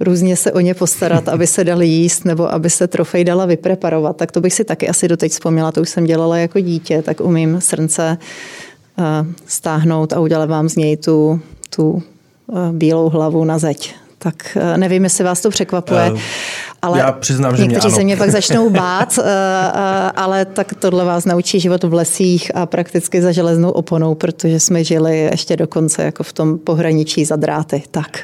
různě 0.00 0.36
se 0.36 0.52
o 0.52 0.60
ně 0.60 0.74
postarat, 0.74 1.28
aby 1.28 1.46
se 1.46 1.64
dali 1.64 1.86
jíst 1.86 2.24
nebo 2.24 2.52
aby 2.52 2.70
se 2.70 2.86
trofej 2.86 3.24
dala 3.24 3.46
vypreparovat. 3.46 4.16
Tak 4.16 4.32
to 4.32 4.40
bych 4.40 4.54
si 4.54 4.64
taky 4.64 4.88
asi 4.88 5.08
doteď 5.08 5.32
vzpomněla, 5.32 5.72
to 5.72 5.80
už 5.80 5.88
jsem 5.88 6.04
dělala 6.04 6.38
jako 6.38 6.60
dítě, 6.60 7.02
tak 7.02 7.20
umím 7.20 7.60
srnce 7.60 8.18
stáhnout 9.46 10.12
a 10.12 10.20
udělat 10.20 10.48
vám 10.48 10.68
z 10.68 10.76
něj 10.76 10.96
tu, 10.96 11.40
tu 11.76 12.02
bílou 12.72 13.08
hlavu 13.08 13.44
na 13.44 13.58
zeď. 13.58 13.94
Tak 14.18 14.58
nevím, 14.76 15.04
jestli 15.04 15.24
vás 15.24 15.40
to 15.40 15.50
překvapuje. 15.50 16.12
Uh, 16.12 16.18
ale 16.84 16.98
já 16.98 17.12
přiznám, 17.12 17.56
že 17.56 17.62
někteří 17.62 17.86
mě 17.86 17.96
se 17.96 18.04
mě 18.04 18.16
pak 18.16 18.30
začnou 18.38 18.70
bát, 18.70 19.18
ale 20.16 20.44
tak 20.44 20.74
tohle 20.74 21.04
vás 21.04 21.24
naučí 21.24 21.60
život 21.60 21.84
v 21.84 21.94
lesích 21.94 22.56
a 22.56 22.66
prakticky 22.66 23.22
za 23.22 23.32
železnou 23.32 23.70
oponou, 23.70 24.14
protože 24.14 24.60
jsme 24.60 24.84
žili 24.84 25.18
ještě 25.18 25.56
dokonce 25.56 26.02
jako 26.02 26.22
v 26.22 26.32
tom 26.32 26.58
pohraničí 26.58 27.24
za 27.24 27.36
dráty. 27.36 27.82
Tak. 27.90 28.18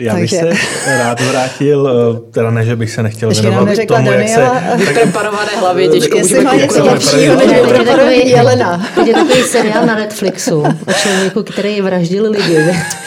Já 0.00 0.14
bych 0.14 0.30
Takže... 0.30 0.56
se 0.84 0.98
rád 0.98 1.20
vrátil, 1.20 1.90
eh, 1.90 2.32
teda 2.32 2.50
ne, 2.50 2.64
že 2.64 2.76
bych 2.76 2.90
se 2.90 3.02
nechtěl 3.02 3.28
Ještě 3.28 3.42
věnovat 3.42 3.64
neřekla 3.64 3.96
tomu, 3.96 4.10
Daniela, 4.10 4.54
jak 4.54 4.80
se... 4.80 4.86
Vypreparované 4.86 5.50
hlavě, 5.58 5.88
těžko 5.88 6.18
Jestli 6.18 6.44
má 6.44 6.54
něco 6.54 6.84
lepšího, 6.84 7.36
než 7.36 7.46
vypreparovaný 7.46 8.30
Jelena. 8.30 8.86
Je 9.06 9.14
takový 9.14 9.42
seriál 9.42 9.86
na 9.86 9.94
Netflixu 9.94 10.60
o 10.60 10.92
člověku, 10.92 11.42
který 11.42 11.80
vraždil 11.80 12.30
lidi. 12.30 12.58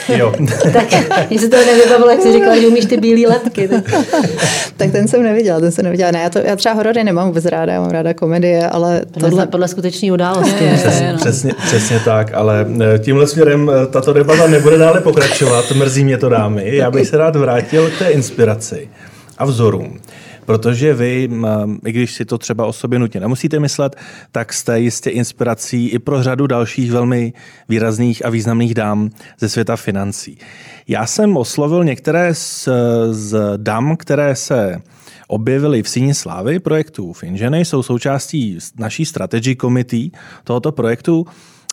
Jo. 0.09 0.33
tak 0.73 0.85
mě 1.29 1.39
se 1.39 1.49
to 1.49 1.57
nevybavilo, 1.57 2.09
jak 2.09 2.21
jsi 2.21 2.33
říkala, 2.33 2.59
že 2.59 2.67
umíš 2.67 2.85
ty 2.85 2.97
bílé 2.97 3.33
letky. 3.33 3.67
tak 4.77 4.91
ten 4.91 5.07
jsem 5.07 5.23
neviděla, 5.23 5.59
ten 5.59 5.71
jsem 5.71 5.85
neviděla. 5.85 6.11
Ne, 6.11 6.19
já, 6.19 6.29
to, 6.29 6.39
já 6.39 6.55
třeba 6.55 6.75
horory 6.75 7.03
nemám 7.03 7.27
vůbec 7.27 7.45
ráda, 7.45 7.73
já 7.73 7.81
mám 7.81 7.89
ráda 7.89 8.13
komedie, 8.13 8.69
ale 8.69 9.01
podle, 9.13 9.29
tohle... 9.29 9.47
podle 9.47 9.67
skutečné 9.67 10.11
události. 10.11 10.69
Přesně, 10.75 11.13
no. 11.13 11.19
přesně, 11.19 11.53
přesně 11.65 11.99
tak, 11.99 12.33
ale 12.33 12.65
eh, 12.95 12.99
tímhle 12.99 13.27
směrem 13.27 13.71
eh, 13.73 13.87
tato 13.87 14.13
debata 14.13 14.47
nebude 14.47 14.77
dále 14.77 15.01
pokračovat, 15.01 15.71
mrzí 15.71 16.03
mě 16.03 16.17
to 16.17 16.29
dámy. 16.29 16.75
Já 16.75 16.91
bych 16.91 17.07
se 17.07 17.17
rád 17.17 17.35
vrátil 17.35 17.89
k 17.89 17.99
té 17.99 18.09
inspiraci 18.09 18.89
a 19.37 19.45
vzorům. 19.45 19.99
Protože 20.45 20.93
vy, 20.93 21.29
i 21.85 21.91
když 21.91 22.13
si 22.13 22.25
to 22.25 22.37
třeba 22.37 22.65
o 22.65 22.73
sobě 22.73 22.99
nutně 22.99 23.19
nemusíte 23.19 23.59
myslet, 23.59 23.95
tak 24.31 24.53
jste 24.53 24.79
jistě 24.79 25.09
inspirací 25.09 25.87
i 25.87 25.99
pro 25.99 26.23
řadu 26.23 26.47
dalších 26.47 26.91
velmi 26.91 27.33
výrazných 27.69 28.25
a 28.25 28.29
významných 28.29 28.73
dám 28.73 29.09
ze 29.39 29.49
světa 29.49 29.75
financí. 29.75 30.37
Já 30.87 31.05
jsem 31.05 31.37
oslovil 31.37 31.83
některé 31.83 32.35
z, 32.35 32.69
z 33.11 33.57
dám, 33.57 33.97
které 33.97 34.35
se 34.35 34.81
objevily 35.27 35.83
v 35.83 35.89
Síni 35.89 36.13
slávy 36.13 36.59
projektu 36.59 37.13
Finženy, 37.13 37.65
jsou 37.65 37.83
součástí 37.83 38.57
naší 38.79 39.05
strategy 39.05 39.55
committee 39.55 40.09
tohoto 40.43 40.71
projektu, 40.71 41.25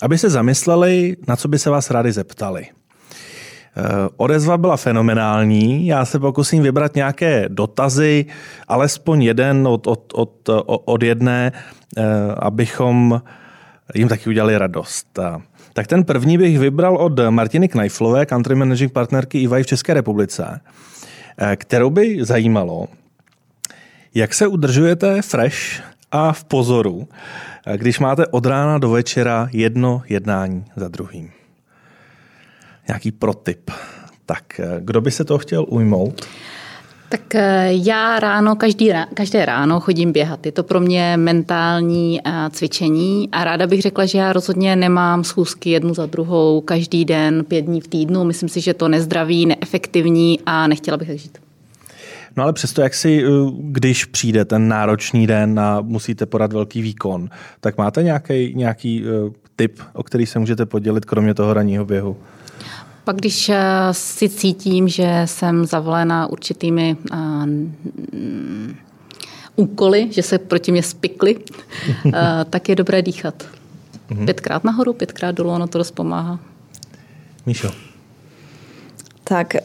aby 0.03 0.19
se 0.19 0.31
zamysleli, 0.31 1.17
na 1.29 1.37
co 1.37 1.49
by 1.49 1.59
se 1.59 1.71
vás 1.71 1.91
rádi 1.91 2.13
zeptali. 2.13 2.67
Eh, 3.77 4.09
odezva 4.17 4.59
byla 4.59 4.77
fenomenální. 4.77 5.87
Já 5.87 6.05
se 6.05 6.19
pokusím 6.19 6.63
vybrat 6.63 6.95
nějaké 6.95 7.45
dotazy, 7.49 8.27
alespoň 8.69 9.23
jeden 9.23 9.69
od, 9.69 9.87
od, 9.87 10.13
od, 10.15 10.49
od 10.67 11.03
jedné, 11.03 11.53
eh, 11.97 12.03
abychom 12.39 13.23
jim 13.95 14.09
taky 14.09 14.31
udělali 14.31 14.59
radost. 14.59 15.19
Tak 15.73 15.87
ten 15.87 16.05
první 16.05 16.39
bych 16.39 16.59
vybral 16.59 16.97
od 16.97 17.21
Martiny 17.31 17.69
Knajflové, 17.69 18.27
country 18.27 18.55
managing 18.55 18.93
partnerky 18.93 19.39
EY 19.39 19.63
v 19.63 19.67
České 19.67 19.95
republice, 19.95 20.61
eh, 21.39 21.57
kterou 21.57 21.91
by 21.91 22.19
zajímalo, 22.21 22.87
jak 24.15 24.35
se 24.35 24.47
udržujete 24.47 25.23
fresh 25.23 25.83
a 26.13 26.33
v 26.33 26.45
pozoru, 26.45 27.09
když 27.77 27.99
máte 27.99 28.27
od 28.27 28.47
rána 28.47 28.79
do 28.79 28.91
večera 28.91 29.49
jedno 29.53 30.03
jednání 30.09 30.65
za 30.77 30.89
druhým 30.89 31.40
nějaký 32.89 33.13
protip. 33.13 33.71
Tak 34.27 34.61
eh, 34.61 34.81
kdo 34.81 35.01
by 35.01 35.11
se 35.11 35.25
toho 35.25 35.39
chtěl 35.39 35.67
ujmout? 35.69 36.27
Tak 37.09 37.35
eh, 37.35 37.69
já 37.71 38.21
ráno, 38.21 38.57
každý, 38.57 38.91
každé 39.15 39.47
ráno 39.47 39.81
chodím 39.81 40.13
běhat. 40.13 40.47
Je 40.47 40.53
to 40.53 40.63
pro 40.63 40.81
mě 40.81 41.17
mentální 41.17 42.21
eh, 42.25 42.31
cvičení 42.51 43.29
a 43.33 43.45
ráda 43.45 43.67
bych 43.67 43.83
řekla, 43.83 44.07
že 44.07 44.19
já 44.19 44.33
rozhodně 44.33 44.77
nemám 44.77 45.25
schůzky 45.25 45.71
jednu 45.71 45.95
za 45.95 46.07
druhou 46.07 46.61
každý 46.61 47.05
den, 47.05 47.45
pět 47.45 47.63
dní 47.63 47.81
v 47.81 47.89
týdnu. 47.89 48.25
Myslím 48.25 48.49
si, 48.49 48.61
že 48.61 48.75
to 48.75 48.89
nezdraví, 48.89 49.47
neefektivní 49.47 50.41
a 50.47 50.67
nechtěla 50.67 50.97
bych 50.97 51.09
tak 51.09 51.19
žít. 51.19 51.39
No 52.37 52.43
ale 52.43 52.53
přesto, 52.53 52.83
jak 52.83 52.95
si, 52.95 53.25
když 53.61 54.05
přijde 54.05 54.45
ten 54.45 54.69
náročný 54.69 55.27
den 55.27 55.61
a 55.61 55.81
musíte 55.81 56.27
podat 56.27 56.53
velký 56.53 56.83
výkon, 56.83 57.29
tak 57.61 57.79
máte 57.79 58.03
nějaký, 58.03 58.55
nějaký 58.55 59.05
tip, 59.57 59.81
o 59.93 60.03
který 60.03 60.27
se 60.27 60.39
můžete 60.39 60.67
podělit, 60.67 61.05
kromě 61.05 61.35
toho 61.35 61.55
ranního 61.55 61.85
běhu? 61.85 62.17
Pak, 63.11 63.17
když 63.17 63.49
eh, 63.49 63.59
si 63.93 64.29
cítím, 64.29 64.89
že 64.89 65.23
jsem 65.25 65.65
zavolena 65.65 66.27
určitými 66.27 66.97
uh, 67.13 67.19
úkoly, 69.57 70.09
že 70.11 70.23
se 70.23 70.39
proti 70.39 70.73
mě 70.73 70.83
spikly, 70.83 71.37
uh, 72.05 72.13
tak 72.51 72.69
je 72.69 72.77
dobré 72.77 73.03
dýchat. 73.03 73.45
Mhm. 74.11 74.25
Pětkrát 74.25 74.65
nahoru, 74.65 74.93
pětkrát 74.93 75.35
dolů, 75.35 75.51
ono 75.51 75.67
to 75.67 75.79
dost 75.79 75.91
pomáhá. 75.91 76.39
Míšo. 77.47 77.71
Tak, 79.31 79.55
eh, 79.55 79.61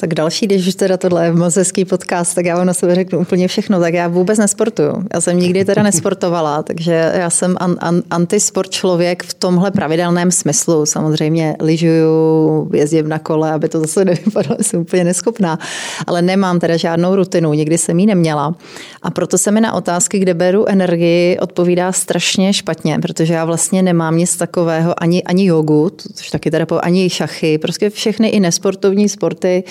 tak 0.00 0.14
další, 0.14 0.46
když 0.46 0.74
teda 0.74 0.96
tohle 0.96 1.24
je 1.24 1.32
mozeský 1.32 1.84
podcast, 1.84 2.34
tak 2.34 2.46
já 2.46 2.56
vám 2.56 2.66
na 2.66 2.74
sebe 2.74 2.94
řeknu 2.94 3.18
úplně 3.18 3.48
všechno. 3.48 3.80
Tak 3.80 3.94
já 3.94 4.08
vůbec 4.08 4.38
nesportuju. 4.38 5.04
Já 5.14 5.20
jsem 5.20 5.38
nikdy 5.38 5.64
teda 5.64 5.82
nesportovala, 5.82 6.62
takže 6.68 7.12
já 7.14 7.30
jsem 7.30 7.56
an, 7.60 7.76
an, 7.80 8.02
antisport 8.10 8.70
člověk 8.70 9.22
v 9.22 9.34
tomhle 9.34 9.70
pravidelném 9.70 10.30
smyslu. 10.30 10.86
Samozřejmě 10.86 11.56
lyžuju, 11.60 12.70
jezdím 12.74 13.08
na 13.08 13.18
kole, 13.18 13.52
aby 13.52 13.68
to 13.68 13.80
zase 13.80 14.04
nevypadalo, 14.04 14.56
jsem 14.60 14.80
úplně 14.80 15.04
neschopná. 15.04 15.58
Ale 16.06 16.22
nemám 16.22 16.60
teda 16.60 16.76
žádnou 16.76 17.16
rutinu, 17.16 17.52
nikdy 17.52 17.78
jsem 17.78 17.98
ji 17.98 18.06
neměla. 18.06 18.54
A 19.02 19.10
proto 19.10 19.38
se 19.38 19.50
mi 19.50 19.60
na 19.60 19.72
otázky, 19.72 20.18
kde 20.18 20.34
beru 20.34 20.68
energii, 20.68 21.38
odpovídá 21.38 21.92
strašně 21.92 22.52
špatně, 22.52 22.98
protože 23.02 23.34
já 23.34 23.44
vlastně 23.44 23.82
nemám 23.82 24.16
nic 24.16 24.36
takového, 24.36 25.02
ani, 25.02 25.22
ani 25.22 25.46
jogu, 25.46 25.90
což 26.14 26.30
taky 26.30 26.50
teda 26.50 26.66
ani 26.82 27.10
šachy, 27.10 27.58
prostě 27.58 27.90
všechny 27.90 28.28
i 28.28 28.40
nesportovní 28.40 28.99
aktivní 29.00 29.08
sporty 29.08 29.64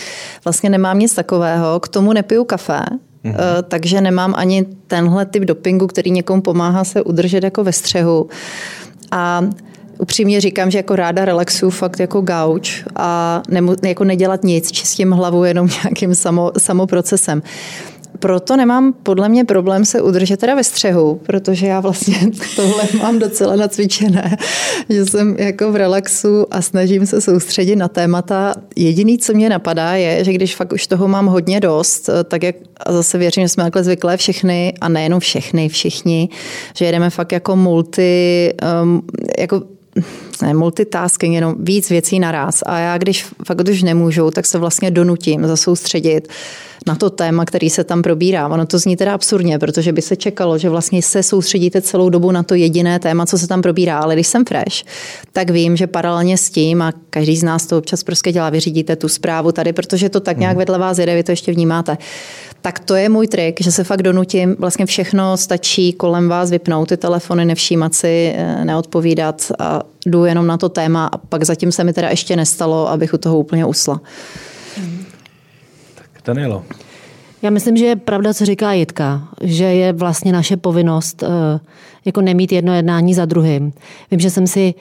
vlastně 0.43 0.69
nemám 0.69 0.99
nic 0.99 1.13
takového. 1.13 1.79
K 1.79 1.87
tomu 1.87 2.13
nepiju 2.13 2.43
kafe, 2.43 2.79
mm-hmm. 3.25 3.63
takže 3.67 4.01
nemám 4.01 4.33
ani 4.35 4.65
tenhle 4.87 5.25
typ 5.25 5.43
dopingu, 5.43 5.87
který 5.87 6.11
někomu 6.11 6.41
pomáhá 6.41 6.83
se 6.83 7.01
udržet 7.01 7.43
jako 7.43 7.63
ve 7.63 7.73
střehu. 7.73 8.29
A 9.11 9.41
upřímně 9.99 10.41
říkám, 10.41 10.71
že 10.71 10.79
jako 10.79 10.95
ráda 10.95 11.25
relaxuju 11.25 11.71
fakt 11.71 11.99
jako 11.99 12.21
gauč 12.21 12.83
a 12.95 13.41
nemu, 13.49 13.75
jako 13.83 14.03
nedělat 14.03 14.43
nic, 14.43 14.71
čistím 14.71 15.11
hlavu 15.11 15.43
jenom 15.43 15.67
nějakým 15.83 16.15
samo, 16.15 16.51
samoprocesem 16.57 17.41
proto 18.19 18.57
nemám 18.57 18.93
podle 19.03 19.29
mě 19.29 19.45
problém 19.45 19.85
se 19.85 20.01
udržet 20.01 20.39
teda 20.39 20.55
ve 20.55 20.63
střehu, 20.63 21.21
protože 21.25 21.67
já 21.67 21.79
vlastně 21.79 22.17
tohle 22.55 22.83
mám 22.97 23.19
docela 23.19 23.55
nacvičené, 23.55 24.37
že 24.89 25.05
jsem 25.05 25.35
jako 25.39 25.71
v 25.71 25.75
relaxu 25.75 26.45
a 26.51 26.61
snažím 26.61 27.05
se 27.05 27.21
soustředit 27.21 27.75
na 27.75 27.87
témata. 27.87 28.53
Jediný, 28.75 29.17
co 29.17 29.33
mě 29.33 29.49
napadá, 29.49 29.93
je, 29.93 30.23
že 30.23 30.33
když 30.33 30.55
fakt 30.55 30.73
už 30.73 30.87
toho 30.87 31.07
mám 31.07 31.25
hodně 31.25 31.59
dost, 31.59 32.09
tak 32.27 32.43
jak 32.43 32.55
a 32.85 32.93
zase 32.93 33.17
věřím, 33.17 33.43
že 33.43 33.49
jsme 33.49 33.63
takhle 33.63 33.83
zvyklé 33.83 34.17
všechny 34.17 34.73
a 34.81 34.89
nejenom 34.89 35.19
všechny, 35.19 35.69
všichni, 35.69 36.29
že 36.75 36.85
jedeme 36.85 37.09
fakt 37.09 37.31
jako 37.31 37.55
multi, 37.55 38.53
um, 38.83 39.01
jako 39.39 39.61
ne, 40.41 40.53
multitasking, 40.53 41.33
jenom 41.33 41.55
víc 41.59 41.89
věcí 41.89 42.19
naraz. 42.19 42.63
A 42.65 42.79
já, 42.79 42.97
když 42.97 43.25
fakt 43.47 43.69
už 43.69 43.83
nemůžu, 43.83 44.31
tak 44.31 44.45
se 44.45 44.57
vlastně 44.57 44.91
donutím 44.91 45.47
zasoustředit 45.47 46.27
na 46.87 46.95
to 46.95 47.09
téma, 47.09 47.45
který 47.45 47.69
se 47.69 47.83
tam 47.83 48.01
probírá. 48.01 48.47
Ono 48.47 48.65
to 48.65 48.79
zní 48.79 48.95
teda 48.95 49.13
absurdně, 49.13 49.59
protože 49.59 49.93
by 49.93 50.01
se 50.01 50.15
čekalo, 50.15 50.57
že 50.57 50.69
vlastně 50.69 51.01
se 51.01 51.23
soustředíte 51.23 51.81
celou 51.81 52.09
dobu 52.09 52.31
na 52.31 52.43
to 52.43 52.55
jediné 52.55 52.99
téma, 52.99 53.25
co 53.25 53.37
se 53.37 53.47
tam 53.47 53.61
probírá. 53.61 53.99
Ale 53.99 54.13
když 54.13 54.27
jsem 54.27 54.45
fresh, 54.45 54.83
tak 55.33 55.49
vím, 55.49 55.77
že 55.77 55.87
paralelně 55.87 56.37
s 56.37 56.49
tím, 56.49 56.81
a 56.81 56.91
každý 57.09 57.37
z 57.37 57.43
nás 57.43 57.65
to 57.65 57.77
občas 57.77 58.03
prostě 58.03 58.31
dělá, 58.31 58.49
vyřídíte 58.49 58.95
tu 58.95 59.07
zprávu 59.09 59.51
tady, 59.51 59.73
protože 59.73 60.09
to 60.09 60.19
tak 60.19 60.37
nějak 60.37 60.53
mhm. 60.53 60.59
vedle 60.59 60.77
vás 60.77 60.97
jede, 60.97 61.15
vy 61.15 61.23
to 61.23 61.31
ještě 61.31 61.51
vnímáte. 61.51 61.97
Tak 62.61 62.79
to 62.79 62.95
je 62.95 63.09
můj 63.09 63.27
trik, 63.27 63.61
že 63.61 63.71
se 63.71 63.83
fakt 63.83 64.03
donutím, 64.03 64.55
vlastně 64.59 64.85
všechno 64.85 65.37
stačí 65.37 65.93
kolem 65.93 66.29
vás 66.29 66.51
vypnout 66.51 66.89
ty 66.89 66.97
telefony, 66.97 67.45
nevšímat 67.45 67.93
si, 67.93 68.33
eh, 68.35 68.65
neodpovídat 68.65 69.51
a 69.59 69.81
jdu 70.05 70.25
jenom 70.25 70.47
na 70.47 70.57
to 70.57 70.69
téma 70.69 71.05
a 71.05 71.17
pak 71.17 71.43
zatím 71.43 71.71
se 71.71 71.83
mi 71.83 71.93
teda 71.93 72.09
ještě 72.09 72.35
nestalo, 72.35 72.89
abych 72.89 73.13
u 73.13 73.17
toho 73.17 73.39
úplně 73.39 73.65
usla. 73.65 74.01
Danielo. 76.29 76.63
Já 77.41 77.49
myslím, 77.49 77.77
že 77.77 77.85
je 77.85 77.95
pravda, 77.95 78.33
co 78.33 78.45
říká 78.45 78.73
Jitka, 78.73 79.27
že 79.41 79.63
je 79.63 79.93
vlastně 79.93 80.31
naše 80.31 80.57
povinnost 80.57 81.23
eh, 81.23 81.59
jako 82.09 82.21
nemít 82.21 82.51
jedno 82.51 82.75
jednání 82.75 83.13
za 83.13 83.25
druhým. 83.25 83.73
Vím, 84.11 84.19
že 84.19 84.29
jsem 84.29 84.47
si, 84.47 84.73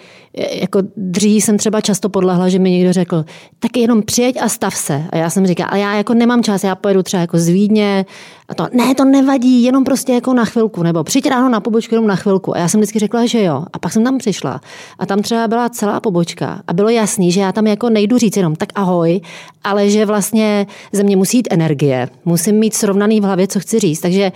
jako 0.52 0.82
dřív 0.96 1.44
jsem 1.44 1.58
třeba 1.58 1.80
často 1.80 2.08
podlehla, 2.08 2.48
že 2.48 2.58
mi 2.58 2.70
někdo 2.70 2.92
řekl, 2.92 3.24
tak 3.58 3.76
jenom 3.76 4.02
přijeď 4.02 4.36
a 4.42 4.48
stav 4.48 4.74
se. 4.74 5.04
A 5.10 5.16
já 5.16 5.30
jsem 5.30 5.46
říkala, 5.46 5.68
a 5.68 5.76
já 5.76 5.94
jako 5.94 6.14
nemám 6.14 6.42
čas, 6.42 6.64
já 6.64 6.74
pojedu 6.74 7.02
třeba 7.02 7.20
jako 7.20 7.38
z 7.38 7.48
Vídně, 7.48 8.06
a 8.48 8.54
to, 8.54 8.66
ne, 8.72 8.94
to 8.94 9.04
nevadí, 9.04 9.62
jenom 9.62 9.84
prostě 9.84 10.12
jako 10.12 10.34
na 10.34 10.44
chvilku, 10.44 10.82
nebo 10.82 11.04
přijď 11.04 11.28
ráno 11.28 11.48
na 11.48 11.60
pobočku 11.60 11.94
jenom 11.94 12.06
na 12.06 12.16
chvilku. 12.16 12.56
A 12.56 12.58
já 12.58 12.68
jsem 12.68 12.80
vždycky 12.80 12.98
řekla, 12.98 13.26
že 13.26 13.42
jo. 13.42 13.64
A 13.72 13.78
pak 13.78 13.92
jsem 13.92 14.04
tam 14.04 14.18
přišla 14.18 14.60
a 14.98 15.06
tam 15.06 15.22
třeba 15.22 15.48
byla 15.48 15.68
celá 15.68 16.00
pobočka 16.00 16.62
a 16.66 16.72
bylo 16.72 16.88
jasný, 16.88 17.32
že 17.32 17.40
já 17.40 17.52
tam 17.52 17.66
jako 17.66 17.90
nejdu 17.90 18.18
říct 18.18 18.36
jenom 18.36 18.56
tak 18.56 18.68
ahoj, 18.74 19.20
ale 19.64 19.90
že 19.90 20.06
vlastně 20.06 20.66
ze 20.92 21.02
mě 21.02 21.16
musí 21.16 21.36
jít 21.36 21.48
energie, 21.50 22.08
musím 22.24 22.56
mít 22.56 22.74
srovnaný 22.74 23.20
v 23.20 23.24
hlavě, 23.24 23.46
co 23.46 23.60
chci 23.60 23.78
říct. 23.78 24.00
Takže 24.00 24.32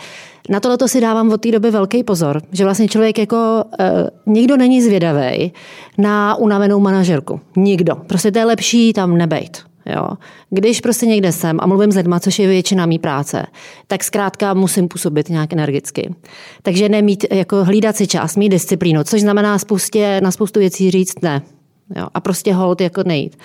na 0.49 0.61
tohle 0.61 0.88
si 0.88 1.01
dávám 1.01 1.32
od 1.32 1.40
té 1.40 1.51
doby 1.51 1.70
velký 1.70 2.05
pozor, 2.05 2.43
že 2.53 2.64
vlastně 2.64 2.88
člověk 2.88 3.18
jako 3.18 3.64
e, 3.80 3.90
nikdo 4.26 4.57
není 4.57 4.82
zvědavý 4.82 5.53
na 5.99 6.34
unavenou 6.34 6.80
manažerku. 6.80 7.40
Nikdo. 7.57 7.95
Prostě 7.95 8.32
to 8.32 8.38
je 8.38 8.45
lepší 8.45 8.93
tam 8.93 9.18
nebejt. 9.18 9.62
Jo. 9.86 10.09
Když 10.51 10.80
prostě 10.80 11.07
někde 11.07 11.32
jsem 11.32 11.59
a 11.61 11.66
mluvím 11.66 11.93
s 11.93 11.97
lidma, 11.97 12.20
což 12.20 12.38
je 12.38 12.49
většina 12.49 12.86
mý 12.86 12.99
práce, 12.99 13.47
tak 13.86 14.05
zkrátka 14.05 14.55
musím 14.55 14.88
působit 14.88 15.28
nějak 15.28 15.53
energicky. 15.53 16.14
Takže 16.62 16.88
nemít, 16.88 17.24
jako 17.32 17.64
hlídat 17.64 17.97
si 17.97 18.07
čas, 18.07 18.36
mít 18.36 18.49
disciplínu, 18.49 19.05
což 19.05 19.20
znamená 19.20 19.59
spoustě, 19.59 20.20
na 20.22 20.30
spoustu 20.30 20.61
věcí 20.61 20.90
říct 20.90 21.20
ne. 21.22 21.43
Jo, 21.97 22.07
a 22.14 22.20
prostě 22.20 22.55
hold 22.55 22.80
jako 22.80 23.03
nejít. 23.07 23.39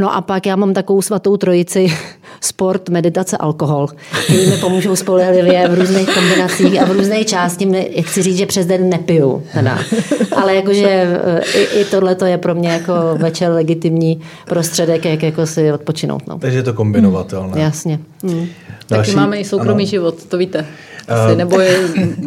No 0.00 0.14
a 0.14 0.20
pak 0.20 0.46
já 0.46 0.56
mám 0.56 0.74
takovou 0.74 1.02
svatou 1.02 1.36
trojici 1.36 1.86
sport, 2.40 2.88
meditace, 2.88 3.36
alkohol, 3.36 3.88
který 4.24 4.50
mi 4.50 4.56
pomůžou 4.56 4.96
spolehlivě 4.96 5.68
v 5.68 5.74
různých 5.74 6.14
kombinacích 6.14 6.82
a 6.82 6.84
v 6.84 6.90
různých 6.90 7.26
části. 7.26 7.66
Chci 8.00 8.22
říct, 8.22 8.36
že 8.36 8.46
přes 8.46 8.66
den 8.66 8.88
nepiju. 8.88 9.42
Teda. 9.52 9.78
Ale 10.36 10.54
jakože 10.54 10.88
eh, 10.88 11.40
i, 11.54 11.80
i 11.80 11.84
tohle 11.84 12.16
je 12.24 12.38
pro 12.38 12.54
mě 12.54 12.68
jako 12.68 12.92
večer 13.16 13.52
legitimní 13.52 14.20
prostředek, 14.46 15.04
jak 15.04 15.22
jako 15.22 15.46
si 15.46 15.72
odpočinout. 15.72 16.26
No. 16.26 16.38
Takže 16.38 16.58
je 16.58 16.62
to 16.62 16.74
kombinovatelné. 16.74 17.52
Hmm, 17.52 17.62
jasně. 17.62 17.98
Hmm. 18.22 18.46
Taky 18.86 19.14
máme 19.14 19.40
i 19.40 19.44
soukromý 19.44 19.84
ano. 19.84 19.90
život, 19.90 20.24
to 20.24 20.38
víte. 20.38 20.66
Asi, 21.08 21.36
nebo 21.36 21.60
je, 21.60 21.78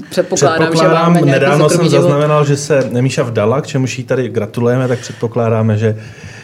předpokládám, 0.09 0.69
předpokládám, 0.69 0.75
že 0.75 0.87
máme 0.87 1.21
Nedávno 1.21 1.69
jsem 1.69 1.89
zaznamenal, 1.89 2.45
že 2.45 2.57
se 2.57 2.89
Nemíša 2.91 3.23
vdala, 3.23 3.61
k 3.61 3.67
čemuž 3.67 3.97
jí 3.97 4.03
tady 4.03 4.29
gratulujeme, 4.29 4.87
tak 4.87 4.99
předpokládáme, 4.99 5.77
že 5.77 5.97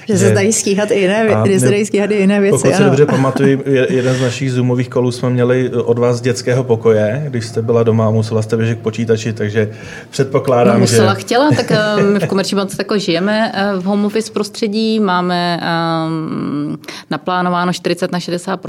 že, 0.07 0.17
se 0.17 0.31
dají 0.31 0.53
stíhat 0.53 0.91
i 0.91 0.99
jiné, 0.99 1.27
že 1.45 1.59
se 1.59 1.69
dají 1.69 1.85
stíhat 1.85 2.11
i 2.11 2.15
jiné 2.15 2.39
věci. 2.39 2.57
Pokud 2.57 2.75
si 2.75 2.83
dobře 2.83 3.05
pamatuju, 3.05 3.63
jeden 3.89 4.15
z 4.15 4.21
našich 4.21 4.51
zoomových 4.51 4.89
kolů 4.89 5.11
jsme 5.11 5.29
měli 5.29 5.69
od 5.69 5.99
vás 5.99 6.17
z 6.17 6.21
dětského 6.21 6.63
pokoje, 6.63 7.25
když 7.29 7.45
jste 7.45 7.61
byla 7.61 7.83
doma 7.83 8.07
a 8.07 8.09
musela 8.09 8.41
jste 8.41 8.57
běžet 8.57 8.75
k 8.75 8.81
počítači, 8.81 9.33
takže 9.33 9.71
předpokládám, 10.09 10.73
no, 10.73 10.79
musela, 10.79 11.13
že... 11.13 11.21
chtěla, 11.21 11.49
tak 11.51 11.71
eh, 11.71 12.03
my 12.03 12.19
v 12.19 12.27
Komerční 12.27 12.55
bance 12.55 12.77
tako 12.77 12.97
žijeme 12.97 13.51
eh, 13.53 13.79
v 13.79 13.83
home 13.83 14.05
office 14.05 14.31
prostředí, 14.31 14.99
máme 14.99 15.59
um, 16.07 16.77
naplánováno 17.09 17.73
40 17.73 18.11
na 18.11 18.19
60 18.19 18.59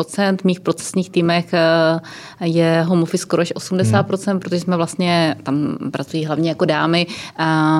v 0.41 0.45
mých 0.45 0.61
procesních 0.61 1.11
týmech 1.11 1.45
je 2.41 2.83
home 2.87 3.03
office 3.03 3.23
skoro 3.23 3.43
až 3.43 3.53
80 3.55 4.11
hmm. 4.27 4.41
protože 4.41 4.61
jsme 4.61 4.77
vlastně, 4.77 5.37
tam 5.43 5.79
pracují 5.91 6.25
hlavně 6.25 6.49
jako 6.49 6.65
dámy, 6.65 7.07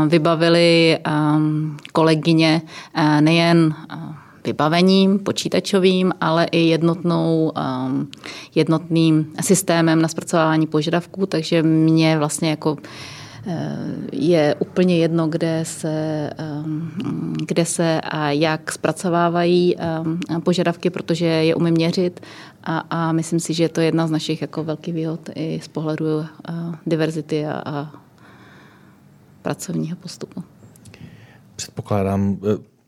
vybavili 0.09 0.99
um, 1.37 1.77
kolegyně 1.93 2.63
nejen 3.21 3.48
nejen 3.49 3.75
eh, 3.91 3.97
vybavením 4.45 5.19
počítačovým, 5.19 6.13
ale 6.21 6.45
i 6.45 6.69
jednotnou, 6.69 7.53
eh, 7.57 8.07
jednotným 8.55 9.33
systémem 9.41 10.03
na 10.03 10.09
zpracování 10.09 10.67
požadavků, 10.67 11.27
takže 11.27 11.63
mě 11.63 12.19
vlastně 12.19 12.51
jako 12.51 12.77
eh, 13.47 13.77
je 14.13 14.55
úplně 14.59 14.99
jedno, 14.99 15.29
kde 15.29 15.61
se, 15.65 16.31
kde 17.47 17.65
se 17.65 18.01
a 18.01 18.31
jak 18.31 18.73
zpracovávají 18.73 19.77
požadavky, 20.45 20.91
protože 20.91 21.27
je 21.27 21.55
umím 21.55 21.75
měřit 21.75 22.21
a, 22.65 22.79
a 22.79 23.13
myslím 23.13 23.41
si, 23.41 23.55
že 23.55 23.65
je 23.65 23.69
to 23.69 23.81
jedna 23.81 24.07
z 24.07 24.11
našich 24.11 24.43
jako 24.43 24.65
velkých 24.65 24.95
výhod 24.95 25.21
i 25.35 25.61
z 25.63 25.69
pohledu 25.69 26.27
diverzity 26.87 27.47
a, 27.47 27.63
a 27.65 27.93
pracovního 29.43 29.97
postupu. 29.97 30.43
Předpokládám, 31.57 32.37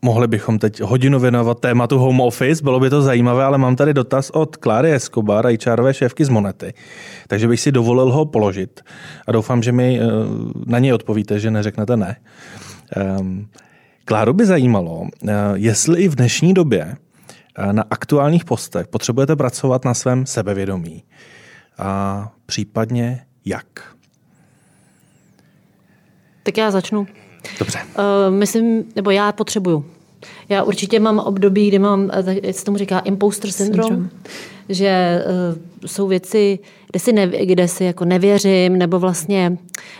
Mohli 0.03 0.29
bychom 0.29 0.59
teď 0.59 0.81
hodinu 0.81 1.21
věnovat 1.21 1.61
tématu 1.61 1.99
home 1.99 2.21
office, 2.21 2.63
bylo 2.63 2.81
by 2.81 2.91
to 2.91 3.03
zajímavé, 3.03 3.45
ale 3.45 3.59
mám 3.59 3.77
tady 3.77 3.95
dotaz 3.95 4.31
od 4.31 4.57
Kláry 4.57 4.93
Escobar, 4.93 5.47
HRové 5.67 5.95
šéfky 5.95 6.25
z 6.25 6.29
Monety. 6.29 6.75
Takže 7.29 7.49
bych 7.49 7.61
si 7.61 7.73
dovolil 7.73 8.13
ho 8.13 8.27
položit 8.27 8.81
a 9.27 9.33
doufám, 9.33 9.63
že 9.63 9.73
mi 9.73 10.01
eh, 10.01 10.05
na 10.67 10.79
něj 10.79 10.93
odpovíte, 10.93 11.39
že 11.41 11.51
neřeknete 11.51 11.97
ne. 11.97 12.17
Ehm, 12.97 13.49
Kláru 14.05 14.33
by 14.33 14.47
zajímalo, 14.47 15.09
eh, 15.29 15.33
jestli 15.55 16.03
i 16.03 16.09
v 16.09 16.15
dnešní 16.15 16.55
době 16.55 16.97
eh, 17.59 17.73
na 17.73 17.85
aktuálních 17.91 18.45
postech 18.45 18.89
potřebujete 18.89 19.37
pracovat 19.37 19.85
na 19.85 19.95
svém 19.95 20.27
sebevědomí 20.27 21.05
a 21.79 22.33
případně 22.47 23.25
jak? 23.45 23.67
Tak 26.43 26.59
já 26.59 26.71
začnu. 26.71 27.07
Dobře. 27.59 27.79
Uh, 27.99 28.35
myslím, 28.35 28.85
nebo 28.97 29.11
já 29.11 29.33
potřebuju. 29.33 29.85
Já 30.49 30.63
určitě 30.63 31.01
mám 31.01 31.19
období, 31.19 31.69
kdy 31.69 31.79
mám, 31.79 32.11
eh, 32.13 32.37
jak 32.43 32.57
se 32.57 32.65
tomu 32.65 32.77
říká, 32.79 32.99
imposter 32.99 33.51
syndrom, 33.51 33.89
syndrom. 33.89 34.11
že 34.69 35.25
uh, 35.83 35.89
jsou 35.89 36.07
věci, 36.07 36.59
kde 36.91 37.01
si, 37.01 37.13
ne, 37.13 37.27
kde 37.27 37.69
si 37.69 37.85
jako 37.85 38.05
nevěřím, 38.05 38.79
nebo 38.79 38.99
vlastně 38.99 39.59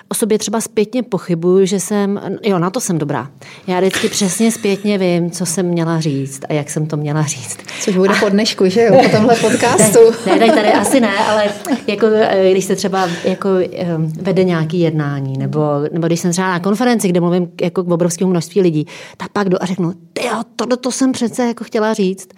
o 0.09 0.15
sobě 0.15 0.39
třeba 0.39 0.61
zpětně 0.61 1.03
pochybuju, 1.03 1.67
že 1.67 1.81
jsem, 1.81 2.21
jo, 2.43 2.59
na 2.59 2.71
to 2.71 2.81
jsem 2.81 2.99
dobrá. 2.99 3.31
Já 3.67 3.81
vždycky 3.81 4.09
přesně 4.09 4.53
zpětně 4.53 4.99
vím, 4.99 5.31
co 5.31 5.47
jsem 5.47 5.67
měla 5.67 6.01
říct 6.01 6.41
a 6.49 6.53
jak 6.53 6.71
jsem 6.71 6.87
to 6.87 6.97
měla 6.97 7.23
říct. 7.23 7.59
Což 7.81 7.97
bude 7.97 8.15
po 8.21 8.29
dnešku, 8.29 8.69
že 8.69 8.83
jo, 8.83 9.01
po 9.03 9.09
tomhle 9.09 9.37
podcastu. 9.37 9.99
Ne, 10.27 10.37
ne, 10.37 10.53
tady 10.53 10.73
asi 10.73 11.01
ne, 11.01 11.19
ale 11.19 11.45
jako, 11.87 12.07
eh, 12.07 12.51
když 12.51 12.65
se 12.65 12.77
třeba 12.77 13.09
jako 13.25 13.49
ehm, 13.73 14.13
vede 14.21 14.45
nějaký 14.45 14.81
jednání, 14.81 15.39
nebo, 15.39 15.61
nebo 15.93 16.07
když 16.07 16.21
jsem 16.21 16.33
třeba 16.33 16.49
na 16.49 16.61
konferenci, 16.61 17.09
kde 17.09 17.21
mluvím 17.21 17.49
jako 17.61 17.85
k 17.85 17.91
obrovskému 17.91 18.31
množství 18.31 18.61
lidí, 18.61 18.87
tak 19.17 19.33
pak 19.33 19.49
jdu 19.49 19.63
a 19.63 19.67
řeknu, 19.67 19.93
jo, 20.25 20.43
tohle 20.57 20.77
to 20.77 20.93
jsem 20.93 21.13
přece 21.13 21.47
jako 21.47 21.65
chtěla 21.65 21.95
říct. 21.95 22.29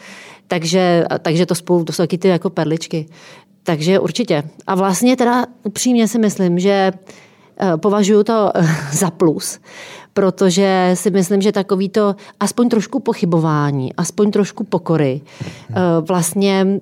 Takže, 0.47 1.05
takže 1.23 1.47
to 1.47 1.55
spolu, 1.55 1.85
to 1.85 1.93
jsou 1.93 2.03
taky 2.03 2.19
ty 2.19 2.29
jako 2.29 2.51
perličky. 2.51 3.07
Takže 3.63 3.99
určitě. 3.99 4.43
A 4.67 4.75
vlastně 4.75 5.17
teda 5.17 5.47
upřímně 5.63 6.09
si 6.09 6.19
myslím, 6.19 6.59
že 6.59 6.93
eh, 7.61 7.77
považuji 7.77 8.25
to 8.25 8.51
eh, 8.55 8.67
za 8.93 9.11
plus, 9.11 9.59
protože 10.13 10.91
si 10.95 11.11
myslím, 11.11 11.43
že 11.43 11.53
takový 11.53 11.89
to 11.89 12.17
aspoň 12.41 12.69
trošku 12.69 13.01
pochybování, 13.01 13.95
aspoň 13.95 14.31
trošku 14.31 14.65
pokory 14.65 15.21
eh, 15.71 15.75
vlastně 16.01 16.81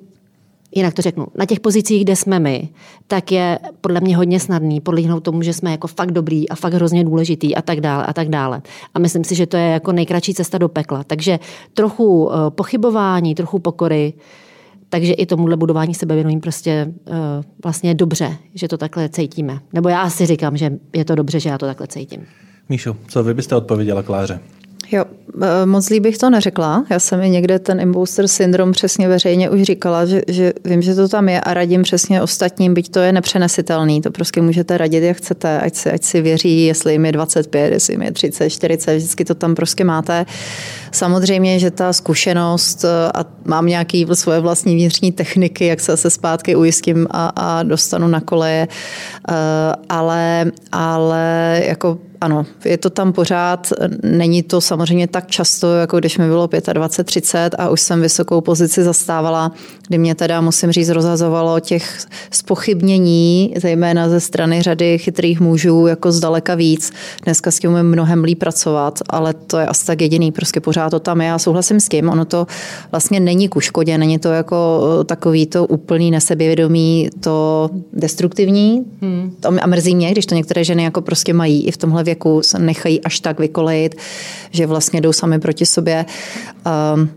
jinak 0.75 0.95
to 0.95 1.03
řeknu, 1.03 1.27
na 1.35 1.47
těch 1.47 1.61
pozicích, 1.61 2.05
kde 2.05 2.17
jsme 2.17 2.39
my, 2.39 2.69
tak 3.07 3.33
je 3.33 3.59
podle 3.81 4.01
mě 4.01 4.17
hodně 4.17 4.41
snadný 4.41 4.81
podlíhnout 4.81 5.23
tomu, 5.23 5.43
že 5.43 5.53
jsme 5.53 5.71
jako 5.71 5.87
fakt 5.87 6.13
dobrý 6.13 6.49
a 6.49 6.55
fakt 6.55 6.75
hrozně 6.75 7.05
důležitý 7.05 7.57
a 7.57 7.63
tak 7.63 7.81
dále 7.81 8.07
a 8.07 8.13
tak 8.13 8.29
dále. 8.29 8.63
A 8.95 8.99
myslím 8.99 9.25
si, 9.25 9.35
že 9.35 9.47
to 9.47 9.57
je 9.57 9.65
jako 9.65 9.93
nejkratší 9.93 10.35
cesta 10.35 10.59
do 10.59 10.69
pekla. 10.69 11.05
Takže 11.05 11.39
trochu 11.75 12.31
pochybování, 12.49 13.35
trochu 13.35 13.59
pokory, 13.59 14.13
takže 14.91 15.13
i 15.13 15.27
tomuhle 15.27 15.57
budování 15.57 15.95
sebevědomí 15.95 16.41
prostě 16.41 16.93
uh, 17.09 17.15
vlastně 17.65 17.95
dobře, 17.95 18.37
že 18.55 18.69
to 18.69 18.79
takhle 18.79 19.09
cítíme. 19.09 19.61
Nebo 19.73 19.89
já 19.89 20.01
asi 20.01 20.27
říkám, 20.27 20.57
že 20.57 20.73
je 20.93 21.05
to 21.05 21.15
dobře, 21.15 21.41
že 21.41 21.49
já 21.49 21.59
to 21.59 21.67
takhle 21.67 21.87
cítím. 21.87 22.27
Míšu, 22.69 22.97
co 23.09 23.23
vy 23.25 23.35
byste 23.35 23.57
odpověděla 23.57 24.03
Kláře? 24.03 24.41
Jo, 24.93 25.05
e, 25.43 25.67
moc 25.67 25.93
bych 25.93 26.19
to 26.19 26.31
neřekla. 26.31 26.85
Já 26.91 26.99
jsem 26.99 27.21
mi 27.21 27.31
někde 27.31 27.59
ten 27.59 27.81
imposter 27.81 28.29
syndrom 28.29 28.73
přesně 28.73 29.09
veřejně 29.09 29.51
už 29.51 29.63
říkala, 29.63 30.07
že, 30.07 30.23
že 30.29 30.53
vím, 30.65 30.83
že 30.83 30.95
to 30.95 31.09
tam 31.09 31.29
je 31.29 31.41
a 31.41 31.55
radím 31.55 31.83
přesně 31.83 32.23
ostatním, 32.23 32.75
byť 32.75 32.91
to 32.91 32.99
je 32.99 33.13
nepřenesitelný. 33.13 34.01
To 34.01 34.11
prostě 34.11 34.43
můžete 34.43 34.79
radit, 34.79 35.03
jak 35.03 35.17
chcete, 35.17 35.61
ať 35.61 35.75
si, 35.75 35.91
ať 35.91 36.03
si 36.05 36.21
věří, 36.23 36.65
jestli 36.65 36.93
jim 36.93 37.07
je 37.07 37.13
25, 37.13 37.73
jestli 37.73 37.95
jim 37.95 38.03
je 38.03 38.13
30, 38.13 38.51
40, 38.51 38.97
vždycky 38.97 39.25
to 39.25 39.35
tam 39.35 39.55
prostě 39.55 39.85
máte. 39.85 40.27
Samozřejmě, 40.93 41.59
že 41.59 41.71
ta 41.71 41.93
zkušenost 41.93 42.85
e, 42.85 42.89
a 43.15 43.25
mám 43.45 43.67
nějaké 43.67 44.05
svoje 44.13 44.41
vlastní 44.41 44.75
vnitřní 44.75 45.13
techniky, 45.13 45.67
jak 45.67 45.81
se 45.81 45.93
zase 45.93 46.11
zpátky 46.11 46.57
ujistím 46.57 47.07
a, 47.11 47.33
a 47.37 47.63
dostanu 47.63 48.09
na 48.09 48.21
koleje, 48.21 48.69
e, 48.69 49.35
ale, 49.89 50.53
ale 50.73 51.63
jako 51.67 51.99
ano, 52.21 52.47
je 52.65 52.79
to 52.79 52.91
tam 52.91 53.13
pořád, 53.13 53.73
není 54.03 54.43
to 54.43 54.61
samozřejmě 54.61 55.09
tak 55.09 55.31
často, 55.31 55.75
jako 55.75 55.99
když 55.99 56.19
mi 56.19 56.27
bylo 56.29 56.49
25, 56.73 57.05
30 57.05 57.51
a 57.59 57.69
už 57.69 57.81
jsem 57.81 58.01
vysokou 58.01 58.41
pozici 58.41 58.83
zastávala, 58.83 59.53
kdy 59.89 59.99
mě 59.99 60.15
teda, 60.15 60.41
musím 60.41 60.73
říct, 60.73 60.89
rozhazovalo 60.89 61.61
těch 61.61 61.99
spochybnění, 62.31 63.55
zejména 63.57 64.09
ze 64.09 64.21
strany 64.21 64.63
řady 64.63 64.99
chytrých 64.99 65.41
mužů, 65.41 65.87
jako 65.87 66.13
zdaleka 66.13 66.55
víc. 66.55 66.93
Dneska 67.25 67.51
s 67.51 67.59
tím 67.59 67.71
umím 67.71 67.87
mnohem 67.87 68.25
líp 68.25 68.39
pracovat, 68.39 68.99
ale 69.09 69.35
to 69.35 69.59
je 69.59 69.67
asi 69.67 69.87
tak 69.87 70.01
jediný, 70.01 70.33
prostě 70.33 70.61
pořád 70.61 70.91
to 70.91 71.01
tam 71.01 71.21
je. 71.21 71.27
Já 71.27 71.39
souhlasím 71.39 71.81
s 71.81 71.89
tím, 71.89 72.09
ono 72.09 72.25
to 72.25 72.47
vlastně 72.91 73.21
není 73.21 73.49
ku 73.49 73.61
škodě, 73.61 73.99
není 73.99 74.19
to 74.19 74.29
jako 74.29 74.81
takový 75.05 75.47
to 75.47 75.67
úplný 75.67 76.11
nesebevědomí, 76.11 77.11
to 77.21 77.71
destruktivní. 77.93 78.85
Hmm. 79.03 79.37
A 79.61 79.67
mrzí 79.67 79.95
mě, 79.95 80.13
když 80.13 80.27
to 80.27 80.35
některé 80.35 80.65
ženy 80.65 80.83
jako 80.83 81.01
prostě 81.03 81.33
mají 81.33 81.67
i 81.67 81.71
v 81.71 81.77
tomhle 81.77 82.05
věku, 82.11 82.43
se 82.43 82.59
nechají 82.59 83.01
až 83.01 83.21
tak 83.21 83.39
vykolejit, 83.39 83.95
že 84.51 84.67
vlastně 84.67 85.01
jdou 85.01 85.13
sami 85.13 85.39
proti 85.39 85.67
sobě. 85.67 86.07
Um, 86.67 87.11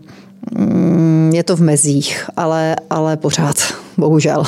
je 1.34 1.42
to 1.42 1.56
v 1.56 1.60
mezích, 1.60 2.30
ale, 2.36 2.76
ale 2.90 3.16
pořád, 3.16 3.56
bohužel. 3.96 4.44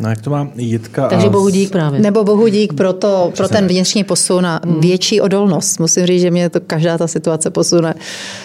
No 0.00 0.08
jak 0.08 0.20
to 0.20 0.30
má 0.30 0.48
Jitka? 0.54 1.08
Takže 1.08 1.28
bohu 1.28 1.48
dík 1.48 1.70
právě. 1.70 2.00
Nebo 2.00 2.24
bohu 2.24 2.48
dík 2.48 2.72
pro, 2.72 2.92
to, 2.92 3.32
pro 3.36 3.48
ten 3.48 3.66
vnitřní 3.66 4.04
posun 4.04 4.46
a 4.46 4.60
hmm. 4.64 4.80
větší 4.80 5.20
odolnost. 5.20 5.80
Musím 5.80 6.06
říct, 6.06 6.20
že 6.20 6.30
mě 6.30 6.50
to 6.50 6.60
každá 6.60 6.98
ta 6.98 7.06
situace 7.06 7.50
posune 7.50 7.94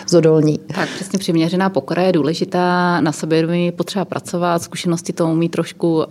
zodolní. 0.08 0.60
Tak 0.76 0.89
přesně 0.89 1.20
přiměřená 1.20 1.70
pokora 1.70 2.01
je 2.01 2.12
důležitá, 2.12 3.01
na 3.01 3.12
sobě 3.12 3.72
potřeba 3.72 4.06
pracovat, 4.06 4.64
zkušenosti 4.64 5.14
to 5.14 5.28
umí 5.28 5.49
trošku 5.49 5.95
uh, 5.95 6.03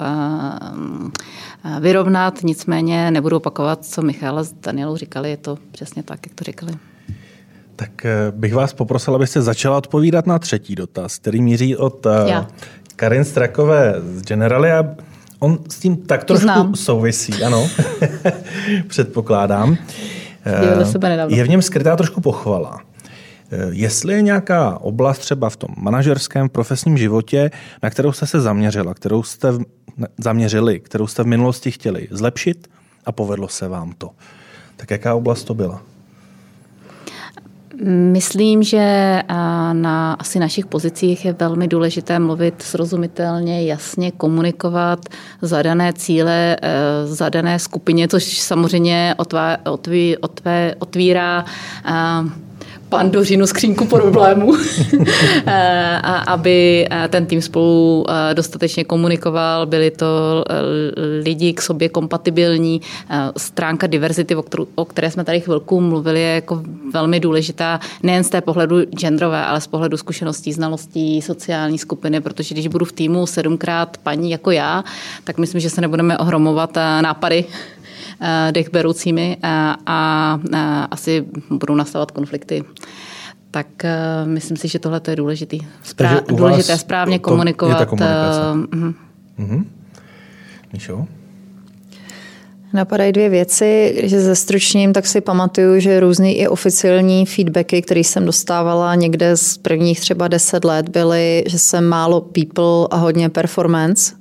vyrovnat, 1.81 2.39
nicméně 2.43 3.11
nebudu 3.11 3.37
opakovat, 3.37 3.85
co 3.85 4.03
Michal 4.03 4.45
s 4.45 4.53
Danielou 4.53 4.97
říkali, 4.97 5.31
je 5.31 5.37
to 5.37 5.59
přesně 5.73 6.03
tak, 6.03 6.27
jak 6.27 6.35
to 6.35 6.45
říkali. 6.45 6.73
Tak 7.77 8.05
eh, 8.05 8.17
bych 8.31 8.55
vás 8.55 8.73
poprosil, 8.73 9.15
abyste 9.15 9.43
začala 9.43 9.79
odpovídat 9.79 10.27
na 10.27 10.39
třetí 10.39 10.75
dotaz, 10.75 11.19
který 11.19 11.43
míří 11.43 11.77
od 11.77 12.07
Já. 12.27 12.47
Karin 12.97 13.25
Strakové 13.25 13.95
z 14.17 14.23
Generali. 14.23 14.71
On 15.45 15.59
s 15.71 15.79
tím 15.79 15.97
tak 15.97 16.25
trošku 16.25 16.43
Znám. 16.43 16.75
souvisí, 16.75 17.45
ano, 17.45 17.69
předpokládám. 18.89 19.77
Je 21.37 21.45
v 21.45 21.49
něm 21.49 21.63
skrytá 21.63 21.97
trošku 21.97 22.21
pochvala. 22.21 22.81
Jestli 23.71 24.15
je 24.15 24.23
nějaká 24.23 24.79
oblast 24.81 25.19
třeba 25.19 25.51
v 25.51 25.57
tom 25.57 25.71
manažerském 25.77 26.49
profesním 26.49 26.99
životě, 26.99 27.51
na 27.83 27.91
kterou 27.91 28.13
jste 28.13 28.27
se 28.27 28.41
zaměřila, 28.41 28.95
kterou 28.95 29.23
jste 29.23 29.49
zaměřili, 30.19 30.81
kterou 30.81 31.07
jste 31.07 31.23
v 31.23 31.27
minulosti 31.27 31.71
chtěli 31.71 32.09
zlepšit 32.11 32.69
a 33.05 33.13
povedlo 33.13 33.49
se 33.49 33.69
vám 33.69 33.93
to, 33.99 34.11
tak 34.77 34.91
jaká 34.91 35.15
oblast 35.15 35.45
to 35.45 35.55
byla? 35.55 35.83
Myslím, 37.83 38.62
že 38.62 39.22
na 39.72 40.12
asi 40.12 40.39
našich 40.39 40.66
pozicích 40.66 41.25
je 41.25 41.33
velmi 41.33 41.68
důležité 41.68 42.18
mluvit 42.18 42.62
srozumitelně, 42.62 43.66
jasně 43.66 44.11
komunikovat 44.11 44.99
zadané 45.43 45.93
cíle, 45.93 46.57
e, 46.62 47.07
zadané 47.07 47.59
skupině, 47.59 48.09
což 48.09 48.39
samozřejmě 48.41 49.14
otvírá 50.79 51.45
pandořinu 52.89 53.47
skřínku 53.47 53.85
problémů, 53.85 54.55
eh, 55.47 56.01
a 56.03 56.18
aby 56.18 56.87
eh, 56.91 57.09
ten 57.09 57.26
tým 57.26 57.43
spolu 57.43 58.05
eh, 58.09 58.35
dostatečně 58.35 58.85
komunikoval, 58.85 59.66
byli 59.66 59.91
to 59.91 60.45
lidi 61.24 61.53
k 61.53 61.62
sobě 61.62 61.89
kompatibilní. 61.89 62.80
Stránka 63.37 63.87
diverzity, 63.87 64.37
o 64.74 64.85
které 64.85 65.11
jsme 65.11 65.24
tady 65.24 65.41
chvilku 65.41 65.80
mluvili, 65.80 66.20
je 66.20 66.35
jako 66.35 66.62
velmi 66.93 67.20
důležitá. 67.20 67.80
Nejen 68.03 68.24
z 68.24 68.30
té 68.30 68.41
pohledu 68.41 68.80
genderové, 68.80 69.45
ale 69.45 69.61
z 69.61 69.66
pohledu 69.66 69.97
zkušeností, 69.97 70.53
znalostí, 70.53 71.22
sociální 71.22 71.78
skupiny, 71.78 72.20
protože 72.20 72.55
když 72.55 72.66
budu 72.66 72.85
v 72.85 72.93
týmu 72.93 73.26
sedmkrát 73.26 73.97
paní 74.03 74.30
jako 74.30 74.51
já, 74.51 74.85
tak 75.24 75.39
myslím, 75.39 75.61
že 75.61 75.70
se 75.70 75.80
nebudeme 75.80 76.18
ohromovat 76.18 76.74
nápady 77.01 77.45
Eh, 78.25 78.53
dech 78.53 78.70
beroucími 78.70 79.37
eh, 79.43 79.49
a, 79.49 79.77
a 79.87 80.41
eh, 80.55 80.87
asi 80.91 81.25
budou 81.51 81.75
nastavovat 81.75 82.11
konflikty 82.11 82.64
tak 83.51 83.66
uh, 83.85 84.29
myslím 84.29 84.57
si, 84.57 84.68
že 84.68 84.79
tohle 84.79 85.01
je 85.09 85.16
důležitý. 85.16 85.61
Sprá- 85.85 86.22
důležité 86.27 86.79
správně 86.79 87.18
to, 87.18 87.31
komunikovat. 87.31 87.72
Je 87.72 87.79
ta 87.79 87.87
komunikace. 87.87 88.41
Uh, 88.75 89.47
uh-huh. 89.47 89.64
Míšo? 90.72 91.07
Napadají 92.72 93.12
dvě 93.12 93.29
věci. 93.29 93.95
Když 93.99 94.11
se 94.11 94.20
zestručním, 94.20 94.93
tak 94.93 95.07
si 95.07 95.20
pamatuju, 95.20 95.81
že 95.81 96.01
různý 96.01 96.39
i 96.39 96.49
oficiální 96.49 97.27
feedbacky, 97.27 97.83
které 97.83 98.01
jsem 98.01 98.27
dostávala 98.27 98.95
někde 98.95 99.37
z 99.37 99.59
prvních 99.59 100.01
třeba 100.01 100.29
deset 100.29 100.64
let, 100.64 100.89
byly, 100.89 101.45
že 101.47 101.59
jsem 101.59 101.85
málo 101.85 102.20
people 102.20 102.89
a 102.91 102.97
hodně 102.97 103.29
performance. 103.29 104.14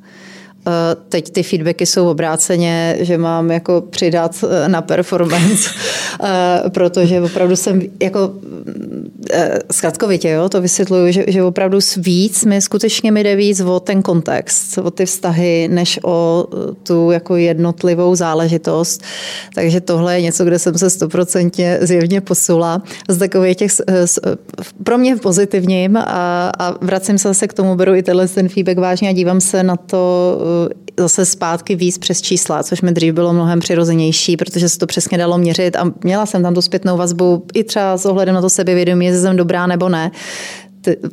Eh, 0.67 0.95
teď 1.09 1.29
ty 1.29 1.43
feedbacky 1.43 1.85
jsou 1.85 2.09
obráceně, 2.09 2.97
že 2.99 3.17
mám 3.17 3.51
jako 3.51 3.83
přidat 3.89 4.43
eh, 4.43 4.69
na 4.69 4.81
performance, 4.81 5.69
eh, 6.23 6.69
protože 6.69 7.21
opravdu 7.21 7.55
jsem 7.55 7.81
jako 8.01 8.33
zkratkovitě, 9.71 10.29
jo, 10.29 10.49
to 10.49 10.61
vysvětluju, 10.61 11.11
že, 11.11 11.23
že 11.27 11.43
opravdu 11.43 11.79
víc 11.97 12.45
mi 12.45 12.61
skutečně 12.61 13.11
mi 13.11 13.23
jde 13.23 13.35
víc 13.35 13.59
o 13.59 13.79
ten 13.79 14.01
kontext, 14.01 14.77
o 14.77 14.91
ty 14.91 15.05
vztahy, 15.05 15.67
než 15.71 15.99
o 16.03 16.47
tu 16.83 17.11
jako 17.11 17.35
jednotlivou 17.35 18.15
záležitost. 18.15 19.03
Takže 19.55 19.81
tohle 19.81 20.15
je 20.15 20.21
něco, 20.21 20.45
kde 20.45 20.59
jsem 20.59 20.77
se 20.77 20.89
stoprocentně 20.89 21.77
zjevně 21.81 22.21
posula 22.21 22.81
z 23.09 23.17
takových 23.17 23.57
těch, 23.57 23.71
pro 24.83 24.97
mě 24.97 25.15
pozitivním 25.15 25.97
a, 25.97 26.51
a 26.59 26.85
vracím 26.85 27.17
se 27.17 27.27
zase 27.27 27.47
k 27.47 27.53
tomu, 27.53 27.75
beru 27.75 27.95
i 27.95 28.03
tenhle 28.03 28.27
ten 28.27 28.49
feedback 28.49 28.77
vážně 28.77 29.09
a 29.09 29.13
dívám 29.13 29.41
se 29.41 29.63
na 29.63 29.75
to 29.75 30.37
zase 30.99 31.25
zpátky 31.25 31.75
víc 31.75 31.97
přes 31.97 32.21
čísla, 32.21 32.63
což 32.63 32.81
mi 32.81 32.91
dřív 32.91 33.13
bylo 33.13 33.33
mnohem 33.33 33.59
přirozenější, 33.59 34.37
protože 34.37 34.69
se 34.69 34.77
to 34.77 34.87
přesně 34.87 35.17
dalo 35.17 35.37
měřit 35.37 35.75
a 35.75 35.91
měla 36.03 36.25
jsem 36.25 36.43
tam 36.43 36.53
tu 36.53 36.61
zpětnou 36.61 36.97
vazbu 36.97 37.45
i 37.53 37.63
třeba 37.63 37.97
s 37.97 38.05
ohledem 38.05 38.35
na 38.35 38.41
to 38.41 38.49
sebevědomí, 38.49 39.05
jestli 39.05 39.21
jsem 39.21 39.37
dobrá 39.37 39.67
nebo 39.67 39.89
ne. 39.89 40.11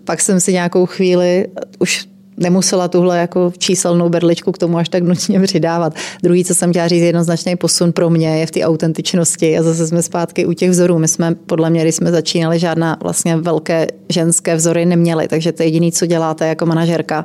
Pak 0.04 0.20
jsem 0.20 0.40
si 0.40 0.52
nějakou 0.52 0.86
chvíli 0.86 1.46
už 1.78 2.06
nemusela 2.40 2.88
tuhle 2.88 3.18
jako 3.18 3.52
číselnou 3.58 4.08
berličku 4.08 4.52
k 4.52 4.58
tomu 4.58 4.78
až 4.78 4.88
tak 4.88 5.02
nutně 5.02 5.40
přidávat. 5.40 5.94
Druhý, 6.22 6.44
co 6.44 6.54
jsem 6.54 6.70
chtěla 6.70 6.88
říct, 6.88 7.02
jednoznačný 7.02 7.56
posun 7.56 7.92
pro 7.92 8.10
mě 8.10 8.38
je 8.38 8.46
v 8.46 8.50
té 8.50 8.60
autentičnosti 8.64 9.58
a 9.58 9.62
zase 9.62 9.86
jsme 9.86 10.02
zpátky 10.02 10.46
u 10.46 10.52
těch 10.52 10.70
vzorů. 10.70 10.98
My 10.98 11.08
jsme, 11.08 11.34
podle 11.34 11.70
mě, 11.70 11.82
když 11.82 11.94
jsme 11.94 12.10
začínali, 12.10 12.58
žádná 12.58 12.96
vlastně 13.02 13.36
velké 13.36 13.86
ženské 14.08 14.56
vzory 14.56 14.86
neměli, 14.86 15.28
takže 15.28 15.52
to 15.52 15.62
je 15.62 15.66
jediné, 15.66 15.92
co 15.92 16.06
děláte 16.06 16.48
jako 16.48 16.66
manažerka, 16.66 17.24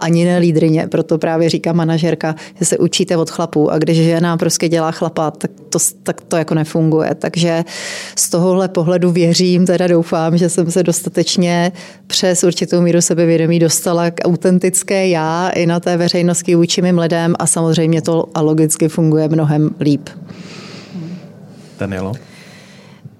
ani 0.00 0.24
ne 0.24 0.38
lídrině, 0.38 0.86
proto 0.86 1.18
právě 1.18 1.48
říká 1.48 1.72
manažerka, 1.72 2.34
že 2.58 2.64
se 2.64 2.78
učíte 2.78 3.16
od 3.16 3.30
chlapů 3.30 3.70
a 3.70 3.78
když 3.78 3.96
žena 3.96 4.36
prostě 4.36 4.68
dělá 4.68 4.90
chlapa, 4.90 5.30
tak 5.30 5.50
to, 5.68 5.78
tak 6.02 6.20
to 6.20 6.36
jako 6.36 6.54
nefunguje. 6.54 7.14
Takže 7.14 7.64
z 8.16 8.30
tohohle 8.30 8.68
pohledu 8.68 9.10
věřím, 9.10 9.66
teda 9.66 9.86
doufám, 9.86 10.38
že 10.38 10.48
jsem 10.48 10.70
se 10.70 10.82
dostatečně 10.82 11.72
přes 12.06 12.44
určitou 12.44 12.80
míru 12.80 13.00
sebevědomí 13.00 13.58
dostala 13.58 14.10
k 14.10 14.20
autentičnosti 14.24 14.49
autentické 14.50 15.08
já 15.08 15.48
i 15.48 15.66
na 15.66 15.80
té 15.80 15.96
veřejnosti 15.96 16.54
vůči 16.54 16.82
mým 16.82 16.98
lidem 16.98 17.34
a 17.38 17.46
samozřejmě 17.46 18.02
to 18.02 18.24
a 18.34 18.40
logicky 18.40 18.88
funguje 18.88 19.28
mnohem 19.28 19.70
líp. 19.80 20.08
Danielo? 21.78 22.12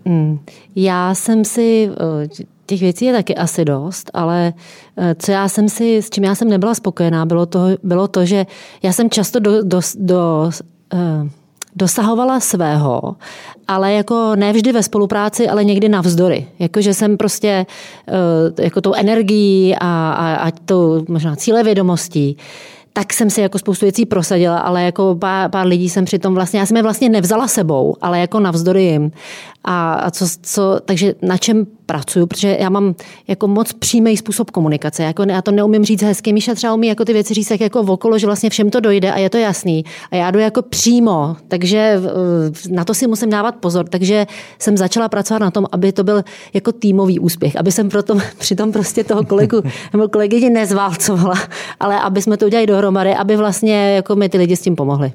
Hmm. 0.07 0.39
Já 0.77 1.15
jsem 1.15 1.45
si, 1.45 1.91
eh, 1.91 2.29
těch 2.67 2.81
věcí 2.81 3.05
je 3.05 3.13
taky 3.13 3.35
asi 3.35 3.65
dost, 3.65 4.11
ale 4.15 4.53
eh, 4.97 5.15
co 5.19 5.33
já 5.33 5.49
jsem 5.49 5.69
si, 5.69 5.97
s 6.03 6.11
čím 6.11 6.25
já 6.25 6.35
jsem 6.35 6.49
nebyla 6.49 6.75
spokojená, 6.75 7.27
bylo 7.27 7.47
to, 7.47 7.67
bylo 7.83 8.09
to 8.09 8.25
že 8.25 8.47
já 8.83 8.93
jsem 8.93 9.11
často 9.11 9.39
do, 9.39 9.63
do, 9.63 9.81
do 9.99 10.51
uh, 10.93 11.29
dosahovala 11.77 12.41
svého, 12.41 13.17
ale 13.69 13.93
jako 13.93 14.37
ne 14.37 14.53
vždy 14.53 14.73
ve 14.73 14.83
spolupráci, 14.83 15.49
ale 15.49 15.65
někdy 15.65 15.89
navzdory. 15.89 16.47
Jakože 16.59 16.95
jsem 16.95 17.17
prostě 17.17 17.67
uh, 18.09 18.65
jako 18.65 18.81
tou 18.81 18.95
energií 18.95 19.77
a, 19.81 20.13
a, 20.13 20.35
a 20.35 20.51
tou 20.51 21.05
možná 21.09 21.37
cílevědomostí 21.37 22.37
tak 22.93 23.13
jsem 23.13 23.31
si 23.31 23.41
jako 23.41 23.59
spoustu 23.59 23.87
věcí 23.87 24.07
prosadila, 24.07 24.59
ale 24.59 24.83
jako 24.83 25.15
pár, 25.15 25.51
pár 25.51 25.67
lidí 25.67 25.89
jsem 25.89 26.05
přitom 26.05 26.35
vlastně, 26.35 26.61
já 26.61 26.67
jsem 26.67 26.77
je 26.77 26.83
vlastně 26.83 27.09
nevzala 27.09 27.49
sebou, 27.49 27.97
ale 28.01 28.21
jako 28.21 28.41
navzdory 28.41 28.83
jim. 28.83 29.13
A, 29.65 29.93
a 29.93 30.11
co, 30.11 30.27
co, 30.43 30.81
takže 30.85 31.15
na 31.23 31.39
čem 31.39 31.67
pracuju, 31.91 32.27
protože 32.27 32.57
já 32.61 32.69
mám 32.69 32.95
jako 33.29 33.49
moc 33.49 33.73
přímý 33.73 34.17
způsob 34.17 34.51
komunikace. 34.51 35.03
Jako 35.03 35.23
já 35.23 35.43
to 35.43 35.51
neumím 35.51 35.85
říct 35.85 36.03
hezky. 36.03 36.33
Míša 36.33 36.55
třeba 36.55 36.75
umí 36.75 36.87
jako 36.87 37.05
ty 37.05 37.13
věci 37.13 37.35
říct 37.35 37.49
tak 37.49 37.61
jako 37.61 37.81
okolo, 37.81 38.19
že 38.19 38.27
vlastně 38.27 38.51
všem 38.51 38.71
to 38.71 38.81
dojde 38.81 39.13
a 39.13 39.19
je 39.19 39.31
to 39.31 39.39
jasný. 39.39 39.85
A 40.11 40.17
já 40.17 40.31
jdu 40.31 40.39
jako 40.39 40.63
přímo, 40.63 41.37
takže 41.49 41.79
eh, 41.79 42.71
na 42.71 42.85
to 42.85 42.95
si 42.95 43.07
musím 43.07 43.31
dávat 43.31 43.55
pozor. 43.55 43.89
Takže 43.89 44.27
jsem 44.59 44.77
začala 44.77 45.09
pracovat 45.09 45.39
na 45.39 45.51
tom, 45.51 45.67
aby 45.73 45.93
to 45.93 46.05
byl 46.05 46.23
jako 46.55 46.73
týmový 46.73 47.19
úspěch, 47.19 47.57
aby 47.57 47.73
jsem 47.73 47.89
proto, 47.89 48.19
přitom 48.39 48.73
prostě 48.73 49.05
toho 49.05 49.25
kolegu 49.25 49.63
nebo 49.93 50.09
kolegyně 50.09 50.51
nezválcovala, 50.51 51.37
ale 51.81 52.01
aby 52.01 52.23
jsme 52.23 52.37
to 52.37 52.47
udělali 52.47 52.67
dohromady, 52.67 53.15
aby 53.15 53.37
vlastně 53.37 53.95
jako 53.95 54.17
mi 54.17 54.29
ty 54.29 54.39
lidi 54.39 54.57
s 54.57 54.61
tím 54.61 54.77
pomohli. 54.77 55.13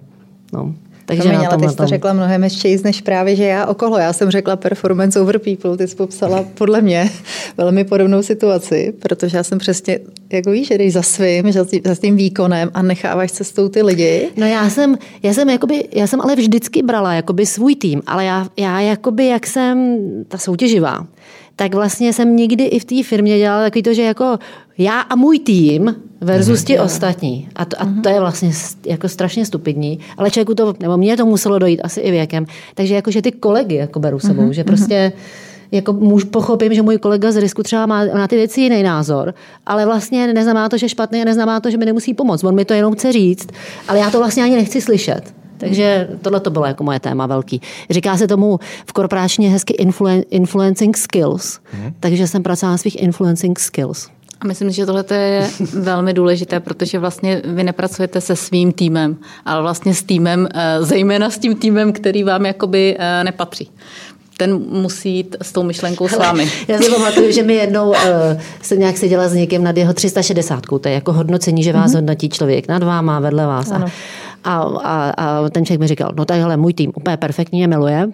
No. 0.53 0.73
Takže 1.06 1.24
Promiň, 1.24 1.41
na 1.41 1.49
tom, 1.49 1.60
ale 1.60 1.68
ty 1.68 1.72
jsi 1.72 1.78
to 1.78 1.88
řekla 1.88 2.14
mnohem 2.14 2.43
ještě 2.43 2.78
než 2.84 3.01
právě, 3.01 3.36
že 3.36 3.43
já 3.43 3.66
okolo. 3.66 3.97
Já 3.97 4.14
jsem 4.14 4.32
řekla 4.32 4.56
performance 4.56 5.22
over 5.22 5.39
people, 5.39 5.78
ty 5.78 5.88
jsi 5.88 5.95
popsala 5.95 6.45
podle 6.53 6.82
mě 6.82 7.10
velmi 7.58 7.84
podobnou 7.84 8.24
situaci, 8.24 8.93
protože 8.99 9.38
já 9.38 9.43
jsem 9.43 9.58
přesně, 9.58 9.99
jako 10.34 10.51
víš, 10.51 10.68
že 10.68 10.74
jdeš 10.76 10.93
za 10.93 11.01
svým, 11.01 11.51
že 11.51 11.64
za 11.86 11.95
tím 11.95 12.18
výkonem 12.18 12.72
a 12.74 12.82
necháváš 12.82 13.32
cestou 13.32 13.70
ty 13.70 13.82
lidi. 13.82 14.30
No 14.38 14.47
já 14.47 14.70
jsem, 14.70 14.97
já 15.24 15.34
jsem, 15.34 15.49
jakoby, 15.49 15.88
já 15.91 16.08
jsem 16.08 16.22
ale 16.22 16.36
vždycky 16.36 16.84
brala 16.84 17.14
jakoby 17.14 17.45
svůj 17.45 17.76
tým, 17.76 18.01
ale 18.08 18.26
já, 18.26 18.47
já 18.58 18.80
jakoby, 18.80 19.28
jak 19.28 19.47
jsem 19.47 19.97
ta 20.28 20.38
soutěživá, 20.38 21.08
tak 21.56 21.76
vlastně 21.76 22.14
jsem 22.14 22.36
nikdy 22.36 22.64
i 22.64 22.80
v 22.80 22.86
té 22.86 23.03
firmě 23.03 23.38
dělala 23.38 23.64
takový 23.64 23.84
to, 23.84 23.93
že 23.93 24.01
jako 24.01 24.38
já 24.78 25.01
a 25.01 25.15
můj 25.15 25.39
tým 25.39 25.95
versus 26.21 26.59
mm-hmm. 26.59 26.65
ti 26.65 26.80
ostatní. 26.80 27.49
A 27.55 27.65
to, 27.65 27.82
a 27.82 27.88
to 28.03 28.09
je 28.09 28.19
vlastně 28.19 28.51
jako 28.86 29.09
strašně 29.09 29.45
stupidní, 29.45 29.99
ale 30.17 30.32
člověku 30.32 30.55
to, 30.55 30.73
nebo 30.80 30.97
mně 30.97 31.17
to 31.17 31.26
muselo 31.26 31.59
dojít 31.59 31.82
asi 31.84 31.99
i 31.99 32.11
věkem, 32.11 32.45
takže 32.76 32.95
jako, 32.95 33.11
že 33.11 33.21
ty 33.21 33.32
kolegy 33.32 33.76
jako 33.76 33.99
beru 33.99 34.19
sebou, 34.19 34.41
mm-hmm. 34.41 34.51
že 34.51 34.63
prostě 34.63 35.13
jako 35.71 35.93
muž 35.93 36.23
pochopím, 36.23 36.73
že 36.73 36.82
můj 36.82 36.97
kolega 36.97 37.32
z 37.32 37.38
risku 37.38 37.63
třeba 37.63 37.86
má 37.86 38.05
na 38.05 38.28
ty 38.28 38.36
věci 38.36 38.61
jiný 38.61 38.84
názor, 38.84 39.34
ale 39.65 39.86
vlastně 39.86 40.34
neznamená 40.34 40.69
to, 40.69 40.78
že 40.78 40.89
špatný 40.89 41.21
a 41.21 41.26
neznamená 41.26 41.59
to, 41.59 41.69
že 41.69 41.78
mi 41.78 41.86
nemusí 41.86 42.13
pomoct. 42.13 42.43
On 42.43 42.55
mi 42.55 42.65
to 42.65 42.73
jenom 42.73 42.93
chce 42.93 43.11
říct, 43.11 43.49
ale 43.88 43.99
já 43.99 44.11
to 44.11 44.17
vlastně 44.17 44.43
ani 44.43 44.55
nechci 44.55 44.82
slyšet. 44.82 45.21
Takže 45.57 46.07
tohle 46.21 46.39
to 46.39 46.49
bylo 46.49 46.65
jako 46.65 46.84
moje 46.84 46.99
téma 46.99 47.26
velký. 47.26 47.61
Říká 47.89 48.17
se 48.17 48.28
tomu 48.28 48.59
v 48.88 48.93
korporáčně 48.93 49.49
hezky 49.49 49.73
influen, 49.73 50.23
influencing 50.30 50.97
skills, 50.97 51.59
mm. 51.73 51.93
takže 51.99 52.28
jsem 52.28 52.43
pracovala 52.43 52.73
na 52.73 52.78
svých 52.78 53.01
influencing 53.01 53.59
skills. 53.59 54.07
A 54.41 54.47
myslím, 54.47 54.71
že 54.71 54.86
tohle 54.86 55.05
je 55.11 55.49
velmi 55.73 56.13
důležité, 56.13 56.59
protože 56.59 56.99
vlastně 56.99 57.41
vy 57.45 57.63
nepracujete 57.63 58.21
se 58.21 58.36
svým 58.36 58.71
týmem, 58.71 59.17
ale 59.45 59.61
vlastně 59.61 59.93
s 59.93 60.03
týmem, 60.03 60.47
eh, 60.53 60.77
zejména 60.83 61.29
s 61.29 61.38
tím 61.38 61.55
týmem, 61.55 61.93
který 61.93 62.23
vám 62.23 62.45
jakoby 62.45 62.97
eh, 62.99 63.23
nepatří 63.23 63.71
ten 64.38 64.59
musí 64.69 65.15
jít 65.15 65.36
s 65.41 65.51
tou 65.51 65.63
myšlenkou 65.63 66.07
s 66.07 66.17
vámi. 66.17 66.51
Já 66.67 66.77
si 66.77 66.91
pamatuju, 66.91 67.31
že 67.31 67.43
mi 67.43 67.53
jednou 67.53 67.89
uh, 67.89 67.95
jsem 68.61 68.79
nějak 68.79 68.97
seděla 68.97 69.27
s 69.27 69.33
někým 69.33 69.63
nad 69.63 69.77
jeho 69.77 69.93
360, 69.93 70.61
to 70.81 70.88
je 70.88 70.93
jako 70.93 71.13
hodnocení, 71.13 71.63
že 71.63 71.73
vás 71.73 71.91
mm-hmm. 71.91 71.95
hodnotí 71.95 72.29
člověk 72.29 72.67
nad 72.67 72.83
váma, 72.83 73.19
vedle 73.19 73.45
vás. 73.45 73.71
Ano. 73.71 73.88
A, 74.43 74.57
a, 74.57 75.09
a 75.09 75.49
ten 75.49 75.65
člověk 75.65 75.79
mi 75.79 75.88
říkal, 75.88 76.11
no 76.17 76.25
takhle 76.25 76.57
můj 76.57 76.73
tým 76.73 76.91
úplně 76.95 77.17
perfektně 77.17 77.67
miluje, 77.67 78.07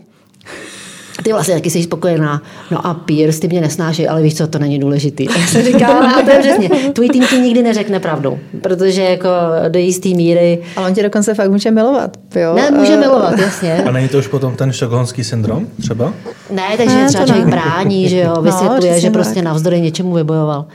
ty 1.24 1.32
vlastně 1.32 1.54
taky 1.54 1.70
jsi 1.70 1.84
spokojená. 1.84 2.42
No 2.72 2.88
a 2.88 2.94
Pierce, 2.94 3.40
ty 3.40 3.48
mě 3.48 3.62
nesnáší, 3.62 4.08
ale 4.08 4.22
víš 4.22 4.38
co, 4.38 4.48
to 4.48 4.60
není 4.60 4.80
důležitý. 4.80 5.28
Tak 5.42 5.50
se 5.50 5.64
říká, 5.64 5.88
a 5.88 6.22
to 6.22 6.32
je 6.32 6.40
přesně. 6.40 6.70
Tvůj 6.94 7.10
tým 7.10 7.28
ti 7.28 7.36
nikdy 7.36 7.64
neřekne 7.64 8.00
pravdu, 8.00 8.40
protože 8.62 9.02
jako 9.02 9.30
do 9.70 9.80
jisté 9.80 10.10
míry... 10.10 10.60
Ale 10.76 10.88
on 10.88 10.94
tě 10.94 11.04
dokonce 11.04 11.34
fakt 11.34 11.52
může 11.52 11.72
milovat, 11.72 12.18
jo? 12.36 12.54
Ne, 12.56 12.72
může 12.72 12.98
milovat, 12.98 13.40
jasně. 13.40 13.84
A 13.84 13.92
není 13.92 14.08
to 14.08 14.18
už 14.18 14.28
potom 14.28 14.56
ten 14.56 14.72
štokholmský 14.72 15.24
syndrom 15.24 15.68
třeba? 15.82 16.14
Ne, 16.50 16.64
takže 16.78 16.96
ne, 16.96 17.08
třeba 17.08 17.26
člověk 17.26 17.48
brání, 17.48 18.10
že 18.10 18.20
jo, 18.20 18.38
vysvětluje, 18.42 18.94
no, 18.94 19.00
že 19.00 19.10
prostě 19.10 19.42
navzdory 19.42 19.82
něčemu 19.82 20.14
vybojoval. 20.14 20.66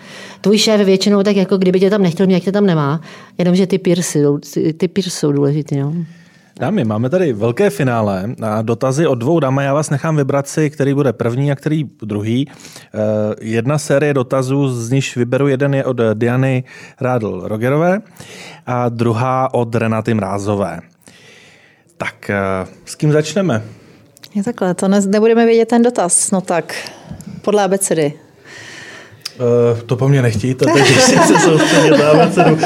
Tvůj 0.41 0.59
šéf 0.59 0.81
většinou 0.81 1.23
tak 1.23 1.37
jako 1.37 1.57
kdyby 1.57 1.81
tě 1.81 1.91
tam 1.91 2.03
nechtěl, 2.03 2.27
mě 2.27 2.41
tě 2.41 2.53
tam 2.53 2.67
nemá, 2.67 3.01
jenomže 3.39 3.67
ty 3.67 3.79
Pierce, 3.79 4.19
ty 4.77 4.89
Pierce 4.89 5.11
jsou 5.11 5.33
důležitý, 5.33 5.77
no. 5.77 5.93
Dámy, 6.61 6.85
máme 6.85 7.11
tady 7.11 7.33
velké 7.33 7.71
finále 7.71 8.35
a 8.43 8.63
dotazy 8.63 9.07
od 9.07 9.15
dvou 9.15 9.41
dám 9.41 9.59
já 9.59 9.75
vás 9.75 9.91
nechám 9.91 10.17
vybrat 10.17 10.49
si, 10.49 10.71
který 10.71 10.95
bude 10.95 11.13
první 11.13 11.53
a 11.53 11.55
který 11.55 11.85
druhý. 12.03 12.49
Eh, 12.49 12.99
jedna 13.41 13.79
série 13.79 14.15
dotazů, 14.15 14.69
z 14.69 14.91
níž 14.91 15.17
vyberu 15.17 15.49
jeden 15.49 15.75
je 15.75 15.85
od 15.85 15.97
Diany 16.15 16.65
Rádl 17.01 17.43
Rogerové 17.45 18.01
a 18.67 18.89
druhá 18.89 19.55
od 19.55 19.75
Renaty 19.75 20.15
Mrázové. 20.15 20.81
Tak 21.97 22.31
eh, 22.31 22.67
s 22.85 22.95
kým 22.95 23.13
začneme? 23.13 23.63
Je 24.35 24.43
takhle, 24.43 24.75
to 24.75 24.89
ne, 24.89 25.01
nebudeme 25.01 25.47
vědět 25.47 25.69
ten 25.69 25.83
dotaz. 25.83 26.31
No 26.31 26.41
tak, 26.41 26.75
podle 27.43 27.65
abecedy. 27.65 28.13
Uh, 29.73 29.81
to 29.81 29.97
po 29.97 30.09
mně 30.09 30.23
nechtějte, 30.23 30.65
takže 30.75 31.01
si 31.01 31.17
se 31.17 31.39
soustředit 31.39 31.99
na 31.99 32.11
abecedu. 32.11 32.55
Uh, 32.55 32.61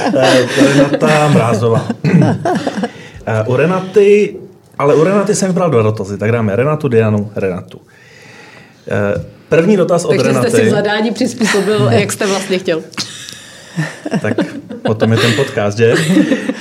Renata 0.65 1.29
Mrázová. 1.29 1.89
Uh, 3.47 3.53
u 3.53 3.57
Renaty, 3.57 4.37
ale 4.79 4.95
u 4.95 5.05
Renaty 5.05 5.35
jsem 5.35 5.49
vybral 5.49 5.71
dva 5.71 5.83
dotazy, 5.83 6.19
tak 6.19 6.33
dáme 6.33 6.57
Renatu, 6.57 6.89
Dianu, 6.89 7.33
Renatu. 7.37 7.79
Uh, 7.79 7.85
první 9.49 9.77
dotaz 9.77 10.05
od 10.05 10.09
Takže 10.09 10.27
Renaty. 10.27 10.51
jste 10.51 10.65
si 10.65 10.71
zadání 10.71 11.11
přizpůsobil, 11.11 11.89
jak 11.91 12.13
jste 12.13 12.27
vlastně 12.27 12.59
chtěl. 12.59 12.83
tak 14.21 14.35
o 14.89 14.95
tom 14.95 15.13
je 15.13 15.19
ten 15.19 15.33
podcast, 15.33 15.79
že? 15.79 15.95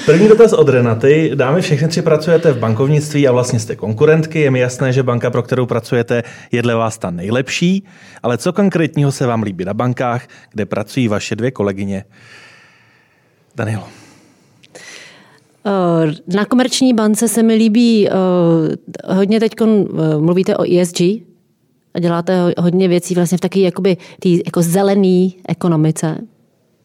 První 0.05 0.27
dotaz 0.27 0.53
od 0.53 0.69
Renaty. 0.69 1.31
Dámy, 1.35 1.61
všechny 1.61 1.87
tři 1.87 2.01
pracujete 2.01 2.51
v 2.51 2.57
bankovnictví 2.57 3.27
a 3.27 3.31
vlastně 3.31 3.59
jste 3.59 3.75
konkurentky. 3.75 4.39
Je 4.39 4.51
mi 4.51 4.59
jasné, 4.59 4.93
že 4.93 5.03
banka, 5.03 5.29
pro 5.29 5.43
kterou 5.43 5.65
pracujete, 5.65 6.23
je 6.51 6.61
dle 6.61 6.75
vás 6.75 6.97
ta 6.97 7.11
nejlepší, 7.11 7.83
ale 8.23 8.37
co 8.37 8.53
konkrétního 8.53 9.11
se 9.11 9.25
vám 9.27 9.43
líbí 9.43 9.65
na 9.65 9.73
bankách, 9.73 10.27
kde 10.51 10.65
pracují 10.65 11.07
vaše 11.07 11.35
dvě 11.35 11.51
kolegyně? 11.51 12.03
Danilo. 13.55 13.98
Eh, 15.69 16.35
na 16.35 16.45
komerční 16.45 16.93
bance 16.93 17.27
se 17.27 17.43
mi 17.43 17.55
líbí, 17.55 18.09
eh, 18.09 18.13
hodně 19.13 19.39
teď 19.39 19.51
eh, 19.61 19.65
mluvíte 20.17 20.57
o 20.57 20.63
ESG 20.63 21.01
a 21.93 21.99
děláte 21.99 22.53
hodně 22.57 22.87
věcí 22.87 23.15
vlastně 23.15 23.37
v 23.37 23.41
takové 23.41 23.61
jakoby 23.61 23.97
tý, 24.19 24.41
jako 24.45 24.61
zelený 24.61 25.35
ekonomice. 25.47 26.17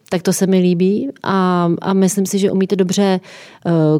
Tak 0.08 0.22
to 0.22 0.32
se 0.32 0.46
mi 0.46 0.58
líbí 0.58 1.08
a, 1.22 1.70
a 1.80 1.92
myslím 1.92 2.26
si, 2.26 2.38
že 2.38 2.50
umíte 2.50 2.76
dobře 2.76 3.20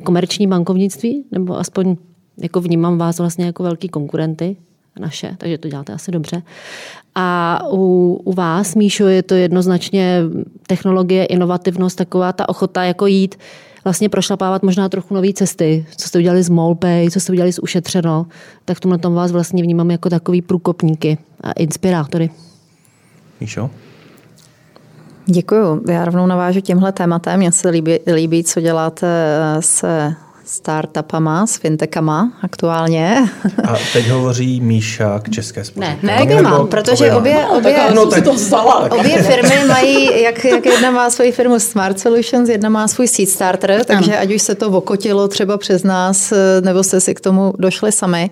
komerční 0.05 0.47
bankovnictví, 0.47 1.25
nebo 1.33 1.59
aspoň 1.59 1.97
jako 2.39 2.61
vnímám 2.61 2.99
vás 2.99 3.19
vlastně 3.19 3.45
jako 3.45 3.63
velký 3.63 3.89
konkurenty 3.89 4.57
naše, 5.01 5.35
takže 5.39 5.59
to 5.59 5.69
děláte 5.69 5.93
asi 5.93 6.11
dobře. 6.11 6.43
A 7.15 7.59
u, 7.71 8.21
u 8.25 8.33
vás, 8.33 8.75
Míšo, 8.75 9.07
je 9.07 9.23
to 9.23 9.35
jednoznačně 9.35 10.21
technologie, 10.67 11.25
inovativnost, 11.25 11.99
taková 11.99 12.33
ta 12.33 12.49
ochota 12.49 12.85
jako 12.85 13.07
jít 13.07 13.35
vlastně 13.85 14.09
prošlapávat 14.09 14.63
možná 14.63 14.89
trochu 14.89 15.15
nové 15.15 15.33
cesty, 15.33 15.87
co 15.97 16.09
jste 16.09 16.19
udělali 16.19 16.43
z 16.43 16.49
Molpay, 16.49 17.11
co 17.11 17.21
jste 17.21 17.33
udělali 17.33 17.53
z 17.53 17.59
Ušetřeno, 17.59 18.27
tak 18.65 18.77
v 18.77 18.81
tomhle 18.81 18.99
tom 18.99 19.15
vás 19.15 19.33
vlastně 19.33 19.63
vnímám 19.63 19.91
jako 19.91 20.11
takový 20.11 20.43
průkopníky 20.43 21.19
a 21.41 21.53
inspirátory. 21.53 22.31
Míšo? 23.41 23.71
Děkuju. 25.27 25.83
Já 25.89 26.05
rovnou 26.05 26.27
navážu 26.27 26.61
tímhle 26.61 26.93
tématem. 26.93 27.39
Mně 27.39 27.53
se 27.53 27.69
líbí, 27.69 27.99
líbí 28.15 28.45
co 28.45 28.61
děláte 28.61 29.07
se 29.61 30.15
startupama, 30.45 31.47
s 31.47 31.57
fintechama 31.57 32.33
aktuálně. 32.43 33.29
A 33.69 33.75
teď 33.93 34.09
hovoří 34.09 34.61
Míša 34.61 35.19
k 35.19 35.31
České 35.31 35.65
spořitelně. 35.65 35.99
Ne, 36.03 36.25
ne, 36.25 36.43
mám, 36.43 36.67
protože 36.67 37.13
obě, 37.13 37.47
obě, 37.47 37.77
no, 37.95 38.07
tak, 38.07 38.25
to 38.25 38.35
vzala. 38.35 38.93
obě 38.93 39.23
firmy 39.23 39.65
mají, 39.69 40.23
jak, 40.23 40.45
jak 40.45 40.67
jedna 40.67 40.91
má 40.91 41.11
svoji 41.11 41.33
firmu 41.33 41.61
Smart 41.61 42.01
Solutions, 42.01 42.49
jedna 42.49 42.69
má 42.69 42.89
svůj 42.89 43.09
Seed 43.09 43.29
Starter, 43.29 43.85
takže 43.85 44.19
ať 44.19 44.35
už 44.35 44.43
se 44.43 44.55
to 44.55 44.71
vokotilo 44.71 45.29
třeba 45.29 45.59
přes 45.59 45.83
nás, 45.83 46.33
nebo 46.61 46.83
jste 46.83 47.01
si 47.01 47.15
k 47.15 47.21
tomu 47.21 47.53
došli 47.59 47.93
sami, 47.93 48.31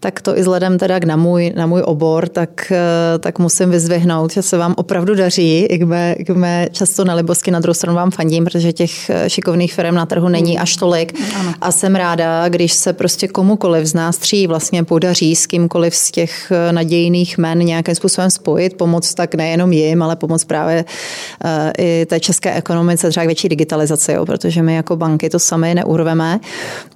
tak 0.00 0.20
to 0.20 0.38
i 0.38 0.40
vzhledem 0.40 0.78
teda 0.78 0.98
na 1.06 1.16
můj, 1.16 1.52
na 1.56 1.66
můj 1.66 1.82
obor, 1.84 2.28
tak, 2.28 2.72
tak 3.20 3.38
musím 3.38 3.70
vyzvihnout, 3.70 4.32
že 4.32 4.42
se 4.42 4.58
vám 4.58 4.74
opravdu 4.76 5.14
daří, 5.14 5.58
i 5.58 5.84
mé, 5.84 6.14
k 6.14 6.30
mé 6.30 6.68
často 6.72 7.04
nelibosky 7.04 7.50
na 7.50 7.60
druhou 7.60 7.74
stranu 7.74 7.96
vám 7.96 8.10
fandím, 8.10 8.44
protože 8.44 8.72
těch 8.72 9.10
šikovných 9.28 9.74
firm 9.74 9.94
na 9.94 10.06
trhu 10.06 10.28
není 10.28 10.58
až 10.58 10.76
tolik. 10.76 11.20
Ano. 11.40 11.54
A 11.64 11.72
jsem 11.72 11.94
ráda, 11.94 12.48
když 12.48 12.72
se 12.72 12.92
prostě 12.92 13.28
komukoliv 13.28 13.86
z 13.86 13.94
nás 13.94 14.18
tří 14.18 14.46
vlastně 14.46 14.84
podaří 14.84 15.36
s 15.36 15.46
kýmkoliv 15.46 15.96
z 15.96 16.10
těch 16.10 16.52
eh, 16.52 16.72
nadějných 16.72 17.38
men 17.38 17.58
nějakým 17.58 17.94
způsobem 17.94 18.30
spojit, 18.30 18.76
pomoct 18.76 19.14
tak 19.14 19.34
nejenom 19.34 19.72
jim, 19.72 20.02
ale 20.02 20.16
pomoct 20.16 20.44
právě 20.44 20.84
uh, 20.84 21.50
i 21.78 22.06
té 22.06 22.20
české 22.20 22.54
ekonomice 22.54 23.10
třeba 23.10 23.26
větší 23.26 23.48
digitalizaci, 23.48 24.12
jo, 24.12 24.26
protože 24.26 24.62
my 24.62 24.74
jako 24.74 24.96
banky 24.96 25.30
to 25.30 25.38
sami 25.38 25.74
neurveme. 25.74 26.40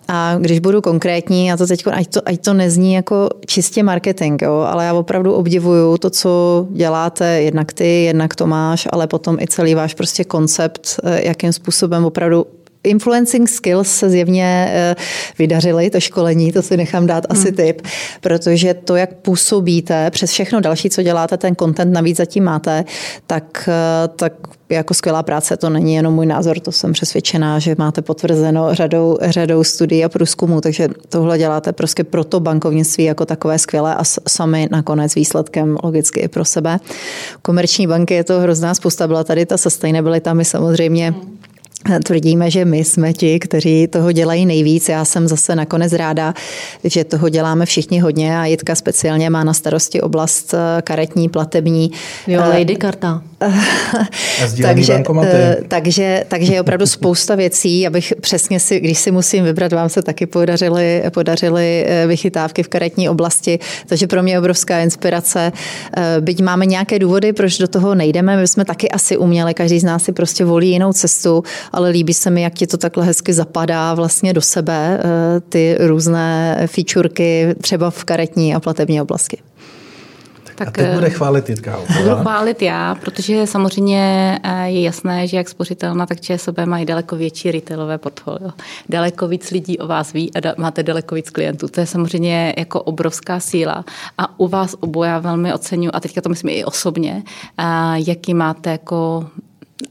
A 0.09 0.37
když 0.39 0.59
budu 0.59 0.81
konkrétní, 0.81 1.53
a 1.53 1.57
to 1.57 1.67
teď, 1.67 1.87
ať 1.93 2.07
to, 2.07 2.21
ať 2.25 2.41
to 2.41 2.55
nezní 2.55 2.95
jako 2.95 3.29
čistě 3.47 3.83
marketing, 3.83 4.43
jo, 4.43 4.67
ale 4.69 4.85
já 4.85 4.95
opravdu 4.95 5.35
obdivuju 5.35 5.99
to, 5.99 6.11
co 6.11 6.67
děláte, 6.71 7.43
jednak 7.43 7.73
ty, 7.73 8.05
jednak 8.05 8.35
Tomáš, 8.35 8.89
ale 8.93 9.07
potom 9.07 9.39
i 9.41 9.47
celý 9.47 9.75
váš 9.75 9.95
prostě 9.95 10.25
koncept, 10.25 11.01
eh, 11.05 11.27
jakým 11.27 11.53
způsobem 11.53 12.05
opravdu 12.05 12.47
influencing 12.85 13.49
skills 13.49 13.89
se 13.89 14.11
zjevně 14.11 14.69
eh, 14.71 14.95
vydařily, 15.39 15.91
to 15.91 16.01
školení, 16.01 16.53
to 16.53 16.63
si 16.63 16.77
nechám 16.77 17.07
dát 17.07 17.25
hmm. 17.31 17.41
asi 17.41 17.53
tip, 17.53 17.83
protože 18.21 18.75
to, 18.75 18.97
jak 18.97 19.15
působíte, 19.15 20.11
přes 20.11 20.31
všechno 20.31 20.61
další, 20.61 20.91
co 20.91 21.03
děláte, 21.03 21.37
ten 21.37 21.57
content 21.57 21.93
navíc 21.93 22.17
zatím 22.17 22.45
máte, 22.45 22.85
tak, 23.27 23.69
eh, 23.69 24.09
tak 24.09 24.33
jako 24.71 24.95
skvělá 24.95 25.23
práce, 25.23 25.57
to 25.57 25.71
není 25.71 25.95
jenom 25.95 26.15
můj 26.15 26.27
názor, 26.27 26.61
to 26.61 26.73
jsem 26.73 26.93
přesvědčená, 26.93 27.59
že 27.59 27.75
máte 27.79 28.03
potvrzeno 28.03 28.75
řadou, 28.75 29.19
řadou 29.23 29.65
studií 29.65 30.05
a 30.05 30.09
průzkumů, 30.09 30.61
takže 30.61 30.89
tohle 31.09 31.39
děláte 31.39 31.73
prostě 31.73 32.05
pro 32.05 32.25
to 32.25 32.41
bankovnictví 32.41 33.05
jako 33.05 33.27
takové 33.27 33.59
skvělé 33.59 33.95
a 33.95 34.05
sami 34.29 34.69
nakonec 34.71 35.15
výsledkem 35.15 35.79
logicky 35.85 36.21
i 36.21 36.29
pro 36.29 36.45
sebe. 36.45 36.81
Komerční 37.43 37.87
banky 37.87 38.15
je 38.15 38.25
to 38.25 38.41
hrozná 38.41 38.75
spousta, 38.75 39.07
byla 39.07 39.25
tady 39.25 39.47
ta 39.47 39.57
sustainability, 39.57 40.31
my 40.33 40.45
samozřejmě 40.45 41.11
hmm 41.11 41.39
Tvrdíme, 42.05 42.51
že 42.51 42.65
my 42.65 42.85
jsme 42.85 43.13
ti, 43.13 43.39
kteří 43.39 43.87
toho 43.87 44.13
dělají 44.13 44.47
nejvíc. 44.47 44.89
Já 44.89 45.05
jsem 45.05 45.29
zase 45.29 45.57
nakonec 45.57 45.93
ráda, 45.93 46.35
že 46.85 47.05
toho 47.05 47.29
děláme 47.29 47.67
všichni 47.67 48.01
hodně 48.01 48.39
a 48.39 48.45
Jitka 48.45 48.75
speciálně 48.75 49.31
má 49.31 49.45
na 49.45 49.55
starosti 49.55 50.01
oblast 50.01 50.55
eh, 50.55 50.83
karetní, 50.83 51.29
platební. 51.29 51.91
Jo, 52.27 52.43
eh, 52.45 52.59
Lady 52.59 52.77
karta. 52.77 53.23
takže, 54.63 55.03
eh, 55.23 55.57
takže, 55.69 56.25
takže 56.29 56.55
je 56.55 56.61
opravdu 56.61 56.87
spousta 56.87 57.35
věcí, 57.35 57.87
abych 57.87 58.13
přesně 58.21 58.61
si, 58.61 58.81
když 58.81 58.99
si 58.99 59.11
musím 59.11 59.45
vybrat, 59.45 59.73
vám 59.73 59.89
se 59.89 60.03
taky 60.03 60.27
podařily, 60.27 61.03
podařily 61.15 61.87
vychytávky 62.07 62.63
v 62.63 62.69
karetní 62.69 63.09
oblasti, 63.09 63.59
takže 63.87 64.07
pro 64.07 64.23
mě 64.23 64.33
je 64.33 64.39
obrovská 64.39 64.81
inspirace. 64.81 65.53
Byť 66.21 66.43
máme 66.43 66.67
nějaké 66.67 66.99
důvody, 66.99 67.33
proč 67.33 67.59
do 67.59 67.69
toho 67.69 67.95
nejdeme, 67.95 68.37
my 68.37 68.49
jsme 68.49 68.65
taky 68.65 68.91
asi 68.91 69.17
uměli, 69.17 69.55
každý 69.55 69.81
z 69.81 69.85
nás 69.85 70.03
si 70.03 70.13
prostě 70.13 70.45
volí 70.45 70.71
jinou 70.71 70.93
cestu, 70.93 71.43
ale 71.79 71.91
líbí 71.91 72.15
se 72.15 72.31
mi, 72.31 72.43
jak 72.43 72.55
ti 72.55 72.67
to 72.67 72.77
takhle 72.77 73.05
hezky 73.05 73.33
zapadá 73.33 73.95
vlastně 73.95 74.33
do 74.33 74.41
sebe, 74.41 75.01
eh, 75.01 75.41
ty 75.41 75.77
různé 75.81 76.63
featureky 76.67 77.55
třeba 77.61 77.91
v 77.91 78.05
karetní 78.05 78.55
a 78.55 78.61
platební 78.61 79.01
oblasti. 79.01 79.39
Tak, 80.55 80.69
a 80.69 80.71
teď 80.71 80.95
bude 80.95 81.11
chválit 81.11 81.49
Jitka. 81.49 81.79
Budu 82.03 82.17
chválit 82.17 82.63
já, 82.63 82.95
protože 82.95 83.47
samozřejmě 83.47 84.03
eh, 84.43 84.69
je 84.71 84.83
jasné, 84.83 85.27
že 85.27 85.37
jak 85.37 85.49
spořitelná, 85.49 86.07
tak 86.07 86.21
ČSOB 86.21 86.59
mají 86.65 86.87
daleko 86.87 87.17
větší 87.17 87.51
retailové 87.51 87.99
portfolio. 87.99 88.51
Daleko 88.89 89.29
víc 89.29 89.51
lidí 89.51 89.79
o 89.79 89.87
vás 89.87 90.13
ví 90.13 90.31
a 90.35 90.55
máte 90.57 90.83
daleko 90.83 91.15
víc 91.15 91.31
klientů. 91.31 91.69
To 91.69 91.81
je 91.81 91.87
samozřejmě 91.87 92.55
jako 92.59 92.83
obrovská 92.83 93.41
síla. 93.41 93.85
A 94.19 94.41
u 94.41 94.49
vás 94.49 94.75
oboje 94.81 95.11
já 95.11 95.19
velmi 95.19 95.55
oceňuji, 95.55 95.91
a 95.93 96.01
teďka 96.01 96.21
to 96.21 96.29
myslím 96.29 96.51
i 96.51 96.65
osobně, 96.65 97.23
eh, 97.59 97.65
jaký 97.97 98.35
máte 98.35 98.71
jako 98.71 99.27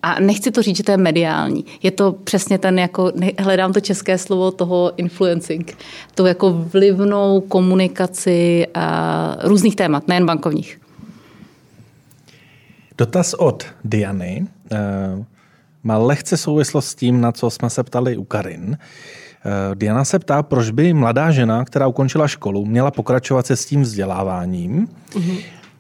a 0.02 0.20
nechci 0.20 0.52
to 0.52 0.62
říct, 0.62 0.78
že 0.78 0.84
to 0.84 0.92
je 0.92 0.98
mediální. 0.98 1.66
Je 1.84 1.92
to 1.92 2.12
přesně 2.12 2.58
ten, 2.58 2.80
jako, 2.80 3.12
hledám 3.40 3.74
to 3.74 3.80
české 3.80 4.18
slovo 4.18 4.52
toho 4.52 4.92
influencing, 4.98 5.78
to 6.16 6.26
jako 6.26 6.52
vlivnou 6.52 7.42
komunikaci 7.42 8.68
a 8.74 9.38
různých 9.44 9.76
témat, 9.76 10.08
nejen 10.08 10.26
bankovních. 10.26 10.82
Dotaz 12.98 13.34
od 13.34 13.66
Diany 13.84 14.48
uh, 14.72 14.78
má 15.84 15.98
lehce 15.98 16.38
souvislost 16.38 16.88
s 16.88 16.96
tím, 16.96 17.22
na 17.22 17.32
co 17.32 17.50
jsme 17.50 17.70
se 17.70 17.84
ptali 17.84 18.18
u 18.18 18.24
Karin. 18.24 18.78
Diana 19.74 20.06
se 20.06 20.20
ptá, 20.20 20.44
proč 20.44 20.70
by 20.70 20.94
mladá 20.94 21.32
žena, 21.32 21.66
která 21.66 21.88
ukončila 21.88 22.28
školu, 22.28 22.66
měla 22.66 22.92
pokračovat 22.92 23.48
se 23.48 23.56
s 23.56 23.66
tím 23.66 23.82
vzděláváním 23.82 24.88
mm-hmm. 25.12 25.40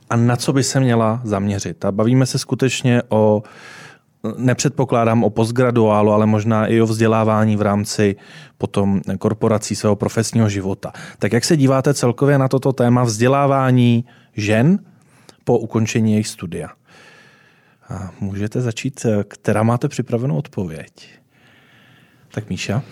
a 0.10 0.16
na 0.16 0.36
co 0.36 0.54
by 0.54 0.64
se 0.64 0.80
měla 0.80 1.22
zaměřit. 1.24 1.86
A 1.86 1.92
bavíme 1.92 2.26
se 2.26 2.40
skutečně 2.40 3.02
o 3.10 3.44
nepředpokládám 4.38 5.24
o 5.24 5.30
postgraduálu, 5.30 6.12
ale 6.12 6.26
možná 6.26 6.68
i 6.68 6.82
o 6.82 6.86
vzdělávání 6.86 7.58
v 7.58 7.62
rámci 7.62 8.16
potom 8.58 9.02
korporací 9.20 9.76
svého 9.76 9.96
profesního 9.96 10.50
života. 10.50 10.92
Tak 11.20 11.34
jak 11.34 11.46
se 11.46 11.58
díváte 11.58 11.94
celkově 11.94 12.38
na 12.38 12.48
toto 12.48 12.74
téma 12.74 13.04
vzdělávání 13.04 14.06
žen 14.34 14.80
po 15.44 15.58
ukončení 15.58 16.12
jejich 16.12 16.28
studia? 16.28 16.70
A 17.90 18.12
můžete 18.20 18.62
začít, 18.62 19.06
která 19.28 19.64
máte 19.64 19.88
připravenou 19.88 20.38
odpověď? 20.38 21.10
Tak 22.32 22.50
Míša? 22.50 22.84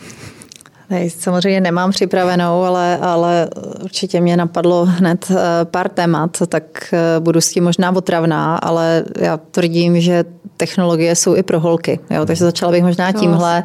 Ne, 0.90 1.10
samozřejmě 1.10 1.62
nemám 1.62 1.92
připravenou, 1.92 2.64
ale, 2.64 2.98
ale 2.98 3.50
určitě 3.84 4.22
mě 4.22 4.38
napadlo 4.38 4.86
hned 4.86 5.32
eh, 5.32 5.66
pár 5.66 5.90
témat, 5.90 6.38
tak 6.48 6.94
eh, 6.94 7.20
budu 7.20 7.42
s 7.42 7.50
tím 7.50 7.64
možná 7.64 7.96
otravná, 7.96 8.58
ale 8.58 9.04
já 9.20 9.38
tvrdím, 9.38 10.02
že 10.02 10.24
technologie 10.58 11.16
jsou 11.16 11.36
i 11.36 11.44
pro 11.44 11.60
holky. 11.60 12.00
Jo? 12.10 12.26
Takže 12.26 12.44
začala 12.44 12.72
bych 12.72 12.84
možná 12.84 13.12
tímhle. 13.12 13.64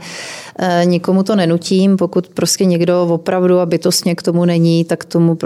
Eh, 0.58 0.82
nikomu 0.84 1.22
to 1.22 1.36
nenutím, 1.36 1.96
pokud 1.96 2.28
prostě 2.28 2.64
někdo 2.64 3.02
opravdu 3.02 3.60
a 3.60 3.66
bytostně 3.66 4.14
k 4.14 4.22
tomu 4.22 4.44
není, 4.44 4.84
tak 4.84 5.04
tomu 5.04 5.38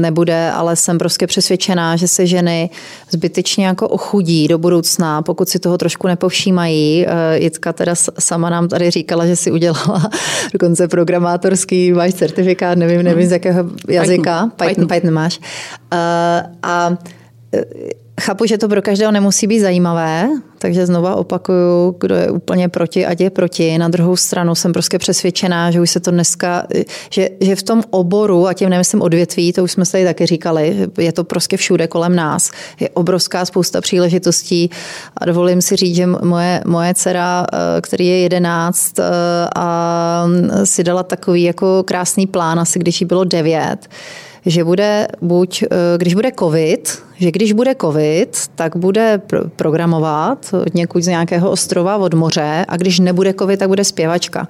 nebude, 0.00 0.50
ale 0.50 0.76
jsem 0.76 0.98
prostě 0.98 1.26
přesvědčená, 1.26 1.96
že 1.96 2.08
se 2.08 2.26
ženy 2.26 2.70
zbytečně 3.10 3.66
jako 3.66 3.88
ochudí 3.88 4.48
do 4.48 4.58
budoucna, 4.58 5.22
pokud 5.22 5.48
si 5.48 5.58
toho 5.58 5.78
trošku 5.78 6.06
nepovšímají. 6.06 7.06
Jitka 7.34 7.72
teda 7.72 7.94
sama 8.18 8.50
nám 8.50 8.68
tady 8.68 8.90
říkala, 8.90 9.26
že 9.26 9.36
si 9.36 9.50
udělala 9.50 10.10
dokonce 10.52 10.88
program 10.88 11.20
programátorský, 11.20 11.92
máš 11.92 12.14
certifikát, 12.14 12.78
nevím, 12.78 13.02
nevím 13.02 13.28
z 13.28 13.32
jakého 13.32 13.64
jazyka, 13.88 14.50
Python, 14.56 14.68
Python, 14.68 14.88
Python 14.88 15.10
máš. 15.10 15.38
Uh, 15.38 15.46
a 16.62 16.90
eh, 16.92 17.19
chápu, 18.20 18.46
že 18.46 18.58
to 18.58 18.68
pro 18.68 18.82
každého 18.82 19.12
nemusí 19.12 19.46
být 19.46 19.60
zajímavé, 19.60 20.28
takže 20.58 20.86
znova 20.86 21.14
opakuju, 21.14 21.96
kdo 22.00 22.14
je 22.14 22.30
úplně 22.30 22.68
proti, 22.68 23.06
ať 23.06 23.20
je 23.20 23.30
proti. 23.30 23.78
Na 23.78 23.88
druhou 23.88 24.16
stranu 24.16 24.54
jsem 24.54 24.72
prostě 24.72 24.98
přesvědčená, 24.98 25.70
že 25.70 25.80
už 25.80 25.90
se 25.90 26.00
to 26.00 26.10
dneska, 26.10 26.66
že, 27.10 27.28
že 27.40 27.56
v 27.56 27.62
tom 27.62 27.82
oboru, 27.90 28.46
a 28.46 28.54
tím 28.54 28.68
nemyslím 28.68 29.02
odvětví, 29.02 29.52
to 29.52 29.64
už 29.64 29.72
jsme 29.72 29.84
se 29.84 29.92
tady 29.92 30.04
taky 30.04 30.26
říkali, 30.26 30.88
je 30.98 31.12
to 31.12 31.24
prostě 31.24 31.56
všude 31.56 31.86
kolem 31.86 32.16
nás. 32.16 32.50
Je 32.80 32.88
obrovská 32.88 33.44
spousta 33.44 33.80
příležitostí 33.80 34.70
a 35.16 35.24
dovolím 35.24 35.62
si 35.62 35.76
říct, 35.76 35.96
že 35.96 36.06
moje, 36.06 36.62
moje 36.66 36.94
dcera, 36.94 37.46
eh, 37.52 37.80
který 37.80 38.06
je 38.06 38.18
jedenáct 38.20 38.98
eh, 38.98 39.04
a 39.56 40.26
si 40.64 40.84
dala 40.84 41.02
takový 41.02 41.42
jako 41.42 41.82
krásný 41.82 42.26
plán, 42.26 42.60
asi 42.60 42.78
když 42.78 43.00
jí 43.00 43.06
bylo 43.06 43.24
devět, 43.24 43.88
že 44.46 44.64
bude 44.64 45.08
buď, 45.22 45.62
eh, 45.62 45.66
když 45.96 46.14
bude 46.14 46.32
covid, 46.38 47.09
že 47.20 47.30
když 47.30 47.52
bude 47.52 47.74
covid, 47.80 48.36
tak 48.54 48.76
bude 48.76 49.22
programovat 49.56 50.54
od 50.66 50.74
někud 50.74 51.02
z 51.02 51.06
nějakého 51.06 51.50
ostrova 51.50 51.96
od 51.96 52.14
moře 52.14 52.64
a 52.68 52.76
když 52.76 52.98
nebude 52.98 53.34
covid, 53.38 53.58
tak 53.58 53.68
bude 53.68 53.84
zpěvačka. 53.84 54.48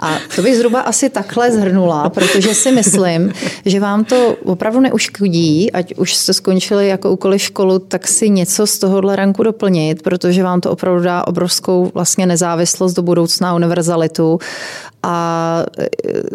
A 0.00 0.16
to 0.36 0.42
bych 0.42 0.56
zhruba 0.56 0.80
asi 0.80 1.10
takhle 1.10 1.52
zhrnula, 1.52 2.10
protože 2.10 2.54
si 2.54 2.72
myslím, 2.72 3.32
že 3.66 3.80
vám 3.80 4.04
to 4.04 4.36
opravdu 4.44 4.80
neuškodí, 4.80 5.72
ať 5.72 5.94
už 5.94 6.14
jste 6.14 6.32
skončili 6.32 6.88
jako 6.88 7.12
úkoly 7.12 7.38
školu, 7.38 7.78
tak 7.78 8.08
si 8.08 8.30
něco 8.30 8.66
z 8.66 8.78
tohohle 8.78 9.16
ranku 9.16 9.42
doplnit, 9.42 10.02
protože 10.02 10.42
vám 10.42 10.60
to 10.60 10.70
opravdu 10.70 11.02
dá 11.02 11.26
obrovskou 11.26 11.90
vlastně 11.94 12.26
nezávislost 12.26 12.94
do 12.94 13.02
budoucna, 13.02 13.54
univerzalitu 13.54 14.38
a 15.02 15.64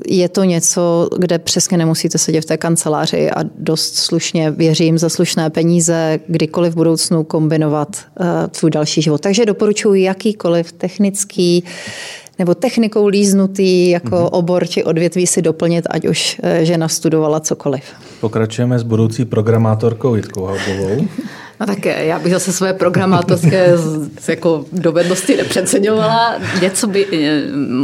je 0.07 0.29
to 0.29 0.43
něco, 0.43 1.09
kde 1.17 1.39
přesně 1.39 1.77
nemusíte 1.77 2.17
sedět 2.17 2.41
v 2.41 2.45
té 2.45 2.57
kanceláři 2.57 3.31
a 3.31 3.43
dost 3.57 3.95
slušně, 3.95 4.51
věřím, 4.51 4.97
za 4.97 5.09
slušné 5.09 5.49
peníze 5.49 5.74
kdykoliv 6.27 6.73
v 6.73 6.75
budoucnu 6.75 7.23
kombinovat 7.23 7.89
uh, 8.19 8.25
svůj 8.51 8.71
další 8.71 9.01
život. 9.01 9.21
Takže 9.21 9.45
doporučuji 9.45 10.03
jakýkoliv 10.03 10.71
technický 10.71 11.63
nebo 12.39 12.55
technikou 12.55 13.07
líznutý 13.07 13.89
jako 13.89 14.15
mm-hmm. 14.15 14.29
obor 14.31 14.67
či 14.67 14.83
odvětví 14.83 15.27
si 15.27 15.41
doplnit, 15.41 15.87
ať 15.89 16.07
už 16.07 16.39
eh, 16.43 16.65
žena 16.65 16.87
studovala 16.87 17.39
cokoliv. 17.39 17.83
Pokračujeme 18.21 18.79
s 18.79 18.83
budoucí 18.83 19.25
programátorkou 19.25 20.15
Jitkou 20.15 20.45
Halbovou. 20.45 21.07
No 21.59 21.65
tak 21.65 21.85
já 21.85 22.19
bych 22.19 22.31
zase 22.31 22.53
své 22.53 22.73
programátorské 22.73 23.73
jako 24.27 24.65
dovednosti 24.71 25.37
nepřeceňovala. 25.37 26.35
Něco 26.61 26.87
by, 26.87 27.07
eh, 27.13 27.41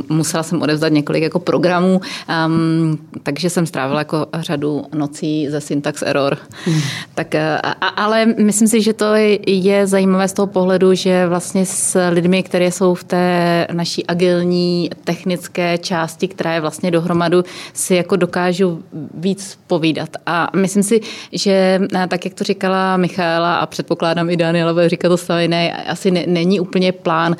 musela 0.09 0.43
jsem 0.43 0.61
odevzdat 0.61 0.91
několik 0.91 1.23
jako 1.23 1.39
programů, 1.39 2.01
um, 2.47 2.97
takže 3.23 3.49
jsem 3.49 3.65
strávila 3.65 3.99
jako 3.99 4.27
řadu 4.39 4.83
nocí 4.95 5.47
ze 5.49 5.61
syntax 5.61 6.01
error. 6.05 6.37
Hmm. 6.65 6.81
Tak, 7.15 7.35
eh, 7.35 7.57
a, 7.63 7.87
ale 7.87 8.25
myslím 8.25 8.67
si, 8.67 8.81
že 8.81 8.93
to 8.93 9.05
je 9.47 9.87
zajímavé 9.87 10.27
z 10.27 10.33
toho 10.33 10.47
pohledu, 10.47 10.93
že 10.93 11.27
vlastně 11.27 11.65
s 11.65 12.09
lidmi, 12.09 12.43
které 12.43 12.71
jsou 12.71 12.93
v 12.93 13.03
té 13.03 13.67
naší 13.71 14.07
agilní 14.07 14.89
technické 15.03 15.77
části, 15.77 16.27
která 16.27 16.53
je 16.53 16.61
vlastně 16.61 16.91
dohromadu, 16.91 17.43
si 17.73 17.95
jako 17.95 18.15
dokážu 18.15 18.83
víc 19.13 19.57
povídat. 19.67 20.09
A 20.25 20.47
myslím 20.55 20.83
si, 20.83 21.01
že 21.31 21.79
eh, 21.95 22.07
tak, 22.07 22.25
jak 22.25 22.33
to 22.33 22.43
říkala 22.43 22.97
Michaela 22.97 23.60
a 23.61 23.65
předpokládám 23.65 24.29
i 24.29 24.37
Daniela 24.37 24.73
bude 24.73 24.89
říkat 24.89 25.09
to 25.09 25.17
stejné, 25.17 25.83
asi 25.83 26.11
ne, 26.11 26.23
není 26.27 26.59
úplně 26.59 26.91
plán, 26.91 27.35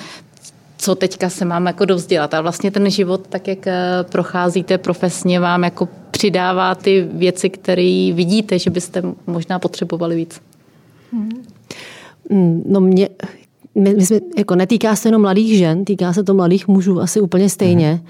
co 0.78 0.95
teďka 0.95 1.30
se 1.30 1.45
mám 1.45 1.65
jako 1.65 1.86
dovzdělat. 1.86 2.34
A 2.34 2.41
vlastně 2.41 2.72
ten 2.72 2.89
život, 2.89 3.28
tak 3.30 3.47
jak 3.47 3.67
eh, 3.67 4.03
procházíte 4.11 4.78
profesně, 4.78 5.39
vám 5.39 5.63
jako 5.63 5.88
přidává 6.11 6.76
ty 6.76 7.07
věci, 7.13 7.49
které 7.49 8.11
vidíte, 8.13 8.59
že 8.59 8.69
byste 8.69 9.03
možná 9.28 9.59
potřebovali 9.59 10.15
víc. 10.15 10.41
Hmm. 11.13 11.43
No 12.65 12.82
mě, 12.82 13.09
my, 13.76 13.93
my 13.95 14.05
jsme, 14.05 14.19
jako 14.38 14.55
netýká 14.55 14.95
se 14.95 15.07
jenom 15.07 15.22
mladých 15.22 15.57
žen, 15.57 15.86
týká 15.86 16.13
se 16.13 16.24
to 16.24 16.34
mladých 16.34 16.67
mužů 16.67 17.01
asi 17.01 17.22
úplně 17.22 17.49
stejně. 17.49 17.91
Mm. 17.91 18.07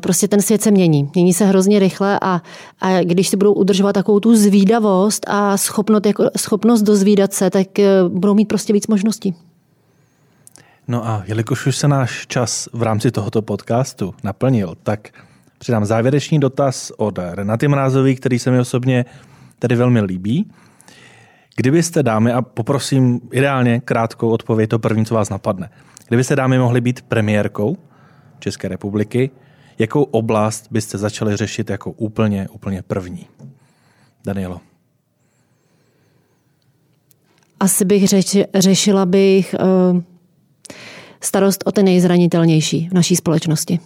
Prostě 0.00 0.28
ten 0.28 0.42
svět 0.42 0.62
se 0.62 0.70
mění. 0.70 1.10
Mění 1.14 1.32
se 1.32 1.44
hrozně 1.44 1.78
rychle 1.78 2.18
a, 2.22 2.42
a 2.80 3.02
když 3.02 3.28
si 3.28 3.36
budou 3.36 3.52
udržovat 3.52 3.92
takovou 3.92 4.20
tu 4.20 4.36
zvídavost 4.36 5.26
a 5.28 5.56
schopnost, 5.56 6.06
jako, 6.06 6.30
schopnost 6.36 6.82
dozvídat 6.82 7.32
se, 7.32 7.50
tak 7.50 7.78
eh, 7.78 7.88
budou 8.08 8.34
mít 8.34 8.48
prostě 8.48 8.72
víc 8.72 8.86
možností. 8.86 9.34
No 10.88 11.06
a 11.06 11.22
jelikož 11.26 11.66
už 11.66 11.76
se 11.76 11.88
náš 11.88 12.26
čas 12.26 12.68
v 12.72 12.82
rámci 12.82 13.10
tohoto 13.10 13.42
podcastu 13.42 14.14
naplnil, 14.24 14.74
tak 14.82 15.08
přidám 15.58 15.84
závěrečný 15.84 16.40
dotaz 16.40 16.92
od 16.96 17.18
Renaty 17.18 17.68
Mrázový, 17.68 18.16
který 18.16 18.38
se 18.38 18.50
mi 18.50 18.58
osobně 18.58 19.04
tedy 19.58 19.76
velmi 19.76 20.00
líbí. 20.00 20.50
Kdybyste 21.56 22.02
dámy, 22.02 22.32
a 22.32 22.42
poprosím 22.42 23.20
ideálně 23.32 23.80
krátkou 23.80 24.28
odpověď, 24.28 24.70
to 24.70 24.78
první, 24.78 25.06
co 25.06 25.14
vás 25.14 25.30
napadne. 25.30 25.70
Kdybyste 26.08 26.36
dámy 26.36 26.58
mohly 26.58 26.80
být 26.80 27.02
premiérkou 27.02 27.76
České 28.38 28.68
republiky, 28.68 29.30
jakou 29.78 30.02
oblast 30.02 30.66
byste 30.70 30.98
začali 30.98 31.36
řešit 31.36 31.70
jako 31.70 31.90
úplně, 31.90 32.48
úplně 32.48 32.82
první? 32.82 33.26
Danielo. 34.24 34.60
Asi 37.60 37.84
bych 37.84 38.08
řeči, 38.08 38.44
řešila 38.54 39.06
bych 39.06 39.54
uh, 39.92 40.02
starost 41.20 41.62
o 41.66 41.72
ty 41.72 41.82
nejzranitelnější 41.82 42.88
v 42.88 42.92
naší 42.92 43.16
společnosti. 43.16 43.80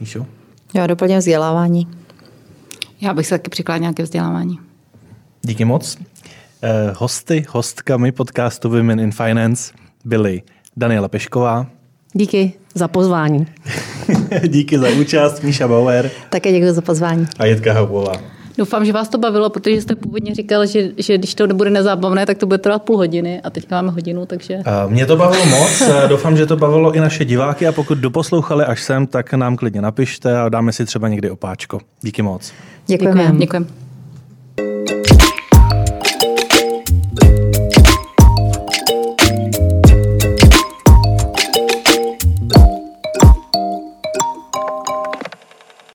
Míšo? 0.00 0.26
Já 0.74 0.86
doplním 0.86 1.18
vzdělávání. 1.18 1.88
Já 3.00 3.14
bych 3.14 3.26
se 3.26 3.34
taky 3.34 3.50
přikládala 3.50 3.92
ke 3.92 4.02
vzdělávání. 4.02 4.58
Díky 5.42 5.64
moc. 5.64 5.98
Eh, 6.62 6.92
hosty, 6.96 7.46
hostkami 7.48 8.12
podcastu 8.12 8.70
Women 8.70 9.00
in 9.00 9.12
Finance 9.12 9.74
byly 10.04 10.42
Daniela 10.76 11.08
Pešková. 11.08 11.66
Díky 12.12 12.52
za 12.74 12.88
pozvání. 12.88 13.46
Díky 14.48 14.78
za 14.78 14.88
účast, 15.00 15.42
Míša 15.42 15.68
Bauer. 15.68 16.10
Také 16.30 16.52
děkuji 16.52 16.72
za 16.72 16.80
pozvání. 16.80 17.26
A 17.38 17.46
Jitka 17.46 17.72
Haubová. 17.72 18.12
Doufám, 18.58 18.84
že 18.84 18.92
vás 18.92 19.08
to 19.08 19.18
bavilo, 19.18 19.50
protože 19.50 19.80
jste 19.80 19.94
původně 19.94 20.34
říkal, 20.34 20.66
že, 20.66 20.88
že 20.96 21.18
když 21.18 21.34
to 21.34 21.46
nebude 21.46 21.70
nezábavné, 21.70 22.26
tak 22.26 22.38
to 22.38 22.46
bude 22.46 22.58
trvat 22.58 22.82
půl 22.82 22.96
hodiny 22.96 23.40
a 23.40 23.50
teď 23.50 23.70
máme 23.70 23.90
hodinu, 23.90 24.26
takže... 24.26 24.58
A 24.64 24.86
mě 24.86 25.06
to 25.06 25.16
bavilo 25.16 25.46
moc, 25.46 25.82
doufám, 26.08 26.36
že 26.36 26.46
to 26.46 26.56
bavilo 26.56 26.92
i 26.92 27.00
naše 27.00 27.24
diváky 27.24 27.66
a 27.66 27.72
pokud 27.72 27.98
doposlouchali 27.98 28.64
až 28.64 28.82
sem, 28.82 29.06
tak 29.06 29.32
nám 29.34 29.56
klidně 29.56 29.80
napište 29.80 30.38
a 30.38 30.48
dáme 30.48 30.72
si 30.72 30.84
třeba 30.84 31.08
někdy 31.08 31.30
opáčko. 31.30 31.80
Díky 32.02 32.22
moc. 32.22 32.52
Děkujeme. 32.86 33.14
Děkujeme. 33.14 33.38
Děkujeme. 33.38 33.66